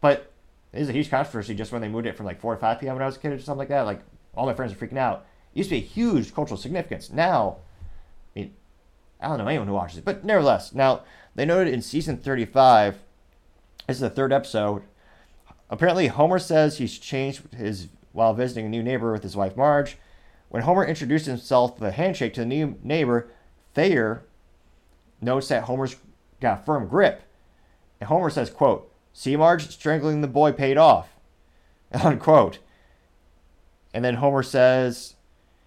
But 0.00 0.32
it 0.72 0.80
was 0.80 0.88
a 0.88 0.92
huge 0.92 1.10
controversy 1.10 1.54
just 1.54 1.72
when 1.72 1.80
they 1.80 1.88
moved 1.88 2.06
it 2.06 2.16
from 2.16 2.26
like 2.26 2.40
4 2.40 2.54
to 2.54 2.60
5 2.60 2.80
p.m. 2.80 2.94
when 2.94 3.02
I 3.02 3.06
was 3.06 3.16
a 3.16 3.20
kid 3.20 3.32
or 3.32 3.38
something 3.38 3.58
like 3.58 3.68
that. 3.68 3.82
Like, 3.82 4.00
all 4.34 4.46
my 4.46 4.54
friends 4.54 4.72
are 4.72 4.76
freaking 4.76 4.98
out. 4.98 5.26
It 5.54 5.58
used 5.58 5.70
to 5.70 5.76
be 5.76 5.82
a 5.82 5.86
huge 5.86 6.34
cultural 6.34 6.58
significance. 6.58 7.10
Now, 7.10 7.58
I 9.22 9.28
don't 9.28 9.38
know 9.38 9.46
anyone 9.46 9.68
who 9.68 9.74
watches 9.74 9.98
it, 9.98 10.04
but 10.04 10.24
nevertheless, 10.24 10.74
now 10.74 11.02
they 11.34 11.44
noted 11.44 11.72
in 11.72 11.80
season 11.80 12.16
35, 12.16 12.98
this 13.86 13.96
is 13.96 14.00
the 14.00 14.10
third 14.10 14.32
episode. 14.32 14.82
Apparently, 15.70 16.08
Homer 16.08 16.38
says 16.38 16.78
he's 16.78 16.98
changed 16.98 17.54
his 17.54 17.88
while 18.12 18.34
visiting 18.34 18.66
a 18.66 18.68
new 18.68 18.82
neighbor 18.82 19.12
with 19.12 19.22
his 19.22 19.36
wife 19.36 19.56
Marge. 19.56 19.96
When 20.48 20.64
Homer 20.64 20.84
introduced 20.84 21.26
himself 21.26 21.80
with 21.80 21.88
a 21.88 21.92
handshake 21.92 22.34
to 22.34 22.40
the 22.40 22.46
new 22.46 22.78
neighbor, 22.82 23.28
Thayer 23.74 24.24
notes 25.20 25.48
that 25.48 25.64
Homer's 25.64 25.96
got 26.40 26.60
a 26.60 26.62
firm 26.62 26.88
grip. 26.88 27.22
And 28.00 28.08
Homer 28.08 28.28
says, 28.28 28.50
quote, 28.50 28.92
See, 29.14 29.36
Marge, 29.36 29.68
strangling 29.70 30.20
the 30.20 30.28
boy 30.28 30.52
paid 30.52 30.76
off. 30.76 31.08
Unquote. 31.92 32.58
And 33.94 34.04
then 34.04 34.16
Homer 34.16 34.42
says 34.42 35.14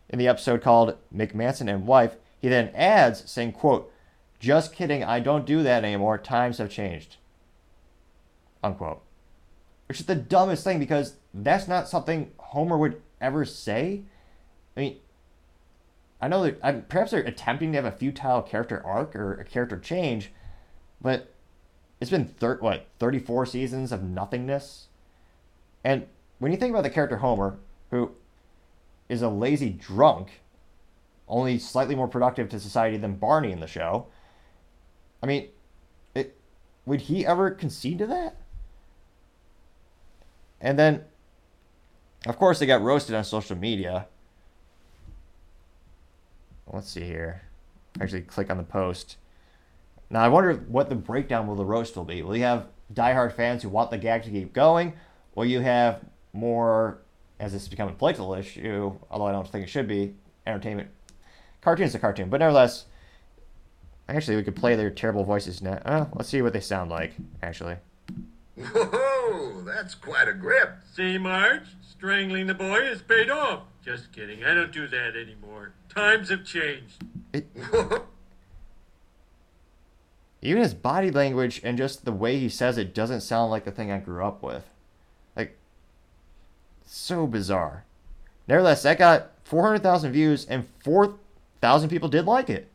in 0.10 0.20
the 0.20 0.28
episode 0.28 0.62
called 0.62 0.98
McMansion 1.14 1.72
and 1.72 1.88
Wife, 1.88 2.16
he 2.46 2.50
then 2.50 2.70
adds, 2.76 3.28
saying, 3.32 3.54
quote, 3.54 3.92
just 4.40 4.72
kidding, 4.72 5.04
I 5.04 5.20
don't 5.20 5.48
do 5.48 5.64
that 5.64 5.84
anymore. 5.84 6.20
Times 6.20 6.60
have 6.60 6.70
changed. 6.70 7.18
Unquote. 8.64 9.02
Which 9.88 10.00
is 10.00 10.06
the 10.06 10.14
dumbest 10.14 10.64
thing 10.64 10.78
because 10.78 11.16
that's 11.34 11.68
not 11.68 11.90
something 11.90 12.30
Homer 12.38 12.78
would 12.78 13.02
ever 13.20 13.46
say. 13.46 14.04
I 14.78 14.80
mean, 14.80 14.98
I 16.22 16.28
know 16.28 16.44
that 16.44 16.60
I'm, 16.62 16.84
perhaps 16.84 17.10
they're 17.10 17.22
attempting 17.22 17.72
to 17.72 17.82
have 17.82 17.92
a 17.92 17.98
futile 17.98 18.44
character 18.44 18.80
arc 18.86 19.16
or 19.16 19.34
a 19.34 19.44
character 19.44 19.80
change, 19.80 20.32
but 21.02 21.34
it's 22.00 22.12
been 22.12 22.28
thir- 22.28 22.60
what 22.60 22.86
34 23.00 23.48
seasons 23.48 23.92
of 23.92 24.04
nothingness 24.04 24.90
and 25.84 26.06
when 26.38 26.52
you 26.52 26.60
think 26.60 26.70
about 26.70 26.84
the 26.84 26.92
character 26.92 27.18
homer 27.18 27.58
who 27.90 28.12
is 29.10 29.24
a 29.24 29.30
lazy 29.30 29.72
drunk 29.72 30.42
only 31.28 31.58
slightly 31.58 31.96
more 31.96 32.08
productive 32.08 32.50
to 32.50 32.60
society 32.60 32.98
than 32.98 33.16
barney 33.16 33.52
in 33.52 33.60
the 33.60 33.68
show 33.68 34.08
i 35.24 35.26
mean 35.26 35.48
it, 36.14 36.38
would 36.86 37.02
he 37.02 37.26
ever 37.26 37.52
concede 37.52 37.98
to 37.98 38.08
that 38.08 38.36
and 40.62 40.78
then 40.78 41.04
of 42.26 42.38
course 42.38 42.60
they 42.60 42.66
got 42.66 42.82
roasted 42.82 43.16
on 43.16 43.24
social 43.24 43.56
media 43.56 44.08
let's 46.72 46.90
see 46.90 47.04
here 47.04 47.42
actually 48.00 48.22
click 48.22 48.50
on 48.50 48.58
the 48.58 48.64
post 48.64 49.18
now 50.10 50.22
I 50.22 50.28
wonder 50.28 50.54
what 50.68 50.90
the 50.90 50.96
breakdown 50.96 51.48
will 51.48 51.56
the 51.56 51.66
roast 51.66 51.96
will 51.96 52.04
be. 52.04 52.22
Will 52.22 52.36
you 52.36 52.44
have 52.44 52.68
diehard 52.94 53.34
fans 53.34 53.64
who 53.64 53.70
want 53.70 53.92
the 53.92 53.98
gag 53.98 54.24
to 54.24 54.30
keep 54.30 54.54
going? 54.54 54.94
Will 55.34 55.46
you 55.46 55.62
have 55.62 56.02
more, 56.34 57.00
as 57.40 57.54
this 57.54 57.64
is 57.64 57.70
becoming 57.70 57.96
a 57.96 57.98
playful 57.98 58.34
issue, 58.34 58.94
although 59.10 59.26
I 59.26 59.32
don't 59.32 59.48
think 59.48 59.66
it 59.66 59.70
should 59.70 59.88
be, 59.88 60.16
entertainment? 60.46 60.90
Cartoon's 61.66 61.96
a 61.96 62.00
cartoon, 62.00 62.30
but 62.30 62.42
nevertheless, 62.42 62.86
actually 64.08 64.36
we 64.36 64.44
could 64.44 64.56
play 64.56 64.76
their 64.76 64.92
terrible 64.92 65.24
voices 65.24 65.64
now. 65.64 65.82
Uh, 65.84 66.06
let's 66.14 66.30
see 66.30 66.44
what 66.44 66.54
they 66.54 66.60
sound 66.60 66.92
like, 66.92 67.14
actually. 67.42 67.78
Whoa, 68.56 69.64
that's 69.66 69.96
quite 69.96 70.28
a 70.28 70.34
grip. 70.34 70.78
See, 70.94 71.18
Marge? 71.18 71.76
Strangling 71.82 72.46
the 72.46 72.54
boy 72.54 72.86
has 72.86 73.02
paid 73.02 73.32
off. 73.32 73.64
Just 73.84 74.12
kidding. 74.14 74.44
I 74.44 74.54
don't 74.54 74.72
do 74.72 74.88
that 74.90 75.16
anymore. 75.16 75.74
Times 75.90 76.30
have 76.30 76.46
changed. 76.46 77.04
It, 77.34 77.48
even 80.44 80.62
his 80.62 80.76
body 80.76 81.10
language 81.10 81.62
and 81.64 81.80
just 81.80 82.06
the 82.06 82.12
way 82.12 82.38
he 82.38 82.48
says 82.48 82.78
it 82.78 82.94
doesn't 82.94 83.22
sound 83.22 83.50
like 83.50 83.66
the 83.66 83.72
thing 83.72 83.92
I 83.92 83.98
grew 83.98 84.24
up 84.24 84.44
with. 84.44 84.66
Like, 85.36 85.58
so 86.86 87.26
bizarre. 87.26 87.86
Nevertheless, 88.48 88.84
that 88.84 89.00
got 89.00 89.32
400,000 89.46 90.12
views 90.12 90.46
and 90.46 90.68
4,000 90.84 91.25
people 91.90 92.10
did 92.10 92.26
like 92.26 92.50
it. 92.50 92.72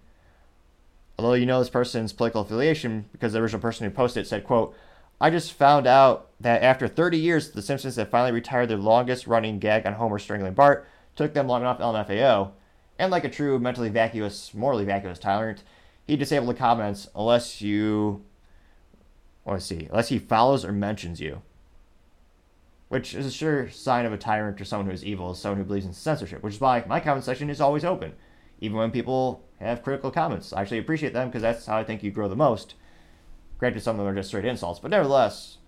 Although 1.18 1.34
you 1.34 1.47
know 1.47 1.59
this 1.59 1.70
person's 1.70 2.12
political 2.12 2.43
affiliation 2.43 3.07
because 3.12 3.32
the 3.32 3.41
original 3.41 3.61
person 3.61 3.84
who 3.84 3.91
posted 3.91 4.24
it 4.24 4.28
said, 4.28 4.45
quote, 4.45 4.74
I 5.20 5.28
just 5.28 5.53
found 5.53 5.86
out 5.86 6.30
that 6.41 6.62
after 6.62 6.88
30 6.88 7.18
years, 7.18 7.51
The 7.51 7.61
Simpsons 7.61 7.97
have 7.97 8.09
finally 8.09 8.32
retired 8.32 8.70
their 8.70 8.78
longest 8.78 9.26
running 9.26 9.59
gag 9.59 9.86
on 9.86 9.95
Homer 9.95 10.18
strangling 10.18 10.55
Bart. 10.55 10.86
Took 11.16 11.34
them 11.34 11.47
long 11.47 11.61
enough, 11.61 11.78
LMFAO. 11.78 12.53
And 12.99 13.11
like 13.11 13.24
a 13.24 13.28
true 13.28 13.59
mentally 13.59 13.91
vacuous, 13.91 14.55
morally 14.55 14.86
vacuous 14.86 15.18
tyrant, 15.18 15.62
he 16.07 16.16
disabled 16.16 16.51
the 16.51 16.59
comments 16.59 17.09
unless 17.14 17.61
you 17.61 18.24
let's 19.45 19.66
see, 19.66 19.88
unless 19.91 20.09
he 20.09 20.18
follows 20.18 20.64
or 20.64 20.72
mentions 20.72 21.20
you. 21.20 21.43
Which 22.88 23.14
is 23.14 23.26
a 23.26 23.30
sure 23.30 23.70
sign 23.70 24.07
of 24.07 24.12
a 24.12 24.18
tyrant 24.18 24.61
or 24.61 24.64
someone 24.64 24.86
who 24.86 24.93
is 24.93 25.05
evil, 25.05 25.34
someone 25.34 25.59
who 25.59 25.64
believes 25.64 25.86
in 25.86 25.93
censorship, 25.93 26.43
which 26.43 26.55
is 26.55 26.61
why 26.61 26.84
my 26.86 26.99
comment 26.99 27.24
section 27.24 27.51
is 27.51 27.61
always 27.61 27.84
open. 27.84 28.14
Even 28.61 28.76
when 28.76 28.90
people 28.90 29.44
have 29.61 29.82
critical 29.82 30.11
comments. 30.11 30.52
I 30.52 30.62
actually 30.62 30.78
appreciate 30.78 31.12
them 31.12 31.28
because 31.28 31.42
that's 31.42 31.66
how 31.66 31.76
I 31.76 31.84
think 31.84 32.02
you 32.02 32.11
grow 32.11 32.28
the 32.28 32.36
most. 32.36 32.74
Granted, 33.58 33.82
some 33.82 33.98
of 33.98 34.04
them 34.04 34.12
are 34.12 34.16
just 34.16 34.28
straight 34.28 34.44
insults, 34.44 34.80
but 34.80 34.90
nevertheless, 34.90 35.58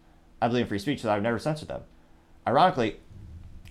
I 0.41 0.49
believe 0.49 0.63
in 0.63 0.69
free 0.69 0.79
speech, 0.79 1.03
so 1.03 1.13
I've 1.13 1.23
never 1.23 1.39
censored 1.39 1.69
them. 1.69 1.83
Ironically, 2.47 2.97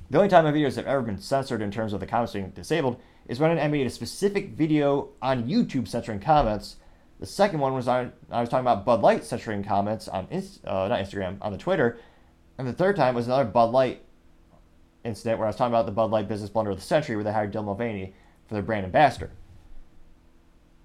the 0.09 0.17
only 0.17 0.29
time 0.29 0.45
my 0.45 0.51
videos 0.51 0.75
have 0.75 0.85
ever 0.85 1.01
been 1.01 1.17
censored 1.17 1.61
in 1.61 1.71
terms 1.71 1.93
of 1.93 1.99
the 1.99 2.05
comments 2.05 2.33
being 2.33 2.49
disabled 2.51 2.99
is 3.27 3.39
when 3.39 3.57
I 3.57 3.67
made 3.67 3.87
a 3.87 3.89
specific 3.89 4.49
video 4.49 5.09
on 5.21 5.47
YouTube 5.47 5.87
censoring 5.87 6.19
comments 6.19 6.77
The 7.19 7.27
second 7.27 7.59
one 7.59 7.75
was 7.75 7.87
I, 7.87 8.09
I 8.31 8.41
was 8.41 8.49
talking 8.49 8.65
about 8.65 8.83
Bud 8.83 9.01
Light 9.01 9.23
censoring 9.23 9.63
comments 9.63 10.07
on 10.07 10.27
uh, 10.31 10.87
not 10.87 10.99
Instagram 10.99 11.37
on 11.39 11.51
the 11.51 11.57
Twitter, 11.57 11.99
and 12.57 12.67
the 12.67 12.73
third 12.73 12.95
time 12.95 13.13
was 13.13 13.27
another 13.27 13.45
Bud 13.45 13.71
Light 13.71 14.03
incident 15.03 15.37
where 15.37 15.45
I 15.45 15.49
was 15.49 15.55
talking 15.55 15.71
about 15.71 15.85
the 15.85 15.91
Bud 15.91 16.09
Light 16.09 16.27
business 16.27 16.49
blunder 16.49 16.71
of 16.71 16.77
the 16.77 16.83
century 16.83 17.15
where 17.15 17.23
they 17.23 17.31
hired 17.31 17.53
Dylan 17.53 17.65
Mulvaney 17.65 18.15
for 18.51 18.55
their 18.55 18.63
brand 18.63 18.85
ambassador. 18.85 19.31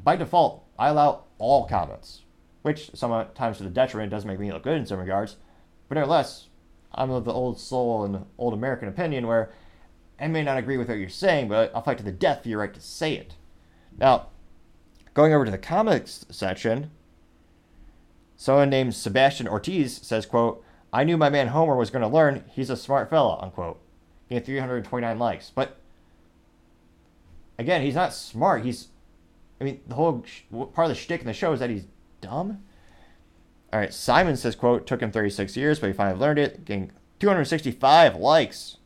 By 0.01 0.14
default, 0.14 0.64
I 0.79 0.87
allow 0.87 1.25
all 1.39 1.67
comments, 1.67 2.23
which 2.62 2.93
sometimes 2.95 3.57
to 3.57 3.64
the 3.64 3.71
detriment 3.71 4.12
does 4.12 4.25
make 4.25 4.39
me 4.39 4.53
look 4.53 4.62
good 4.62 4.77
in 4.77 4.87
some 4.87 5.01
regards, 5.01 5.35
but 5.89 5.97
nevertheless, 5.97 6.47
I'm 6.95 7.11
of 7.11 7.25
the 7.25 7.33
old 7.33 7.59
soul 7.59 8.05
and 8.05 8.25
old 8.39 8.55
American 8.55 8.87
opinion 8.87 9.27
where 9.27 9.51
I 10.21 10.29
may 10.29 10.45
not 10.45 10.59
agree 10.59 10.77
with 10.77 10.89
what 10.89 10.99
you're 10.99 11.09
saying, 11.09 11.49
but 11.49 11.73
I'll 11.75 11.83
fight 11.83 11.99
to 11.99 12.05
the 12.05 12.12
death 12.12 12.45
for 12.45 12.49
your 12.49 12.61
right 12.61 12.73
to 12.73 12.81
say 12.81 13.14
it. 13.14 13.35
Now, 13.99 14.29
going 15.12 15.35
over 15.35 15.45
to 15.45 15.51
the 15.51 15.59
comics 15.59 16.25
section, 16.31 16.93
someone 18.37 18.71
named 18.71 18.95
Sebastian 18.95 19.49
Ortiz 19.49 19.97
says, 19.97 20.25
quote, 20.25 20.62
I 20.93 21.03
knew 21.03 21.17
my 21.17 21.31
man 21.31 21.49
Homer 21.49 21.75
was 21.75 21.91
going 21.91 22.03
to 22.03 22.09
learn. 22.09 22.45
He's 22.49 22.71
a 22.71 22.77
smart 22.77 23.11
fella, 23.11 23.41
unquote. 23.43 23.81
He 24.29 24.37
had 24.37 24.47
329 24.47 25.19
likes. 25.19 25.51
But 25.53 25.81
again, 27.59 27.83
he's 27.83 27.95
not 27.95 28.13
smart. 28.13 28.65
He's, 28.65 28.89
I 29.61 29.65
mean, 29.65 29.81
the 29.87 29.95
whole 29.95 30.25
sh- 30.27 30.43
part 30.51 30.79
of 30.79 30.89
the 30.89 30.95
shtick 30.95 31.21
in 31.21 31.27
the 31.27 31.33
show 31.33 31.53
is 31.53 31.61
that 31.61 31.71
he's 31.71 31.87
dumb. 32.21 32.63
All 33.73 33.81
right, 33.81 33.93
Simon 33.93 34.37
says, 34.37 34.55
quote, 34.55 34.87
took 34.87 35.01
him 35.01 35.11
36 35.11 35.57
years, 35.57 35.79
but 35.79 35.89
he 35.89 35.93
finally 35.93 36.19
learned 36.19 36.39
it, 36.39 36.65
getting 36.65 36.93
265 37.19 38.17
likes. 38.17 38.77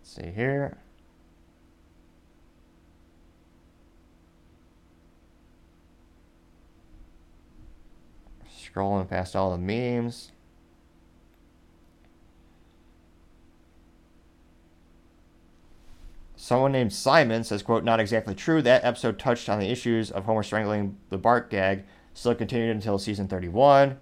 Let's 0.00 0.16
see 0.16 0.30
here. 0.30 0.78
Scrolling 8.50 9.08
past 9.08 9.36
all 9.36 9.50
the 9.50 9.58
memes. 9.58 10.32
Someone 16.42 16.72
named 16.72 16.92
Simon 16.92 17.44
says, 17.44 17.62
quote, 17.62 17.84
not 17.84 18.00
exactly 18.00 18.34
true. 18.34 18.60
That 18.62 18.82
episode 18.82 19.16
touched 19.16 19.48
on 19.48 19.60
the 19.60 19.70
issues 19.70 20.10
of 20.10 20.24
Homer 20.24 20.42
strangling 20.42 20.96
the 21.08 21.16
Bart 21.16 21.50
gag, 21.50 21.84
still 22.14 22.34
continued 22.34 22.74
until 22.74 22.98
season 22.98 23.28
31. 23.28 23.96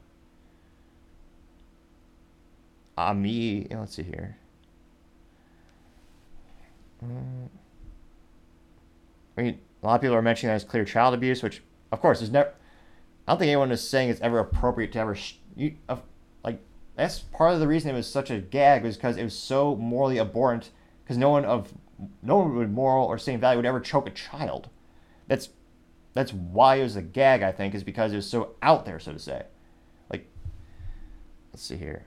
Ami, 2.97 3.67
let's 3.71 3.95
see 3.95 4.05
here. 4.05 4.39
Mm. 7.05 7.49
I 9.37 9.43
mean, 9.43 9.59
a 9.83 9.87
lot 9.87 9.97
of 9.97 10.01
people 10.01 10.17
are 10.17 10.23
mentioning 10.23 10.49
that 10.49 10.55
as 10.55 10.65
clear 10.65 10.87
child 10.87 11.13
abuse, 11.13 11.43
which, 11.43 11.63
of 11.93 12.01
course, 12.01 12.23
is 12.23 12.31
never. 12.31 12.55
I 13.29 13.33
don't 13.33 13.41
think 13.41 13.49
anyone 13.51 13.71
is 13.71 13.87
saying 13.87 14.09
it's 14.09 14.21
ever 14.23 14.39
appropriate 14.39 14.93
to 14.93 14.99
ever. 14.99 15.15
Sh- 15.15 15.35
you, 15.57 15.75
uh, 15.91 15.99
like, 16.43 16.63
that's 16.97 17.19
part 17.19 17.53
of 17.53 17.61
the 17.61 17.69
reason 17.69 17.91
it 17.91 17.95
was 17.95 18.11
such 18.11 18.31
a 18.31 18.39
gag 18.39 18.83
was 18.83 18.97
because 18.97 19.19
it 19.19 19.25
was 19.25 19.39
so 19.39 19.77
morally 19.77 20.19
abhorrent. 20.19 20.71
Because 21.05 21.19
no 21.19 21.29
one 21.29 21.45
of 21.45 21.75
no 22.23 22.39
one 22.39 22.57
with 22.57 22.71
moral 22.71 23.07
or 23.07 23.19
sane 23.19 23.41
value 23.41 23.59
would 23.59 23.67
ever 23.67 23.81
choke 23.81 24.07
a 24.07 24.11
child. 24.11 24.69
That's 25.27 25.51
that's 26.13 26.33
why 26.33 26.77
it 26.77 26.83
was 26.83 26.97
a 26.97 27.03
gag. 27.03 27.43
I 27.43 27.53
think 27.53 27.75
is 27.75 27.85
because 27.85 28.13
it 28.13 28.17
was 28.17 28.29
so 28.29 28.55
out 28.63 28.85
there, 28.85 28.99
so 28.99 29.13
to 29.13 29.19
say. 29.19 29.45
Like, 30.11 30.27
let's 31.53 31.63
see 31.63 31.77
here. 31.77 32.07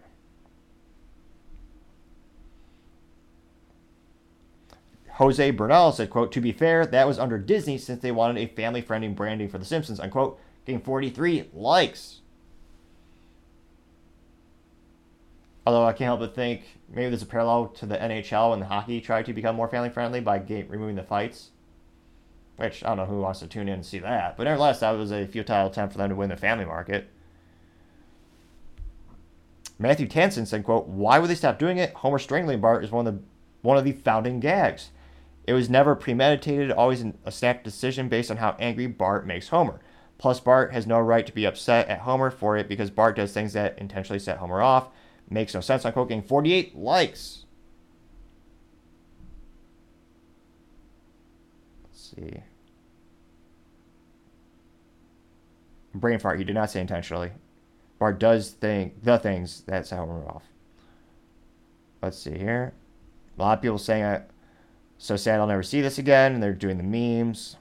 Jose 5.17 5.51
Bernal 5.51 5.91
said, 5.91 6.09
quote, 6.09 6.31
to 6.31 6.41
be 6.41 6.51
fair, 6.51 6.87
that 6.87 7.07
was 7.07 7.19
under 7.19 7.37
Disney 7.37 7.77
since 7.77 8.01
they 8.01 8.11
wanted 8.11 8.41
a 8.41 8.51
family-friendly 8.55 9.09
branding 9.09 9.47
for 9.47 9.59
The 9.59 9.65
Simpsons, 9.65 9.99
unquote, 9.99 10.39
getting 10.65 10.81
43 10.81 11.49
likes. 11.53 12.21
Although 15.65 15.85
I 15.85 15.93
can't 15.93 16.07
help 16.07 16.19
but 16.19 16.35
think 16.35 16.61
maybe 16.89 17.09
there's 17.09 17.21
a 17.21 17.27
parallel 17.27 17.67
to 17.67 17.85
the 17.85 17.97
NHL 17.97 18.51
when 18.51 18.59
the 18.59 18.65
hockey 18.65 18.99
tried 18.99 19.25
to 19.27 19.33
become 19.33 19.55
more 19.55 19.69
family-friendly 19.69 20.19
by 20.21 20.39
game, 20.39 20.67
removing 20.67 20.95
the 20.95 21.03
fights. 21.03 21.51
Which, 22.57 22.83
I 22.83 22.89
don't 22.89 22.97
know 22.97 23.05
who 23.05 23.21
wants 23.21 23.39
to 23.39 23.47
tune 23.47 23.67
in 23.67 23.75
and 23.75 23.85
see 23.85 23.99
that. 23.99 24.37
But 24.37 24.43
nevertheless, 24.43 24.81
that 24.81 24.91
was 24.91 25.11
a 25.11 25.25
futile 25.25 25.67
attempt 25.67 25.93
for 25.93 25.97
them 25.97 26.09
to 26.09 26.15
win 26.15 26.29
the 26.29 26.37
family 26.37 26.65
market. 26.65 27.09
Matthew 29.79 30.07
Tansen 30.07 30.45
said, 30.45 30.63
quote, 30.63 30.87
why 30.87 31.17
would 31.17 31.29
they 31.29 31.35
stop 31.35 31.57
doing 31.57 31.77
it? 31.77 31.93
Homer 31.95 32.19
strangling 32.19 32.61
Bart 32.61 32.83
is 32.83 32.91
one 32.91 33.07
of 33.07 33.15
the 33.15 33.21
one 33.63 33.77
of 33.77 33.85
the 33.85 33.93
founding 33.93 34.39
gags. 34.39 34.91
It 35.47 35.53
was 35.53 35.69
never 35.69 35.95
premeditated, 35.95 36.71
always 36.71 37.03
a 37.25 37.31
snap 37.31 37.63
decision 37.63 38.07
based 38.07 38.29
on 38.29 38.37
how 38.37 38.55
angry 38.59 38.87
Bart 38.87 39.25
makes 39.25 39.49
Homer. 39.49 39.79
Plus, 40.17 40.39
Bart 40.39 40.73
has 40.73 40.85
no 40.85 40.99
right 40.99 41.25
to 41.25 41.33
be 41.33 41.45
upset 41.45 41.87
at 41.89 41.99
Homer 41.99 42.29
for 42.29 42.55
it 42.55 42.69
because 42.69 42.91
Bart 42.91 43.15
does 43.15 43.33
things 43.33 43.53
that 43.53 43.77
intentionally 43.79 44.19
set 44.19 44.37
Homer 44.37 44.61
off. 44.61 44.89
Makes 45.29 45.53
no 45.53 45.61
sense. 45.61 45.85
Unquote. 45.85 46.09
cooking 46.09 46.21
48 46.21 46.75
likes. 46.75 47.45
Let's 51.83 52.13
see. 52.15 52.43
Brain 55.95 56.19
fart. 56.19 56.39
He 56.39 56.43
did 56.43 56.55
not 56.55 56.71
say 56.71 56.81
intentionally. 56.81 57.31
Bart 57.99 58.19
does 58.19 58.51
think 58.51 59.03
the 59.03 59.17
things 59.17 59.61
that 59.67 59.87
set 59.87 59.97
Homer 59.97 60.27
off. 60.27 60.43
Let's 62.01 62.17
see 62.17 62.37
here. 62.37 62.73
A 63.37 63.41
lot 63.41 63.57
of 63.57 63.61
people 63.61 63.77
saying 63.77 64.03
it 64.03 64.29
so 64.97 65.15
sad 65.15 65.39
I'll 65.39 65.47
never 65.47 65.63
see 65.63 65.81
this 65.81 65.97
again, 65.97 66.33
and 66.33 66.43
they're 66.43 66.53
doing 66.53 66.77
the 66.77 66.83
memes. 66.83 67.57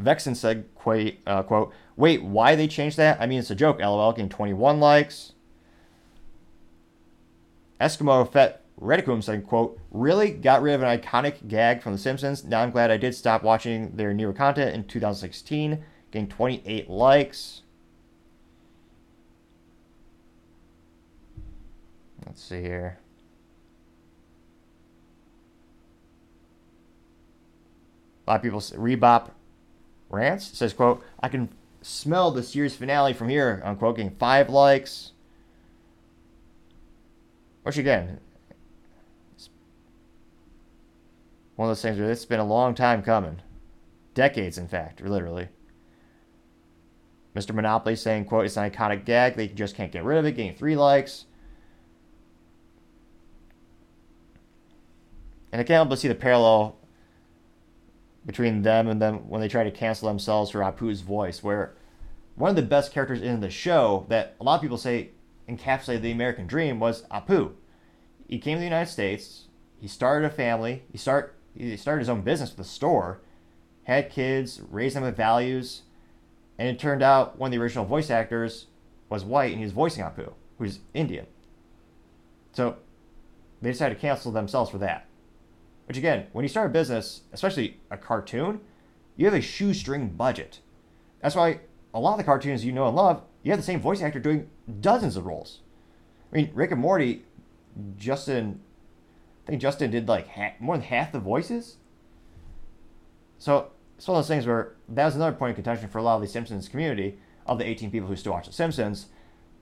Vexen 0.00 0.36
said, 0.36 0.66
quote, 0.74 1.14
uh, 1.26 1.42
quote, 1.42 1.72
wait, 1.96 2.22
why 2.22 2.56
they 2.56 2.68
changed 2.68 2.96
that? 2.96 3.20
I 3.20 3.26
mean, 3.26 3.38
it's 3.38 3.50
a 3.50 3.54
joke, 3.54 3.78
lol, 3.78 4.12
getting 4.12 4.28
21 4.28 4.80
likes. 4.80 5.31
Eskimo 7.82 8.30
Fet 8.30 8.62
Reticum 8.80 9.22
said, 9.22 9.44
quote, 9.44 9.78
really? 9.90 10.30
Got 10.30 10.62
rid 10.62 10.74
of 10.74 10.82
an 10.82 10.98
iconic 10.98 11.48
gag 11.48 11.82
from 11.82 11.92
The 11.92 11.98
Simpsons. 11.98 12.44
Now 12.44 12.62
I'm 12.62 12.70
glad 12.70 12.92
I 12.92 12.96
did 12.96 13.14
stop 13.14 13.42
watching 13.42 13.96
their 13.96 14.14
newer 14.14 14.32
content 14.32 14.74
in 14.74 14.84
2016, 14.84 15.84
getting 16.12 16.28
28 16.28 16.88
likes. 16.88 17.62
Let's 22.24 22.42
see 22.42 22.62
here. 22.62 22.98
A 28.26 28.30
lot 28.30 28.36
of 28.36 28.42
people 28.42 28.60
say, 28.60 28.76
Rebop 28.76 29.30
Rants 30.08 30.56
says, 30.56 30.72
quote, 30.72 31.02
I 31.20 31.28
can 31.28 31.48
smell 31.82 32.30
the 32.30 32.44
series 32.44 32.76
finale 32.76 33.12
from 33.12 33.28
here, 33.28 33.60
unquote, 33.64 33.96
getting 33.96 34.14
five 34.16 34.48
likes. 34.48 35.12
Which 37.62 37.78
again, 37.78 38.20
one 41.56 41.68
of 41.68 41.70
those 41.70 41.82
things 41.82 41.98
where 41.98 42.10
it's 42.10 42.24
been 42.24 42.40
a 42.40 42.44
long 42.44 42.74
time 42.74 43.02
coming. 43.02 43.40
Decades, 44.14 44.58
in 44.58 44.68
fact, 44.68 45.00
literally. 45.00 45.48
Mr. 47.34 47.54
Monopoly 47.54 47.96
saying, 47.96 48.26
quote, 48.26 48.44
it's 48.44 48.56
an 48.56 48.70
iconic 48.70 49.04
gag, 49.04 49.36
they 49.36 49.48
just 49.48 49.74
can't 49.74 49.92
get 49.92 50.04
rid 50.04 50.18
of 50.18 50.26
it, 50.26 50.32
getting 50.32 50.54
three 50.54 50.76
likes. 50.76 51.24
And 55.50 55.60
I 55.60 55.64
can't 55.64 55.76
help 55.76 55.88
but 55.90 55.98
see 55.98 56.08
the 56.08 56.14
parallel 56.14 56.76
between 58.26 58.62
them 58.62 58.88
and 58.88 59.00
them 59.00 59.28
when 59.28 59.40
they 59.40 59.48
try 59.48 59.64
to 59.64 59.70
cancel 59.70 60.08
themselves 60.08 60.50
for 60.50 60.60
Apu's 60.60 61.00
voice, 61.00 61.42
where 61.42 61.74
one 62.34 62.50
of 62.50 62.56
the 62.56 62.62
best 62.62 62.92
characters 62.92 63.22
in 63.22 63.40
the 63.40 63.50
show 63.50 64.06
that 64.08 64.34
a 64.40 64.44
lot 64.44 64.56
of 64.56 64.62
people 64.62 64.78
say 64.78 65.10
encapsulated 65.48 66.02
the 66.02 66.12
American 66.12 66.46
dream 66.46 66.80
was 66.80 67.02
Apu. 67.04 67.52
He 68.28 68.38
came 68.38 68.56
to 68.56 68.60
the 68.60 68.64
United 68.64 68.90
States, 68.90 69.48
he 69.80 69.88
started 69.88 70.26
a 70.26 70.30
family, 70.30 70.84
he 70.90 70.98
start 70.98 71.36
he 71.54 71.76
started 71.76 72.00
his 72.00 72.08
own 72.08 72.22
business 72.22 72.50
with 72.50 72.66
a 72.66 72.68
store, 72.68 73.20
had 73.84 74.10
kids, 74.10 74.60
raised 74.70 74.96
them 74.96 75.02
with 75.02 75.16
values, 75.16 75.82
and 76.58 76.68
it 76.68 76.78
turned 76.78 77.02
out 77.02 77.38
one 77.38 77.48
of 77.48 77.52
the 77.52 77.62
original 77.62 77.84
voice 77.84 78.10
actors 78.10 78.66
was 79.08 79.24
white 79.24 79.50
and 79.50 79.58
he 79.58 79.64
was 79.64 79.72
voicing 79.72 80.02
Apu, 80.02 80.32
who's 80.58 80.78
Indian. 80.94 81.26
So 82.52 82.76
they 83.60 83.70
decided 83.70 83.96
to 83.96 84.00
cancel 84.00 84.32
themselves 84.32 84.70
for 84.70 84.78
that. 84.78 85.06
Which 85.86 85.98
again, 85.98 86.26
when 86.32 86.44
you 86.44 86.48
start 86.48 86.70
a 86.70 86.72
business, 86.72 87.22
especially 87.32 87.80
a 87.90 87.96
cartoon, 87.96 88.60
you 89.16 89.26
have 89.26 89.34
a 89.34 89.40
shoestring 89.40 90.08
budget. 90.10 90.60
That's 91.20 91.34
why 91.34 91.60
a 91.92 92.00
lot 92.00 92.12
of 92.12 92.18
the 92.18 92.24
cartoons 92.24 92.64
you 92.64 92.72
know 92.72 92.86
and 92.86 92.96
love, 92.96 93.22
you 93.42 93.50
have 93.50 93.58
the 93.58 93.64
same 93.64 93.80
voice 93.80 94.02
actor 94.02 94.20
doing 94.20 94.48
dozens 94.80 95.16
of 95.16 95.26
roles. 95.26 95.60
I 96.32 96.36
mean, 96.36 96.50
Rick 96.54 96.70
and 96.70 96.80
Morty, 96.80 97.24
Justin, 97.96 98.60
I 99.46 99.50
think 99.50 99.62
Justin 99.62 99.90
did 99.90 100.08
like 100.08 100.28
more 100.60 100.76
than 100.76 100.86
half 100.86 101.12
the 101.12 101.20
voices. 101.20 101.76
So 103.38 103.72
it's 103.96 104.06
one 104.06 104.16
of 104.16 104.24
those 104.24 104.28
things 104.28 104.46
where 104.46 104.74
that 104.88 105.04
was 105.04 105.16
another 105.16 105.36
point 105.36 105.50
of 105.50 105.56
contention 105.56 105.88
for 105.88 105.98
a 105.98 106.02
lot 106.02 106.16
of 106.16 106.22
the 106.22 106.28
Simpsons 106.28 106.68
community 106.68 107.18
of 107.46 107.58
the 107.58 107.66
18 107.66 107.90
people 107.90 108.08
who 108.08 108.16
still 108.16 108.32
watch 108.32 108.46
The 108.46 108.52
Simpsons. 108.52 109.06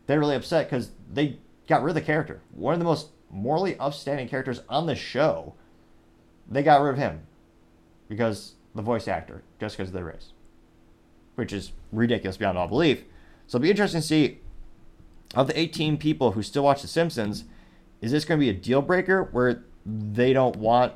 They're 0.07 0.21
really 0.21 0.37
upset 0.37 0.69
because 0.69 0.91
they 1.11 1.39
got 1.67 1.83
rid 1.83 1.91
of 1.91 1.95
the 1.95 2.01
character. 2.03 2.43
One 2.53 2.75
of 2.75 2.79
the 2.79 2.85
most 2.85 3.09
morally 3.31 3.79
upstanding 3.79 4.29
characters 4.29 4.61
on 4.69 4.87
the 4.87 4.95
show 4.95 5.55
they 6.51 6.63
got 6.63 6.83
rid 6.83 6.91
of 6.91 6.99
him 6.99 7.21
because 8.09 8.55
the 8.75 8.83
voice 8.83 9.07
actor, 9.07 9.45
just 9.61 9.77
because 9.77 9.89
of 9.89 9.95
their 9.95 10.05
race, 10.05 10.33
which 11.37 11.53
is 11.53 11.73
ridiculous 11.93 12.37
beyond 12.37 12.59
all 12.59 12.67
belief. 12.67 13.05
So 13.51 13.57
it'll 13.57 13.65
be 13.65 13.71
interesting 13.71 14.01
to 14.01 14.07
see 14.07 14.39
of 15.35 15.49
the 15.49 15.59
18 15.59 15.97
people 15.97 16.31
who 16.31 16.41
still 16.41 16.63
watch 16.63 16.83
The 16.83 16.87
Simpsons, 16.87 17.47
is 18.01 18.13
this 18.13 18.25
going 18.25 18.39
to 18.39 18.47
be 18.47 18.49
a 18.49 18.55
deal 18.55 18.81
breaker 18.81 19.25
where 19.33 19.65
they 19.85 20.33
don't 20.33 20.55
want? 20.55 20.93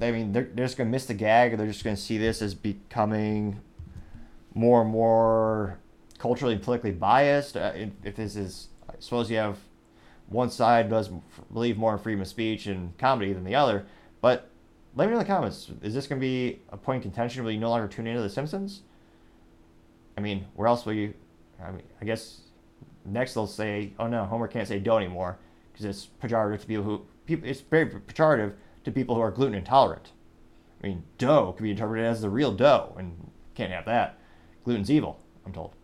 I 0.00 0.12
mean, 0.12 0.32
they're, 0.32 0.48
they're 0.54 0.64
just 0.64 0.78
going 0.78 0.88
to 0.88 0.90
miss 0.90 1.04
the 1.04 1.12
gag, 1.12 1.52
or 1.52 1.58
they're 1.58 1.66
just 1.66 1.84
going 1.84 1.94
to 1.94 2.00
see 2.00 2.16
this 2.16 2.40
as 2.40 2.54
becoming 2.54 3.60
more 4.54 4.80
and 4.80 4.90
more 4.90 5.78
culturally 6.16 6.54
and 6.54 6.62
politically 6.62 6.92
biased. 6.92 7.58
Uh, 7.58 7.72
if, 7.74 7.90
if 8.02 8.16
this 8.16 8.34
is, 8.34 8.68
I 8.88 8.94
suppose 8.98 9.30
you 9.30 9.36
have 9.36 9.58
one 10.30 10.50
side 10.50 10.88
does 10.88 11.10
believe 11.52 11.76
more 11.76 11.92
in 11.92 11.98
freedom 11.98 12.22
of 12.22 12.28
speech 12.28 12.64
and 12.64 12.96
comedy 12.96 13.34
than 13.34 13.44
the 13.44 13.54
other, 13.54 13.84
but 14.22 14.48
let 14.94 15.04
me 15.04 15.12
know 15.12 15.20
in 15.20 15.26
the 15.26 15.30
comments. 15.30 15.70
Is 15.82 15.92
this 15.92 16.06
going 16.06 16.18
to 16.18 16.26
be 16.26 16.60
a 16.70 16.78
point 16.78 16.96
of 16.96 17.02
contention? 17.02 17.44
where 17.44 17.52
you 17.52 17.60
no 17.60 17.68
longer 17.68 17.88
tune 17.88 18.06
into 18.06 18.22
The 18.22 18.30
Simpsons? 18.30 18.80
I 20.16 20.20
mean, 20.20 20.46
where 20.54 20.68
else 20.68 20.86
will 20.86 20.94
you? 20.94 21.14
I 21.62 21.70
mean, 21.70 21.82
I 22.00 22.04
guess 22.04 22.40
next 23.04 23.34
they'll 23.34 23.46
say, 23.46 23.92
"Oh 23.98 24.06
no, 24.06 24.24
Homer 24.24 24.48
can't 24.48 24.68
say 24.68 24.78
dough 24.78 24.98
anymore 24.98 25.38
because 25.72 25.84
it's 25.84 26.08
pejorative 26.22 26.60
to 26.60 26.66
people 26.66 26.84
who 26.84 27.06
people. 27.26 27.48
It's 27.48 27.60
very 27.60 27.86
pejorative 27.86 28.54
to 28.84 28.90
people 28.90 29.14
who 29.14 29.20
are 29.20 29.30
gluten 29.30 29.54
intolerant. 29.54 30.12
I 30.82 30.88
mean, 30.88 31.04
dough 31.18 31.52
can 31.52 31.64
be 31.64 31.70
interpreted 31.70 32.06
as 32.06 32.20
the 32.20 32.30
real 32.30 32.52
dough, 32.52 32.94
and 32.98 33.30
can't 33.54 33.72
have 33.72 33.86
that. 33.86 34.18
Gluten's 34.64 34.90
evil. 34.90 35.20
I'm 35.44 35.52
told. 35.52 35.74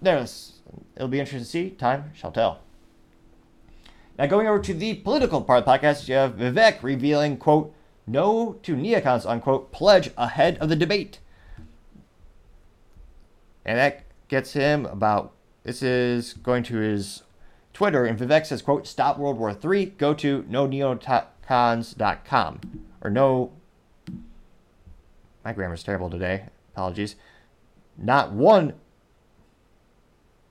There's. 0.00 0.60
It'll 0.96 1.08
be 1.08 1.20
interesting 1.20 1.44
to 1.44 1.50
see. 1.50 1.70
Time 1.70 2.10
shall 2.14 2.32
tell. 2.32 2.60
Now, 4.18 4.26
going 4.26 4.46
over 4.46 4.60
to 4.60 4.74
the 4.74 4.94
political 4.94 5.42
part 5.42 5.60
of 5.60 5.64
the 5.64 5.70
podcast, 5.70 6.08
you 6.08 6.14
have 6.14 6.36
Vivek 6.36 6.82
revealing, 6.82 7.36
quote, 7.36 7.74
no 8.06 8.54
to 8.62 8.76
neocons, 8.76 9.28
unquote, 9.28 9.72
pledge 9.72 10.10
ahead 10.16 10.56
of 10.58 10.68
the 10.68 10.76
debate. 10.76 11.18
And 13.64 13.78
that 13.78 14.02
gets 14.28 14.52
him 14.52 14.86
about, 14.86 15.32
this 15.62 15.82
is 15.82 16.34
going 16.34 16.62
to 16.64 16.76
his 16.76 17.22
Twitter, 17.72 18.04
and 18.04 18.18
Vivek 18.18 18.46
says, 18.46 18.62
quote, 18.62 18.86
stop 18.86 19.18
World 19.18 19.38
War 19.38 19.50
III, 19.50 19.86
go 19.86 20.14
to 20.14 20.44
no 20.48 20.68
neocons.com. 20.68 22.60
Or 23.02 23.10
no, 23.10 23.52
my 25.44 25.52
grammar's 25.52 25.82
terrible 25.82 26.08
today, 26.08 26.46
apologies. 26.72 27.16
Not 27.98 28.32
one, 28.32 28.74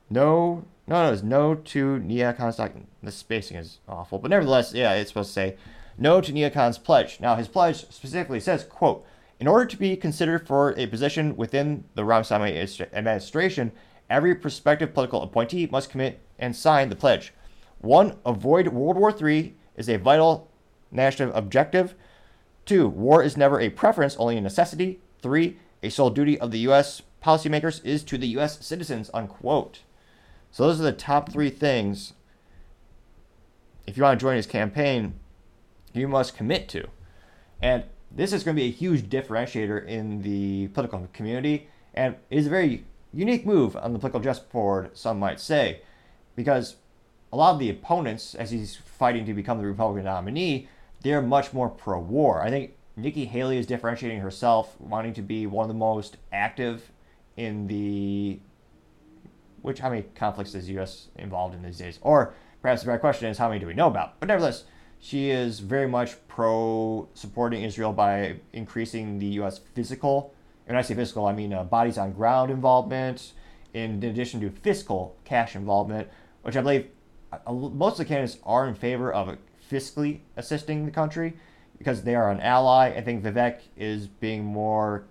no, 0.09 0.65
no, 0.87 1.05
no, 1.05 1.13
it's 1.13 1.23
no 1.23 1.55
to 1.55 1.99
neocons.com. 1.99 2.87
The 3.01 3.11
spacing 3.11 3.57
is 3.57 3.79
awful, 3.87 4.19
but 4.19 4.31
nevertheless, 4.31 4.73
yeah, 4.73 4.93
it's 4.93 5.09
supposed 5.09 5.29
to 5.29 5.33
say, 5.33 5.57
no 5.97 6.21
to 6.21 6.31
neocons 6.31 6.83
pledge. 6.83 7.19
Now, 7.19 7.35
his 7.35 7.47
pledge 7.47 7.89
specifically 7.89 8.39
says, 8.39 8.63
quote, 8.63 9.05
in 9.43 9.47
order 9.47 9.65
to 9.65 9.75
be 9.75 9.97
considered 9.97 10.47
for 10.47 10.73
a 10.77 10.87
position 10.87 11.35
within 11.35 11.83
the 11.95 12.05
Ramaswamy 12.05 12.57
administration, 12.93 13.73
every 14.09 14.33
prospective 14.33 14.93
political 14.93 15.21
appointee 15.21 15.67
must 15.69 15.89
commit 15.89 16.21
and 16.39 16.55
sign 16.55 16.87
the 16.87 16.95
pledge. 16.95 17.33
One, 17.79 18.15
avoid 18.25 18.69
World 18.69 18.95
War 18.95 19.13
III 19.13 19.53
is 19.75 19.89
a 19.89 19.97
vital 19.97 20.49
national 20.91 21.33
objective. 21.33 21.93
Two, 22.65 22.87
war 22.87 23.21
is 23.21 23.35
never 23.35 23.59
a 23.59 23.67
preference, 23.67 24.15
only 24.15 24.37
a 24.37 24.41
necessity. 24.41 25.01
Three, 25.21 25.57
a 25.83 25.89
sole 25.89 26.09
duty 26.09 26.39
of 26.39 26.51
the 26.51 26.59
U.S. 26.59 27.01
policymakers 27.21 27.83
is 27.83 28.01
to 28.05 28.17
the 28.17 28.27
U.S. 28.27 28.65
citizens, 28.65 29.11
unquote. 29.13 29.81
So 30.51 30.65
those 30.65 30.79
are 30.79 30.83
the 30.85 30.93
top 30.93 31.29
three 31.29 31.49
things. 31.49 32.13
If 33.85 33.97
you 33.97 34.03
want 34.03 34.17
to 34.17 34.23
join 34.23 34.37
his 34.37 34.47
campaign, 34.47 35.15
you 35.91 36.07
must 36.07 36.37
commit 36.37 36.69
to. 36.69 36.87
And 37.61 37.83
this 38.15 38.33
is 38.33 38.43
going 38.43 38.55
to 38.55 38.61
be 38.61 38.67
a 38.67 38.71
huge 38.71 39.03
differentiator 39.09 39.85
in 39.87 40.21
the 40.21 40.67
political 40.69 41.07
community, 41.13 41.67
and 41.93 42.15
it 42.29 42.37
is 42.37 42.47
a 42.47 42.49
very 42.49 42.85
unique 43.11 43.45
move 43.45 43.75
on 43.75 43.93
the 43.93 43.99
political 43.99 44.21
chessboard, 44.21 44.95
some 44.95 45.19
might 45.19 45.39
say, 45.39 45.81
because 46.35 46.75
a 47.31 47.37
lot 47.37 47.53
of 47.53 47.59
the 47.59 47.69
opponents, 47.69 48.35
as 48.35 48.51
he's 48.51 48.75
fighting 48.75 49.25
to 49.25 49.33
become 49.33 49.57
the 49.57 49.65
Republican 49.65 50.05
nominee, 50.05 50.67
they're 51.01 51.21
much 51.21 51.53
more 51.53 51.69
pro 51.69 51.99
war. 51.99 52.41
I 52.41 52.49
think 52.49 52.73
Nikki 52.95 53.25
Haley 53.25 53.57
is 53.57 53.65
differentiating 53.65 54.19
herself, 54.19 54.79
wanting 54.79 55.13
to 55.13 55.21
be 55.21 55.47
one 55.47 55.63
of 55.63 55.67
the 55.67 55.73
most 55.73 56.17
active 56.31 56.91
in 57.35 57.67
the. 57.67 58.39
Which, 59.61 59.79
how 59.79 59.89
many 59.89 60.03
conflicts 60.13 60.53
is 60.55 60.67
the 60.67 60.73
U.S. 60.73 61.07
involved 61.15 61.55
in 61.55 61.63
these 61.63 61.77
days? 61.77 61.97
Or 62.01 62.33
perhaps 62.61 62.81
the 62.81 62.87
better 62.87 62.99
question 62.99 63.29
is, 63.29 63.37
how 63.37 63.47
many 63.47 63.59
do 63.59 63.65
we 63.65 63.73
know 63.73 63.87
about? 63.87 64.19
But 64.19 64.27
nevertheless, 64.27 64.65
she 65.03 65.29
is 65.29 65.59
very 65.59 65.85
much 65.85 66.15
pro 66.29 67.09
supporting 67.13 67.63
Israel 67.63 67.91
by 67.91 68.37
increasing 68.53 69.19
the 69.19 69.25
U.S. 69.25 69.59
physical, 69.75 70.33
and 70.65 70.75
when 70.75 70.79
I 70.79 70.81
say 70.81 70.95
physical, 70.95 71.25
I 71.25 71.33
mean 71.33 71.51
uh, 71.51 71.65
bodies 71.65 71.97
on 71.97 72.13
ground 72.13 72.49
involvement, 72.49 73.33
in 73.73 74.01
addition 74.01 74.39
to 74.39 74.49
fiscal 74.49 75.17
cash 75.25 75.57
involvement, 75.57 76.07
which 76.43 76.55
I 76.55 76.61
believe 76.61 76.87
uh, 77.33 77.51
most 77.51 77.93
of 77.93 77.97
the 77.97 78.05
candidates 78.05 78.37
are 78.45 78.65
in 78.65 78.75
favor 78.75 79.11
of 79.11 79.37
fiscally 79.69 80.21
assisting 80.37 80.85
the 80.85 80.91
country 80.91 81.33
because 81.77 82.03
they 82.03 82.15
are 82.15 82.31
an 82.31 82.39
ally. 82.39 82.93
I 82.95 83.01
think 83.01 83.25
Vivek 83.25 83.59
is 83.75 84.07
being 84.07 84.45
more 84.45 85.03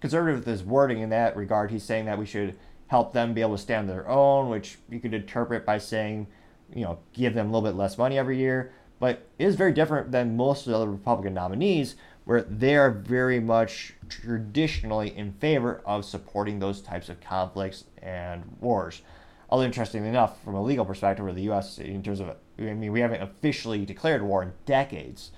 conservative 0.00 0.38
with 0.38 0.46
his 0.46 0.62
wording 0.62 1.00
in 1.00 1.10
that 1.10 1.36
regard. 1.36 1.72
He's 1.72 1.82
saying 1.82 2.04
that 2.04 2.16
we 2.16 2.26
should 2.26 2.56
help 2.86 3.12
them 3.12 3.34
be 3.34 3.40
able 3.40 3.56
to 3.56 3.62
stand 3.62 3.90
on 3.90 3.96
their 3.96 4.08
own, 4.08 4.50
which 4.50 4.78
you 4.88 5.00
could 5.00 5.14
interpret 5.14 5.66
by 5.66 5.78
saying, 5.78 6.28
you 6.72 6.84
know, 6.84 7.00
give 7.12 7.34
them 7.34 7.48
a 7.48 7.52
little 7.52 7.68
bit 7.68 7.76
less 7.76 7.98
money 7.98 8.18
every 8.18 8.38
year 8.38 8.70
but 8.98 9.26
it 9.38 9.46
is 9.46 9.56
very 9.56 9.72
different 9.72 10.12
than 10.12 10.36
most 10.36 10.66
of 10.66 10.70
the 10.70 10.76
other 10.76 10.90
Republican 10.90 11.34
nominees, 11.34 11.96
where 12.24 12.42
they 12.42 12.76
are 12.76 12.90
very 12.90 13.38
much 13.38 13.94
traditionally 14.08 15.16
in 15.16 15.32
favor 15.34 15.80
of 15.86 16.04
supporting 16.04 16.58
those 16.58 16.80
types 16.80 17.08
of 17.08 17.20
conflicts 17.20 17.84
and 18.02 18.42
wars. 18.60 19.02
Although 19.48 19.64
interestingly 19.64 20.08
enough, 20.08 20.42
from 20.42 20.54
a 20.54 20.62
legal 20.62 20.84
perspective, 20.84 21.24
where 21.24 21.34
the 21.34 21.42
U.S. 21.42 21.78
in 21.78 22.02
terms 22.02 22.18
of, 22.18 22.30
I 22.58 22.62
mean, 22.62 22.90
we 22.90 23.00
haven't 23.00 23.22
officially 23.22 23.84
declared 23.84 24.22
war 24.22 24.42
in 24.42 24.52
decades. 24.64 25.30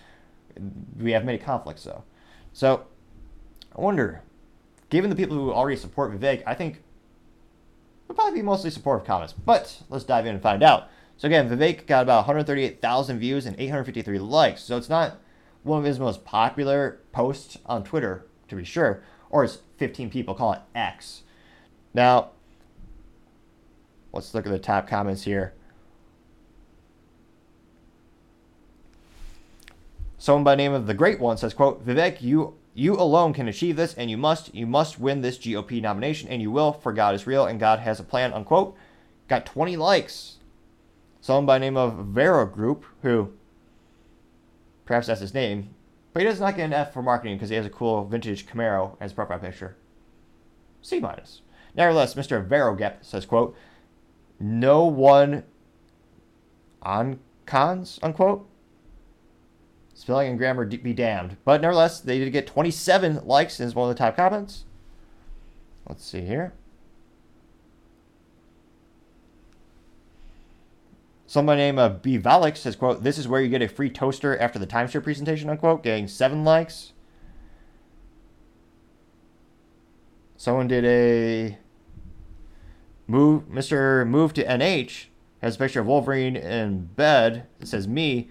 We 0.98 1.12
have 1.12 1.24
many 1.24 1.38
conflicts 1.38 1.84
though, 1.84 2.04
so 2.52 2.86
I 3.76 3.80
wonder, 3.80 4.22
given 4.88 5.11
the 5.11 5.16
people 5.16 5.36
who 5.36 5.52
already 5.52 5.76
support 5.76 6.11
Vivek, 6.12 6.42
I 6.46 6.54
think 6.54 6.82
would 8.09 8.16
probably 8.16 8.40
be 8.40 8.42
mostly 8.42 8.70
supportive 8.70 9.06
comments. 9.06 9.34
But 9.34 9.82
let's 9.90 10.04
dive 10.04 10.26
in 10.26 10.34
and 10.34 10.42
find 10.42 10.62
out. 10.62 10.88
So 11.18 11.26
again, 11.26 11.50
Vivek 11.50 11.86
got 11.86 12.04
about 12.04 12.26
138,000 12.26 13.18
views 13.18 13.44
and 13.44 13.58
853 13.58 14.20
likes. 14.20 14.62
So 14.62 14.76
it's 14.76 14.88
not 14.88 15.18
one 15.64 15.80
of 15.80 15.84
his 15.84 15.98
most 15.98 16.24
popular 16.24 17.00
posts 17.12 17.58
on 17.66 17.82
Twitter, 17.82 18.24
to 18.46 18.54
be 18.54 18.64
sure, 18.64 19.02
or 19.28 19.42
as 19.42 19.58
15 19.78 20.10
people 20.10 20.34
call 20.34 20.52
it 20.52 20.60
X. 20.76 21.22
Now, 21.92 22.30
let's 24.12 24.32
look 24.32 24.46
at 24.46 24.52
the 24.52 24.60
top 24.60 24.86
comments 24.86 25.24
here. 25.24 25.54
Someone 30.18 30.44
by 30.44 30.52
the 30.52 30.58
name 30.58 30.72
of 30.72 30.86
the 30.86 30.94
Great 30.94 31.18
One 31.18 31.36
says, 31.36 31.54
"quote 31.54 31.84
Vivek, 31.84 32.22
you 32.22 32.54
you 32.74 32.94
alone 32.94 33.32
can 33.32 33.48
achieve 33.48 33.74
this, 33.76 33.94
and 33.94 34.08
you 34.08 34.16
must 34.16 34.54
you 34.54 34.66
must 34.66 35.00
win 35.00 35.20
this 35.22 35.38
GOP 35.38 35.80
nomination, 35.80 36.28
and 36.28 36.40
you 36.40 36.50
will, 36.52 36.72
for 36.72 36.92
God 36.92 37.14
is 37.14 37.26
real, 37.26 37.46
and 37.46 37.58
God 37.58 37.80
has 37.80 37.98
a 37.98 38.04
plan." 38.04 38.32
Unquote. 38.32 38.76
Got 39.28 39.46
20 39.46 39.76
likes 39.76 40.38
someone 41.29 41.45
by 41.45 41.59
the 41.59 41.66
name 41.66 41.76
of 41.76 42.07
Vero 42.07 42.47
Group, 42.47 42.87
who 43.03 43.31
perhaps 44.87 45.09
that's 45.09 45.20
his 45.20 45.35
name, 45.35 45.74
but 46.14 46.22
he 46.22 46.26
does 46.26 46.41
not 46.41 46.57
get 46.57 46.64
an 46.64 46.72
F 46.72 46.95
for 46.95 47.03
marketing 47.03 47.37
because 47.37 47.51
he 47.51 47.55
has 47.55 47.66
a 47.66 47.70
cool 47.70 48.07
vintage 48.07 48.47
Camaro 48.47 48.97
as 48.99 49.12
profile 49.12 49.39
picture. 49.39 49.76
C 50.81 51.01
minus. 51.01 51.43
Nevertheless, 51.74 52.14
Mr. 52.14 52.49
Verogep 52.49 53.05
says, 53.05 53.26
quote, 53.26 53.55
no 54.41 54.87
one 54.87 55.45
on 56.81 57.20
cons, 57.45 57.99
unquote. 58.03 58.49
Spelling 59.93 60.31
and 60.31 60.39
grammar 60.39 60.64
be 60.64 60.95
damned. 60.95 61.37
But 61.45 61.61
nevertheless, 61.61 62.01
they 62.01 62.18
did 62.18 62.33
get 62.33 62.47
27 62.47 63.26
likes 63.26 63.61
and 63.61 63.66
is 63.66 63.74
one 63.74 63.91
of 63.91 63.95
the 63.95 64.03
top 64.03 64.16
comments. 64.16 64.64
Let's 65.87 66.07
see 66.07 66.22
here. 66.22 66.55
Someone 71.29 71.59
named 71.59 71.79
uh, 71.79 71.91
Bvalix 71.91 72.57
says, 72.57 72.74
quote, 72.74 73.03
this 73.03 73.18
is 73.18 73.29
where 73.29 73.43
you 73.43 73.51
get 73.51 73.61
a 73.61 73.68
free 73.68 73.91
toaster 73.91 74.39
after 74.39 74.59
the 74.59 74.66
timeshare 74.66 75.03
presentation, 75.03 75.51
unquote, 75.51 75.83
getting 75.83 76.09
seven 76.09 76.43
likes. 76.43 76.95
Someone 80.39 80.68
did 80.68 80.87
a 80.87 81.59
move, 83.07 83.43
Mr. 83.51 84.09
Move 84.09 84.33
to 84.33 84.43
NH 84.43 85.09
has 85.43 85.57
a 85.57 85.59
picture 85.59 85.81
of 85.81 85.87
Wolverine 85.87 86.35
in 86.35 86.87
bed. 86.87 87.47
It 87.61 87.68
says 87.68 87.87
me, 87.87 88.31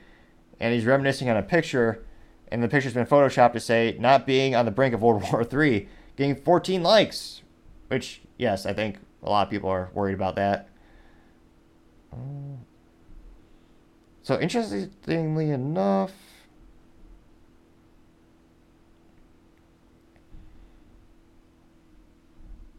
and 0.60 0.74
he's 0.74 0.86
reminiscing 0.86 1.30
on 1.30 1.38
a 1.38 1.43
picture, 1.43 2.04
and 2.52 2.64
the 2.64 2.68
picture's 2.68 2.95
been 2.95 3.06
photoshopped 3.06 3.54
to 3.54 3.60
say 3.60 3.95
not 4.00 4.26
being 4.26 4.56
on 4.56 4.66
the 4.66 4.72
brink 4.72 4.95
of 4.95 5.04
World 5.04 5.24
War 5.32 5.43
III, 5.43 5.88
getting 6.16 6.36
14 6.36 6.82
likes, 6.82 7.43
which, 7.89 8.22
yes, 8.39 8.66
I 8.66 8.74
think 8.74 8.98
a 9.22 9.30
lot 9.30 9.45
of 9.45 9.52
people 9.52 9.70
are 9.70 9.91
worried 9.93 10.16
about 10.16 10.36
that. 10.38 10.70
So, 14.28 14.38
interestingly 14.38 15.51
enough, 15.51 16.11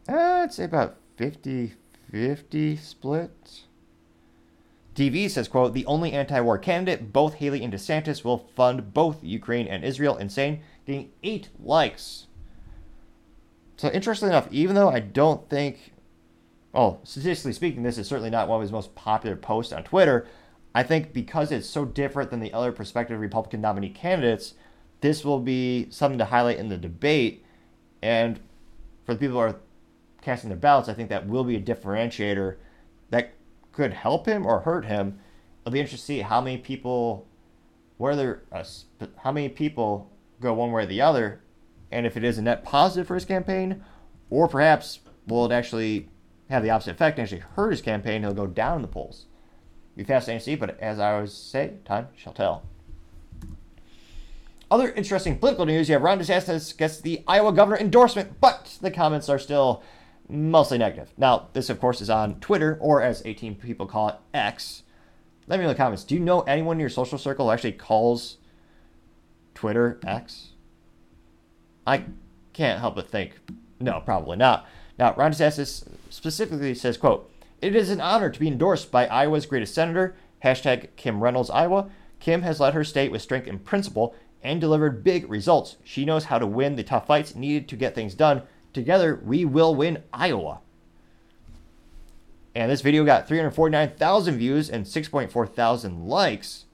I'd 0.06 0.52
say 0.52 0.64
about 0.64 0.98
50 1.16 1.72
50 2.12 2.76
split. 2.76 3.60
TV 4.94 5.30
says, 5.30 5.48
quote, 5.48 5.72
the 5.72 5.86
only 5.86 6.12
anti-war 6.12 6.58
candidate, 6.58 7.14
both 7.14 7.36
Haley 7.36 7.64
and 7.64 7.72
DeSantis 7.72 8.22
will 8.22 8.50
fund 8.54 8.92
both 8.92 9.24
Ukraine 9.24 9.68
and 9.68 9.82
Israel. 9.82 10.18
Insane. 10.18 10.60
Getting 10.84 11.12
eight 11.22 11.48
likes. 11.58 12.26
So 13.78 13.88
interestingly 13.88 14.34
enough, 14.34 14.48
even 14.50 14.74
though 14.74 14.90
I 14.90 15.00
don't 15.00 15.48
think, 15.48 15.94
oh, 16.74 16.98
statistically 17.04 17.54
speaking, 17.54 17.84
this 17.84 17.96
is 17.96 18.06
certainly 18.06 18.28
not 18.28 18.48
one 18.48 18.56
of 18.56 18.62
his 18.62 18.70
most 18.72 18.94
popular 18.94 19.34
posts 19.34 19.72
on 19.72 19.82
Twitter, 19.82 20.26
I 20.78 20.84
think 20.84 21.12
because 21.12 21.50
it's 21.50 21.68
so 21.68 21.84
different 21.84 22.30
than 22.30 22.38
the 22.38 22.52
other 22.52 22.70
prospective 22.70 23.18
Republican 23.18 23.60
nominee 23.60 23.88
candidates, 23.88 24.54
this 25.00 25.24
will 25.24 25.40
be 25.40 25.88
something 25.90 26.20
to 26.20 26.26
highlight 26.26 26.58
in 26.58 26.68
the 26.68 26.76
debate. 26.76 27.44
And 28.00 28.38
for 29.04 29.12
the 29.12 29.18
people 29.18 29.34
who 29.34 29.40
are 29.40 29.56
casting 30.22 30.50
their 30.50 30.56
ballots, 30.56 30.88
I 30.88 30.94
think 30.94 31.08
that 31.08 31.26
will 31.26 31.42
be 31.42 31.56
a 31.56 31.60
differentiator 31.60 32.58
that 33.10 33.34
could 33.72 33.92
help 33.92 34.26
him 34.26 34.46
or 34.46 34.60
hurt 34.60 34.84
him. 34.84 35.18
It'll 35.62 35.72
be 35.72 35.80
interesting 35.80 35.98
to 35.98 36.20
see 36.20 36.20
how 36.20 36.40
many 36.40 36.58
people, 36.58 37.26
whether 37.96 38.44
uh, 38.52 38.62
how 39.16 39.32
many 39.32 39.48
people 39.48 40.08
go 40.40 40.54
one 40.54 40.70
way 40.70 40.84
or 40.84 40.86
the 40.86 41.00
other, 41.00 41.40
and 41.90 42.06
if 42.06 42.16
it 42.16 42.22
is 42.22 42.38
a 42.38 42.42
net 42.42 42.62
positive 42.62 43.08
for 43.08 43.16
his 43.16 43.24
campaign, 43.24 43.84
or 44.30 44.46
perhaps 44.46 45.00
will 45.26 45.44
it 45.44 45.52
actually 45.52 46.08
have 46.50 46.62
the 46.62 46.70
opposite 46.70 46.92
effect 46.92 47.18
and 47.18 47.24
actually 47.24 47.42
hurt 47.56 47.72
his 47.72 47.82
campaign? 47.82 48.22
He'll 48.22 48.32
go 48.32 48.46
down 48.46 48.76
in 48.76 48.82
the 48.82 48.86
polls. 48.86 49.26
Be 49.98 50.04
fascinating 50.04 50.38
to 50.38 50.44
see, 50.44 50.54
but 50.54 50.78
as 50.78 51.00
I 51.00 51.14
always 51.14 51.32
say, 51.32 51.72
time 51.84 52.06
shall 52.16 52.32
tell. 52.32 52.62
Other 54.70 54.92
interesting 54.92 55.40
political 55.40 55.66
news: 55.66 55.88
You 55.88 55.94
have 55.94 56.02
Ron 56.02 56.20
DeSantis 56.20 56.76
gets 56.78 57.00
the 57.00 57.24
Iowa 57.26 57.52
governor 57.52 57.78
endorsement, 57.78 58.40
but 58.40 58.78
the 58.80 58.92
comments 58.92 59.28
are 59.28 59.40
still 59.40 59.82
mostly 60.28 60.78
negative. 60.78 61.12
Now, 61.16 61.48
this 61.52 61.68
of 61.68 61.80
course 61.80 62.00
is 62.00 62.08
on 62.08 62.38
Twitter, 62.38 62.78
or 62.80 63.02
as 63.02 63.22
18 63.24 63.56
people 63.56 63.86
call 63.86 64.10
it, 64.10 64.14
X. 64.32 64.84
Let 65.48 65.58
me 65.58 65.64
know 65.64 65.70
in 65.70 65.74
the 65.74 65.82
comments. 65.82 66.04
Do 66.04 66.14
you 66.14 66.20
know 66.20 66.42
anyone 66.42 66.76
in 66.76 66.80
your 66.80 66.90
social 66.90 67.18
circle 67.18 67.46
who 67.46 67.52
actually 67.52 67.72
calls 67.72 68.36
Twitter 69.56 69.98
X? 70.06 70.50
I 71.88 72.04
can't 72.52 72.78
help 72.78 72.94
but 72.94 73.10
think, 73.10 73.32
no, 73.80 73.98
probably 73.98 74.36
not. 74.36 74.64
Now, 74.96 75.12
Ron 75.16 75.32
DeSantis 75.32 75.88
specifically 76.08 76.76
says, 76.76 76.96
quote, 76.96 77.28
It 77.60 77.74
is 77.74 77.90
an 77.90 78.00
honor 78.00 78.30
to 78.30 78.40
be 78.40 78.48
endorsed 78.48 78.90
by 78.90 79.06
Iowa's 79.06 79.46
greatest 79.46 79.74
senator, 79.74 80.14
hashtag 80.44 80.88
Kim 80.96 81.22
Reynolds, 81.22 81.50
Iowa. 81.50 81.90
Kim 82.20 82.42
has 82.42 82.60
led 82.60 82.74
her 82.74 82.84
state 82.84 83.10
with 83.10 83.22
strength 83.22 83.48
and 83.48 83.64
principle 83.64 84.14
and 84.42 84.60
delivered 84.60 85.02
big 85.02 85.28
results. 85.28 85.76
She 85.84 86.04
knows 86.04 86.24
how 86.24 86.38
to 86.38 86.46
win 86.46 86.76
the 86.76 86.84
tough 86.84 87.06
fights 87.06 87.34
needed 87.34 87.68
to 87.68 87.76
get 87.76 87.94
things 87.94 88.14
done 88.14 88.42
Together, 88.72 89.20
we 89.24 89.44
will 89.44 89.74
win 89.74 90.02
Iowa. 90.12 90.60
And 92.54 92.70
this 92.70 92.80
video 92.80 93.04
got 93.04 93.28
349,000 93.28 94.36
views 94.36 94.68
and 94.68 94.84
6.4 94.84 95.52
thousand 95.52 96.06
likes. 96.06 96.66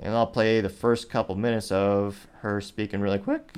And 0.00 0.14
I'll 0.14 0.26
play 0.26 0.60
the 0.60 0.68
first 0.68 1.10
couple 1.10 1.34
minutes 1.34 1.70
of 1.70 2.26
her 2.40 2.60
speaking 2.60 3.00
really 3.00 3.18
quick. 3.18 3.54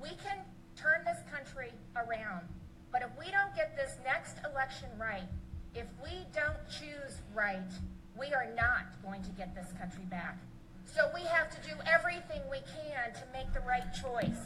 We 0.00 0.10
can 0.10 0.38
turn 0.76 1.04
this 1.04 1.18
country 1.32 1.72
around. 1.96 2.46
But 2.92 3.02
if 3.02 3.10
we 3.18 3.30
don't 3.30 3.54
get 3.54 3.76
this 3.76 3.96
next 4.04 4.36
election 4.50 4.88
right, 4.98 5.28
if 5.74 5.86
we 6.02 6.26
don't 6.34 6.58
choose 6.68 7.18
right, 7.38 7.70
we 8.18 8.26
are 8.34 8.48
not 8.56 9.00
going 9.04 9.22
to 9.22 9.30
get 9.30 9.54
this 9.54 9.68
country 9.78 10.02
back. 10.10 10.36
So 10.84 11.08
we 11.14 11.22
have 11.22 11.48
to 11.50 11.68
do 11.68 11.76
everything 11.86 12.42
we 12.50 12.58
can 12.66 13.14
to 13.14 13.22
make 13.32 13.54
the 13.54 13.60
right 13.60 13.86
choice. 13.94 14.42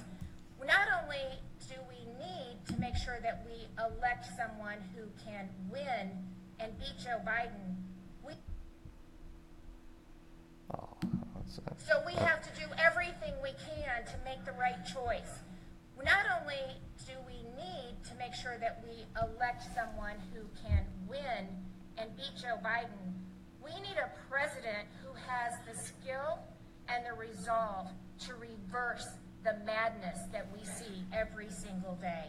Not 0.61 0.87
only 1.03 1.41
do 1.69 1.75
we 1.89 2.05
need 2.23 2.59
to 2.69 2.79
make 2.79 2.97
sure 2.97 3.19
that 3.23 3.47
we 3.47 3.67
elect 3.83 4.27
someone 4.37 4.77
who 4.95 5.09
can 5.25 5.49
win 5.71 6.11
and 6.61 6.79
beat 6.79 6.99
Joe 7.03 7.19
Biden. 7.27 7.81
We 8.25 8.35
oh, 10.75 10.89
so 11.79 12.03
we 12.07 12.13
have 12.13 12.43
to 12.43 12.61
do 12.61 12.67
everything 12.79 13.33
we 13.43 13.51
can 13.51 14.05
to 14.05 14.15
make 14.25 14.45
the 14.45 14.53
right 14.53 14.85
choice. 14.87 15.41
Not 16.05 16.25
only 16.41 16.61
do 17.07 17.13
we 17.27 17.43
need 17.57 17.95
to 18.09 18.15
make 18.19 18.35
sure 18.35 18.59
that 18.59 18.85
we 18.85 19.07
elect 19.21 19.65
someone 19.75 20.17
who 20.35 20.43
can 20.67 20.85
win 21.09 21.49
and 21.99 22.17
beat 22.17 22.33
Joe 22.41 22.59
Biden, 22.65 23.13
we 23.63 23.73
need 23.81 23.97
a 23.99 24.11
president 24.31 24.89
who 25.03 25.13
has 25.27 25.55
the 25.67 25.79
skill 25.81 26.39
and 26.89 27.05
the 27.07 27.13
resolve 27.15 27.89
to 28.27 28.35
reverse 28.35 29.07
the 29.45 29.57
madness 29.65 30.19
that 30.33 30.47
we 30.53 30.65
see 30.65 31.05
every 31.13 31.49
single 31.49 31.97
day. 32.01 32.27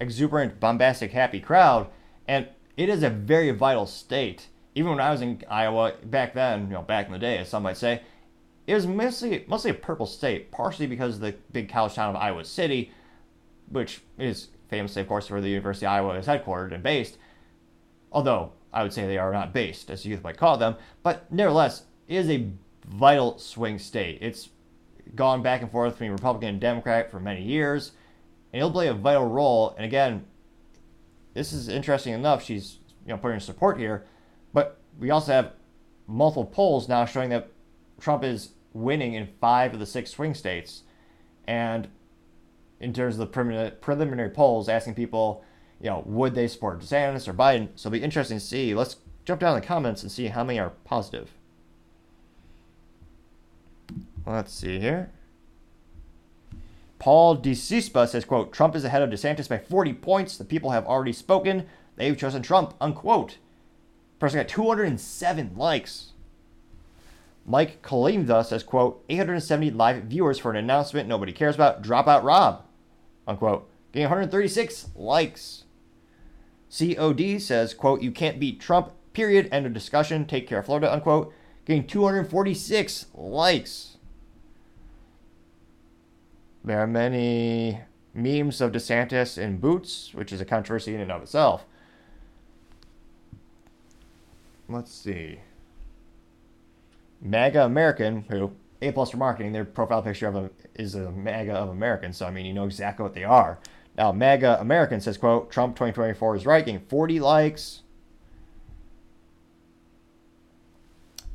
Exuberant, 0.00 0.60
bombastic, 0.60 1.12
happy 1.12 1.40
crowd, 1.40 1.88
and 2.28 2.48
it 2.76 2.88
is 2.88 3.02
a 3.02 3.10
very 3.10 3.50
vital 3.50 3.86
state. 3.86 4.48
Even 4.74 4.90
when 4.90 5.00
I 5.00 5.10
was 5.10 5.22
in 5.22 5.42
Iowa 5.48 5.94
back 6.04 6.34
then, 6.34 6.66
you 6.66 6.74
know, 6.74 6.82
back 6.82 7.06
in 7.06 7.12
the 7.12 7.18
day, 7.18 7.38
as 7.38 7.48
some 7.48 7.62
might 7.62 7.76
say, 7.76 8.02
it 8.66 8.74
was 8.74 8.86
mostly 8.86 9.44
mostly 9.46 9.70
a 9.70 9.74
purple 9.74 10.06
state, 10.06 10.50
partially 10.50 10.86
because 10.86 11.16
of 11.16 11.20
the 11.20 11.34
big 11.52 11.68
college 11.68 11.94
town 11.94 12.14
of 12.14 12.20
Iowa 12.20 12.44
City, 12.44 12.90
which 13.70 14.02
is 14.18 14.48
famously, 14.68 15.02
of 15.02 15.08
course, 15.08 15.30
where 15.30 15.40
the 15.40 15.48
University 15.48 15.86
of 15.86 15.92
Iowa 15.92 16.18
is 16.18 16.26
headquartered 16.26 16.74
and 16.74 16.82
based. 16.82 17.16
Although 18.12 18.52
I 18.72 18.82
would 18.82 18.92
say 18.92 19.06
they 19.06 19.18
are 19.18 19.32
not 19.32 19.54
based, 19.54 19.90
as 19.90 20.04
youth 20.04 20.22
might 20.22 20.36
call 20.36 20.58
them, 20.58 20.76
but 21.02 21.32
nevertheless, 21.32 21.84
it 22.08 22.16
is 22.16 22.28
a 22.28 22.50
vital 22.86 23.38
swing 23.38 23.78
state. 23.78 24.18
It's 24.20 24.50
gone 25.14 25.42
back 25.42 25.62
and 25.62 25.70
forth 25.70 25.94
between 25.94 26.12
Republican 26.12 26.50
and 26.50 26.60
Democrat 26.60 27.10
for 27.10 27.20
many 27.20 27.42
years 27.42 27.92
and 28.56 28.62
he'll 28.62 28.72
play 28.72 28.88
a 28.88 28.94
vital 28.94 29.28
role. 29.28 29.74
And 29.76 29.84
again, 29.84 30.24
this 31.34 31.52
is 31.52 31.68
interesting 31.68 32.14
enough. 32.14 32.42
She's 32.42 32.78
you 33.04 33.12
know 33.12 33.18
putting 33.18 33.38
support 33.38 33.78
here, 33.78 34.06
but 34.54 34.80
we 34.98 35.10
also 35.10 35.32
have 35.32 35.52
multiple 36.06 36.46
polls 36.46 36.88
now 36.88 37.04
showing 37.04 37.28
that 37.28 37.50
Trump 38.00 38.24
is 38.24 38.52
winning 38.72 39.12
in 39.12 39.28
five 39.42 39.74
of 39.74 39.78
the 39.78 39.84
six 39.84 40.10
swing 40.10 40.32
states, 40.32 40.84
and 41.46 41.88
in 42.80 42.94
terms 42.94 43.16
of 43.16 43.18
the 43.18 43.26
preliminary, 43.26 43.72
preliminary 43.72 44.30
polls, 44.30 44.70
asking 44.70 44.94
people, 44.94 45.44
you 45.78 45.90
know, 45.90 46.02
would 46.06 46.34
they 46.34 46.48
support 46.48 46.80
DeSantis 46.80 47.28
or 47.28 47.34
Biden? 47.34 47.68
So 47.74 47.88
it'll 47.88 47.98
be 47.98 48.02
interesting 48.02 48.38
to 48.38 48.44
see. 48.44 48.74
Let's 48.74 48.96
jump 49.26 49.42
down 49.42 49.54
in 49.54 49.60
the 49.60 49.66
comments 49.66 50.02
and 50.02 50.10
see 50.10 50.28
how 50.28 50.44
many 50.44 50.58
are 50.58 50.70
positive. 50.86 51.30
Let's 54.24 54.54
see 54.54 54.80
here. 54.80 55.10
Paul 56.98 57.36
DeCispa 57.36 58.08
says, 58.08 58.24
quote, 58.24 58.52
Trump 58.52 58.74
is 58.74 58.84
ahead 58.84 59.02
of 59.02 59.10
DeSantis 59.10 59.48
by 59.48 59.58
40 59.58 59.92
points. 59.94 60.36
The 60.36 60.44
people 60.44 60.70
have 60.70 60.86
already 60.86 61.12
spoken. 61.12 61.66
They've 61.96 62.16
chosen 62.16 62.42
Trump, 62.42 62.74
unquote. 62.80 63.38
Person 64.18 64.40
got 64.40 64.48
207 64.48 65.52
likes. 65.56 66.12
Mike 67.44 67.80
Kalimda 67.82 68.44
says, 68.44 68.64
quote, 68.64 69.04
870 69.08 69.70
live 69.70 70.04
viewers 70.04 70.38
for 70.38 70.50
an 70.50 70.56
announcement 70.56 71.08
nobody 71.08 71.32
cares 71.32 71.54
about. 71.54 71.82
Dropout 71.82 72.24
Rob, 72.24 72.64
unquote. 73.26 73.70
Getting 73.92 74.08
136 74.08 74.88
likes. 74.96 75.64
COD 76.76 77.40
says, 77.40 77.72
quote, 77.72 78.02
you 78.02 78.10
can't 78.10 78.40
beat 78.40 78.60
Trump, 78.60 78.92
period. 79.12 79.48
End 79.52 79.64
of 79.64 79.72
discussion. 79.72 80.26
Take 80.26 80.48
care, 80.48 80.62
Florida, 80.62 80.92
unquote. 80.92 81.32
Getting 81.64 81.86
246 81.86 83.06
likes. 83.14 83.95
There 86.66 86.80
are 86.80 86.86
many 86.88 87.80
memes 88.12 88.60
of 88.60 88.72
DeSantis 88.72 89.38
in 89.38 89.58
boots, 89.58 90.12
which 90.12 90.32
is 90.32 90.40
a 90.40 90.44
controversy 90.44 90.96
in 90.96 91.00
and 91.00 91.12
of 91.12 91.22
itself. 91.22 91.64
Let's 94.68 94.92
see. 94.92 95.38
MAGA 97.22 97.64
American, 97.64 98.22
who 98.28 98.50
A 98.82 98.90
plus 98.90 99.10
for 99.10 99.16
marketing, 99.16 99.52
their 99.52 99.64
profile 99.64 100.02
picture 100.02 100.26
of 100.26 100.34
them 100.34 100.50
is 100.74 100.96
a 100.96 101.12
MAGA 101.12 101.52
of 101.52 101.68
American, 101.68 102.12
so 102.12 102.26
I 102.26 102.32
mean 102.32 102.44
you 102.44 102.52
know 102.52 102.64
exactly 102.64 103.04
what 103.04 103.14
they 103.14 103.24
are. 103.24 103.60
Now 103.96 104.10
MAGA 104.10 104.58
American 104.60 105.00
says, 105.00 105.16
quote, 105.16 105.52
Trump 105.52 105.76
2024 105.76 106.36
is 106.36 106.46
right, 106.46 106.66
getting 106.66 106.80
40 106.80 107.20
likes. 107.20 107.82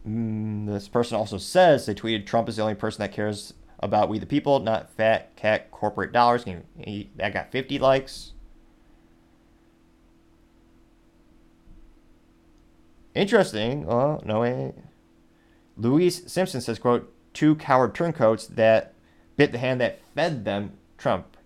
Mm, 0.05 0.67
this 0.67 0.89
person 0.89 1.15
also 1.15 1.37
says 1.37 1.85
they 1.85 1.95
tweeted 1.95 2.25
Trump 2.25 2.49
is 2.49 2.57
the 2.57 2.63
only 2.63 2.75
person 2.75 3.01
that 3.01 3.13
cares 3.13 3.53
about 3.81 4.09
we 4.09 4.19
the 4.19 4.25
people, 4.25 4.59
not 4.59 4.91
fat 4.91 5.35
cat 5.35 5.71
corporate 5.71 6.11
dollars. 6.11 6.45
That 6.45 7.33
got 7.33 7.51
50 7.51 7.79
likes. 7.79 8.33
Interesting. 13.13 13.85
Oh, 13.89 14.21
no 14.23 14.41
way. 14.41 14.73
Louise 15.75 16.31
Simpson 16.31 16.61
says, 16.61 16.79
quote, 16.79 17.11
two 17.33 17.55
coward 17.55 17.95
turncoats 17.95 18.47
that 18.47 18.93
bit 19.35 19.51
the 19.51 19.57
hand 19.57 19.81
that 19.81 19.99
fed 20.15 20.45
them 20.45 20.73
Trump. 20.97 21.37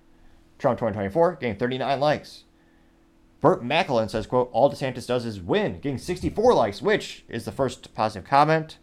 Trump 0.60 0.78
2024 0.80 1.36
getting 1.36 1.56
39 1.56 2.00
likes. 2.00 2.44
Burt 3.42 3.64
Macklin 3.64 4.10
says, 4.10 4.26
quote, 4.28 4.50
all 4.52 4.72
DeSantis 4.72 5.06
does 5.08 5.26
is 5.26 5.40
win, 5.40 5.80
getting 5.80 5.98
64 5.98 6.54
likes, 6.54 6.82
which 6.82 7.24
is 7.30 7.46
the 7.46 7.52
first 7.52 7.94
positive 7.94 8.28
comment. 8.28 8.78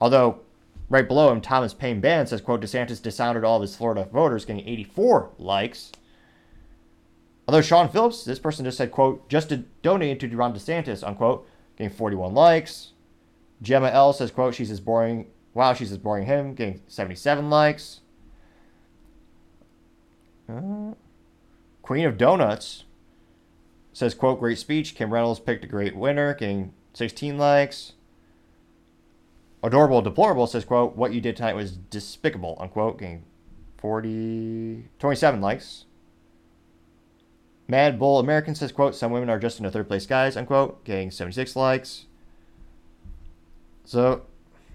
Although, 0.00 0.40
right 0.88 1.06
below 1.06 1.32
him, 1.32 1.40
Thomas 1.40 1.74
Payne 1.74 2.00
Band 2.00 2.28
says, 2.28 2.40
quote, 2.40 2.60
DeSantis 2.60 3.02
dishonored 3.02 3.44
all 3.44 3.56
of 3.56 3.62
his 3.62 3.76
Florida 3.76 4.08
voters, 4.12 4.44
getting 4.44 4.66
84 4.66 5.30
likes. 5.38 5.92
Although 7.46 7.62
Sean 7.62 7.88
Phillips, 7.88 8.24
this 8.24 8.38
person 8.38 8.64
just 8.64 8.78
said, 8.78 8.90
quote, 8.90 9.28
just 9.28 9.48
to 9.50 9.58
donate 9.82 10.20
to 10.20 10.36
Ron 10.36 10.54
DeSantis, 10.54 11.06
unquote, 11.06 11.48
getting 11.76 11.94
41 11.94 12.34
likes. 12.34 12.92
Gemma 13.60 13.88
L 13.88 14.12
says, 14.12 14.30
quote, 14.30 14.54
she's 14.54 14.70
as 14.70 14.80
boring, 14.80 15.26
wow, 15.52 15.74
she's 15.74 15.92
as 15.92 15.98
boring 15.98 16.26
him, 16.26 16.54
getting 16.54 16.82
77 16.86 17.50
likes. 17.50 18.00
Uh, 20.48 20.92
Queen 21.82 22.04
of 22.04 22.18
Donuts 22.18 22.84
says, 23.92 24.14
quote, 24.14 24.40
great 24.40 24.58
speech. 24.58 24.94
Kim 24.94 25.12
Reynolds 25.12 25.40
picked 25.40 25.64
a 25.64 25.68
great 25.68 25.96
winner, 25.96 26.34
getting 26.34 26.72
16 26.94 27.38
likes. 27.38 27.93
Adorable 29.64 30.02
Deplorable 30.02 30.46
says, 30.46 30.62
quote, 30.62 30.94
what 30.94 31.14
you 31.14 31.22
did 31.22 31.36
tonight 31.36 31.56
was 31.56 31.72
despicable, 31.72 32.58
unquote, 32.60 32.98
getting 32.98 33.24
40, 33.78 34.90
27 34.98 35.40
likes. 35.40 35.86
Mad 37.66 37.98
Bull 37.98 38.18
American 38.18 38.54
says, 38.54 38.72
quote, 38.72 38.94
some 38.94 39.10
women 39.10 39.30
are 39.30 39.38
just 39.38 39.58
in 39.58 39.64
a 39.64 39.70
third 39.70 39.88
place 39.88 40.04
guys, 40.04 40.36
unquote, 40.36 40.84
getting 40.84 41.10
76 41.10 41.56
likes. 41.56 42.04
So 43.86 44.26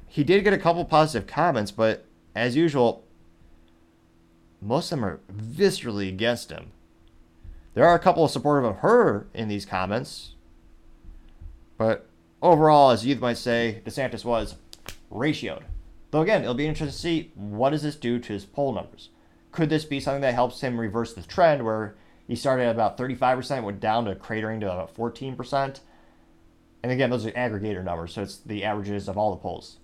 he 0.08 0.24
did 0.24 0.44
get 0.44 0.54
a 0.54 0.58
couple 0.58 0.84
positive 0.86 1.28
comments, 1.28 1.70
but 1.70 2.06
as 2.34 2.56
usual, 2.56 3.04
most 4.60 4.92
of 4.92 4.98
them 4.98 5.06
are 5.06 5.20
viscerally 5.32 6.10
against 6.10 6.50
him. 6.50 6.72
There 7.76 7.86
are 7.86 7.94
a 7.94 8.00
couple 8.00 8.26
of 8.26 8.32
supportive 8.32 8.68
of 8.68 8.78
her 8.78 9.28
in 9.36 9.50
these 9.50 9.68
comments, 9.68 10.34
but 11.78 12.08
overall, 12.42 12.90
as 12.90 13.06
youth 13.06 13.20
might 13.20 13.38
say, 13.38 13.84
DeSantis 13.86 14.26
was 14.26 14.56
ratioed. 15.12 15.64
Though 16.12 16.22
again, 16.22 16.42
it'll 16.42 16.54
be 16.54 16.68
interesting 16.68 16.94
to 16.94 17.00
see 17.00 17.32
what 17.36 17.72
does 17.72 17.84
this 17.84 17.96
do 17.96 18.20
to 18.20 18.34
his 18.34 18.46
poll 18.46 18.74
numbers. 18.74 19.10
Could 19.52 19.70
this 19.70 19.86
be 19.86 20.00
something 20.00 20.22
that 20.22 20.34
helps 20.34 20.62
him 20.62 20.80
reverse 20.80 21.14
the 21.14 21.22
trend 21.22 21.64
where 21.64 21.96
he 22.28 22.36
started 22.36 22.64
at 22.66 22.72
about 22.76 22.98
35%, 22.98 23.64
went 23.64 23.80
down 23.80 24.06
to 24.06 24.16
cratering 24.16 24.60
to 24.62 24.72
about 24.72 24.96
14%? 24.96 25.80
And 26.82 26.92
again, 26.92 27.10
those 27.10 27.26
are 27.26 27.32
aggregator 27.32 27.84
numbers, 27.84 28.14
so 28.14 28.22
it's 28.22 28.38
the 28.38 28.64
averages 28.64 29.08
of 29.08 29.18
all 29.18 29.32
the 29.32 29.42
polls. 29.42 29.78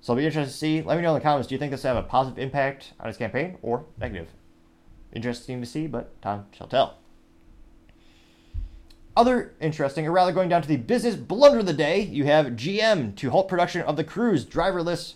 So 0.00 0.12
it'll 0.12 0.20
be 0.20 0.26
interesting 0.26 0.52
to 0.52 0.58
see. 0.58 0.82
Let 0.82 0.96
me 0.96 1.02
know 1.02 1.10
in 1.10 1.14
the 1.14 1.20
comments. 1.20 1.48
Do 1.48 1.54
you 1.54 1.58
think 1.58 1.70
this 1.70 1.82
will 1.82 1.94
have 1.94 2.04
a 2.04 2.08
positive 2.08 2.38
impact 2.38 2.92
on 3.00 3.08
his 3.08 3.16
campaign 3.16 3.58
or 3.62 3.84
negative? 3.98 4.28
Interesting 5.12 5.60
to 5.60 5.66
see, 5.66 5.86
but 5.86 6.20
time 6.22 6.46
shall 6.52 6.68
tell. 6.68 6.98
Other 9.18 9.56
interesting, 9.60 10.06
or 10.06 10.12
rather 10.12 10.30
going 10.30 10.48
down 10.48 10.62
to 10.62 10.68
the 10.68 10.76
business 10.76 11.16
blunder 11.16 11.58
of 11.58 11.66
the 11.66 11.72
day, 11.72 12.02
you 12.02 12.26
have 12.26 12.52
GM 12.52 13.16
to 13.16 13.30
halt 13.30 13.48
production 13.48 13.82
of 13.82 13.96
the 13.96 14.04
Cruise 14.04 14.46
driverless 14.46 15.14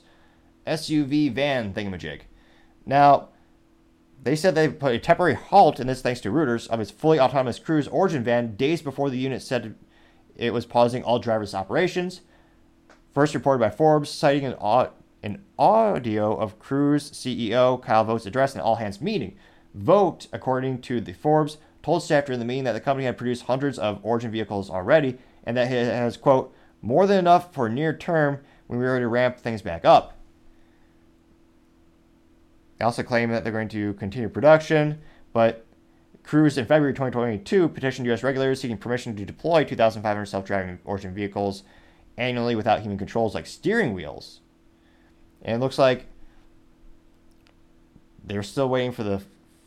SUV 0.66 1.32
van 1.32 1.72
thingamajig. 1.72 2.22
Now, 2.84 3.28
they 4.20 4.34
said 4.34 4.56
they 4.56 4.68
put 4.68 4.92
a 4.92 4.98
temporary 4.98 5.34
halt 5.34 5.78
in 5.78 5.86
this 5.86 6.02
thanks 6.02 6.20
to 6.22 6.32
Reuters 6.32 6.66
of 6.66 6.80
its 6.80 6.90
fully 6.90 7.20
autonomous 7.20 7.60
Cruise 7.60 7.86
Origin 7.86 8.24
van 8.24 8.56
days 8.56 8.82
before 8.82 9.08
the 9.08 9.18
unit 9.18 9.40
said 9.40 9.76
it 10.34 10.52
was 10.52 10.66
pausing 10.66 11.04
all 11.04 11.22
driverless 11.22 11.54
operations. 11.54 12.22
First 13.14 13.36
reported 13.36 13.60
by 13.60 13.70
Forbes, 13.70 14.10
citing 14.10 14.46
an, 14.46 14.88
an 15.22 15.44
audio 15.56 16.34
of 16.34 16.58
Cruise 16.58 17.12
CEO 17.12 17.80
Kyle 17.80 18.02
Vogt's 18.02 18.26
address 18.26 18.56
in 18.56 18.60
an 18.62 18.66
all 18.66 18.76
hands 18.76 19.00
meeting. 19.00 19.36
Vogt, 19.74 20.26
according 20.32 20.80
to 20.80 21.00
the 21.00 21.12
Forbes, 21.12 21.58
told 21.82 22.02
staff 22.02 22.26
during 22.26 22.38
the 22.38 22.44
meeting 22.44 22.64
that 22.64 22.72
the 22.72 22.80
company 22.80 23.06
had 23.06 23.16
produced 23.16 23.44
hundreds 23.44 23.78
of 23.78 23.98
Origin 24.02 24.30
vehicles 24.30 24.70
already 24.70 25.18
and 25.44 25.56
that 25.56 25.70
it 25.70 25.86
has, 25.86 26.16
quote, 26.16 26.54
more 26.80 27.06
than 27.06 27.18
enough 27.18 27.52
for 27.52 27.68
near 27.68 27.96
term 27.96 28.38
when 28.66 28.78
we 28.78 28.84
were 28.84 28.98
to 28.98 29.08
ramp 29.08 29.38
things 29.38 29.62
back 29.62 29.84
up. 29.84 30.18
They 32.78 32.84
also 32.84 33.02
claim 33.02 33.30
that 33.30 33.44
they're 33.44 33.52
going 33.52 33.68
to 33.68 33.94
continue 33.94 34.28
production, 34.28 35.00
but 35.32 35.64
Cruise 36.24 36.56
in 36.56 36.66
February 36.66 36.92
2022 36.92 37.68
petitioned 37.68 38.06
U.S. 38.06 38.22
regulators 38.22 38.60
seeking 38.60 38.78
permission 38.78 39.16
to 39.16 39.24
deploy 39.24 39.64
2,500 39.64 40.26
self 40.26 40.44
driving 40.44 40.78
Origin 40.84 41.14
vehicles 41.14 41.64
annually 42.16 42.54
without 42.54 42.80
human 42.80 42.98
controls 42.98 43.34
like 43.34 43.46
steering 43.46 43.92
wheels. 43.94 44.40
And 45.42 45.56
it 45.56 45.64
looks 45.64 45.78
like 45.78 46.06
they're 48.24 48.42
still 48.42 48.68
waiting 48.68 48.92
for 48.92 49.02
the 49.02 49.22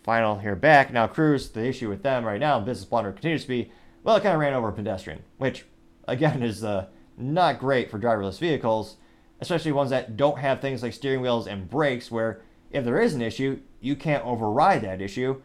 final 0.05 0.37
here 0.37 0.55
back. 0.55 0.93
Now, 0.93 1.07
Cruise, 1.07 1.49
the 1.49 1.65
issue 1.65 1.89
with 1.89 2.03
them 2.03 2.23
right 2.23 2.39
now, 2.39 2.59
business 2.59 2.85
blunder 2.85 3.11
continues 3.11 3.41
to 3.41 3.47
be, 3.47 3.71
well, 4.03 4.15
it 4.15 4.21
kind 4.23 4.35
of 4.35 4.39
ran 4.39 4.53
over 4.53 4.69
a 4.69 4.71
pedestrian, 4.71 5.23
which, 5.39 5.65
again, 6.07 6.43
is 6.43 6.63
uh, 6.63 6.85
not 7.17 7.59
great 7.59 7.89
for 7.89 7.97
driverless 7.97 8.37
vehicles, 8.37 8.97
especially 9.41 9.71
ones 9.71 9.89
that 9.89 10.15
don't 10.15 10.37
have 10.37 10.61
things 10.61 10.83
like 10.83 10.93
steering 10.93 11.21
wheels 11.21 11.47
and 11.47 11.69
brakes, 11.69 12.11
where 12.11 12.41
if 12.69 12.85
there 12.85 13.01
is 13.01 13.15
an 13.15 13.21
issue, 13.23 13.59
you 13.81 13.95
can't 13.95 14.23
override 14.23 14.83
that 14.83 15.01
issue 15.01 15.41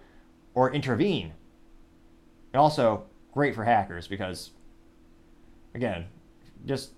or 0.55 0.73
intervene. 0.75 1.33
And 2.53 2.61
also, 2.61 3.07
great 3.33 3.55
for 3.55 3.65
hackers 3.65 4.09
because, 4.09 4.51
again, 5.75 6.07
just 6.67 6.91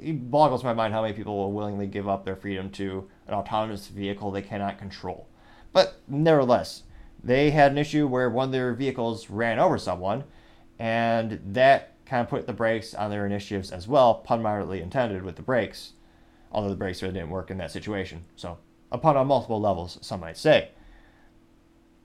it 0.00 0.30
boggles 0.30 0.64
my 0.64 0.72
mind 0.72 0.94
how 0.94 1.02
many 1.02 1.12
people 1.12 1.36
will 1.36 1.52
willingly 1.52 1.86
give 1.86 2.08
up 2.08 2.24
their 2.24 2.34
freedom 2.34 2.70
to 2.70 3.08
an 3.28 3.34
autonomous 3.34 3.88
vehicle 3.88 4.30
they 4.30 4.42
cannot 4.42 4.78
control. 4.78 5.28
But 5.72 6.00
nevertheless, 6.08 6.82
they 7.22 7.50
had 7.50 7.72
an 7.72 7.78
issue 7.78 8.06
where 8.06 8.28
one 8.28 8.48
of 8.48 8.52
their 8.52 8.74
vehicles 8.74 9.30
ran 9.30 9.58
over 9.58 9.78
someone, 9.78 10.24
and 10.78 11.40
that 11.44 11.94
kind 12.04 12.22
of 12.22 12.28
put 12.28 12.46
the 12.46 12.52
brakes 12.52 12.94
on 12.94 13.10
their 13.10 13.24
initiatives 13.24 13.70
as 13.70 13.88
well, 13.88 14.14
pun 14.16 14.42
mildly 14.42 14.82
intended 14.82 15.22
with 15.22 15.36
the 15.36 15.42
brakes, 15.42 15.92
although 16.50 16.68
the 16.68 16.74
brakes 16.74 17.02
really 17.02 17.14
didn't 17.14 17.30
work 17.30 17.50
in 17.50 17.58
that 17.58 17.70
situation. 17.70 18.24
So, 18.36 18.58
a 18.90 18.98
pun 18.98 19.16
on 19.16 19.28
multiple 19.28 19.60
levels, 19.60 19.98
some 20.02 20.20
might 20.20 20.36
say. 20.36 20.70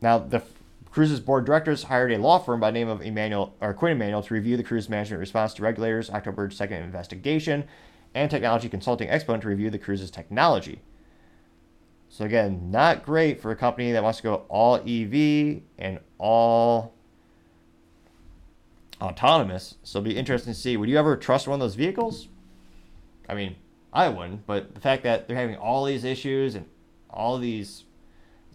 Now, 0.01 0.19
the 0.19 0.43
Cruise's 0.91 1.19
board 1.19 1.43
of 1.43 1.47
directors 1.47 1.83
hired 1.83 2.11
a 2.11 2.17
law 2.17 2.39
firm 2.39 2.59
by 2.59 2.71
name 2.71 2.87
of 2.87 3.01
Emanuel 3.01 3.53
or 3.59 3.73
Quinn 3.73 3.91
Emanuel 3.91 4.23
to 4.23 4.33
review 4.33 4.55
the 4.55 4.63
cruise 4.63 4.87
management 4.87 5.19
response 5.19 5.53
to 5.55 5.61
regulators' 5.63 6.09
October 6.09 6.47
2nd 6.49 6.83
investigation, 6.83 7.65
and 8.15 8.31
technology 8.31 8.69
consulting 8.69 9.09
exponent 9.09 9.43
to 9.43 9.49
review 9.49 9.69
the 9.69 9.77
cruise's 9.77 10.09
technology. 10.09 10.81
So 12.17 12.25
again, 12.25 12.71
not 12.71 13.05
great 13.05 13.39
for 13.39 13.51
a 13.51 13.55
company 13.55 13.91
that 13.91 14.01
wants 14.01 14.17
to 14.17 14.23
go 14.23 14.45
all 14.49 14.77
EV 14.77 15.61
and 15.77 15.99
all 16.17 16.95
autonomous. 18.99 19.75
So 19.83 19.99
it'll 19.99 20.09
be 20.09 20.17
interesting 20.17 20.51
to 20.51 20.59
see. 20.59 20.77
Would 20.77 20.89
you 20.89 20.97
ever 20.97 21.15
trust 21.15 21.47
one 21.47 21.53
of 21.53 21.59
those 21.59 21.75
vehicles? 21.75 22.27
I 23.29 23.35
mean, 23.35 23.55
I 23.93 24.09
wouldn't, 24.09 24.47
but 24.47 24.73
the 24.73 24.81
fact 24.81 25.03
that 25.03 25.27
they're 25.27 25.37
having 25.37 25.57
all 25.57 25.85
these 25.85 26.03
issues 26.03 26.55
and 26.55 26.65
all 27.07 27.37
these 27.37 27.83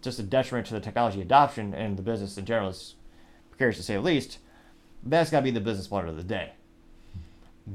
just 0.01 0.19
a 0.19 0.23
detriment 0.23 0.67
to 0.67 0.73
the 0.73 0.81
technology 0.81 1.21
adoption 1.21 1.73
and 1.73 1.95
the 1.95 2.03
business 2.03 2.37
in 2.37 2.43
general 2.43 2.67
is 2.67 2.95
precarious 3.49 3.77
to 3.77 3.83
say 3.83 3.93
the 3.93 4.01
least. 4.01 4.39
That's 5.03 5.31
got 5.31 5.39
to 5.39 5.43
be 5.43 5.51
the 5.51 5.61
business 5.61 5.87
blunder 5.87 6.09
of 6.09 6.17
the 6.17 6.23
day. 6.23 6.51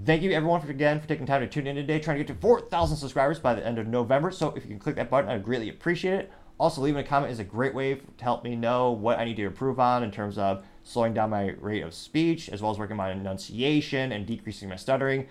Thank 0.05 0.23
you 0.23 0.33
everyone 0.33 0.61
for 0.61 0.71
again 0.71 1.01
for 1.01 1.09
taking 1.09 1.25
time 1.25 1.41
to 1.41 1.47
tune 1.47 1.67
in 1.67 1.75
today, 1.75 1.99
trying 1.99 2.19
to 2.19 2.25
get 2.25 2.35
to 2.35 2.39
4,000 2.39 2.99
subscribers 2.99 3.39
by 3.39 3.55
the 3.55 3.67
end 3.67 3.79
of 3.79 3.87
November. 3.87 4.31
So 4.31 4.51
if 4.51 4.65
you 4.65 4.69
can 4.69 4.79
click 4.79 4.97
that 4.97 5.09
button, 5.09 5.31
I'd 5.31 5.43
greatly 5.43 5.71
appreciate 5.71 6.13
it. 6.13 6.33
Also, 6.61 6.83
leaving 6.83 7.01
a 7.01 7.07
comment 7.07 7.33
is 7.33 7.39
a 7.39 7.45
great 7.45 7.75
way 7.75 7.95
to 7.95 8.25
help 8.25 8.45
me 8.45 8.55
know 8.55 8.91
what 8.91 9.19
I 9.19 9.25
need 9.25 9.37
to 9.37 9.47
improve 9.47 9.81
on 9.81 10.03
in 10.03 10.11
terms 10.11 10.37
of 10.37 10.63
slowing 10.83 11.15
down 11.15 11.31
my 11.31 11.55
rate 11.59 11.83
of 11.83 11.95
speech, 11.95 12.51
as 12.51 12.61
well 12.61 12.71
as 12.71 12.79
working 12.79 12.97
my 12.99 13.13
enunciation 13.13 14.13
and 14.13 14.27
decreasing 14.27 14.69
my 14.69 14.77
stuttering. 14.77 15.27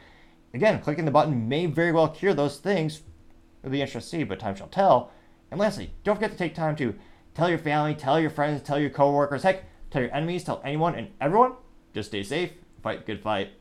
Again, 0.55 0.81
clicking 0.81 1.05
the 1.05 1.11
button 1.11 1.47
may 1.47 1.67
very 1.67 1.91
well 1.91 2.07
cure 2.07 2.33
those 2.33 2.57
things. 2.57 3.01
It'll 3.61 3.71
be 3.71 3.81
interesting 3.81 4.19
to 4.19 4.23
see, 4.23 4.27
but 4.27 4.39
time 4.39 4.55
shall 4.55 4.69
tell. 4.69 5.11
And 5.51 5.59
lastly, 5.59 5.91
don't 6.03 6.15
forget 6.15 6.31
to 6.31 6.37
take 6.37 6.55
time 6.55 6.75
to 6.77 6.95
tell 7.35 7.49
your 7.49 7.59
family, 7.59 7.93
tell 7.93 8.19
your 8.19 8.31
friends, 8.31 8.63
tell 8.63 8.79
your 8.79 8.89
coworkers, 8.89 9.43
heck, 9.43 9.65
tell 9.91 10.01
your 10.01 10.15
enemies, 10.15 10.45
tell 10.45 10.61
anyone 10.65 10.95
and 10.95 11.09
everyone. 11.21 11.53
Just 11.93 12.09
stay 12.09 12.23
safe, 12.23 12.53
fight 12.81 13.05
good 13.05 13.21
fight. 13.21 13.51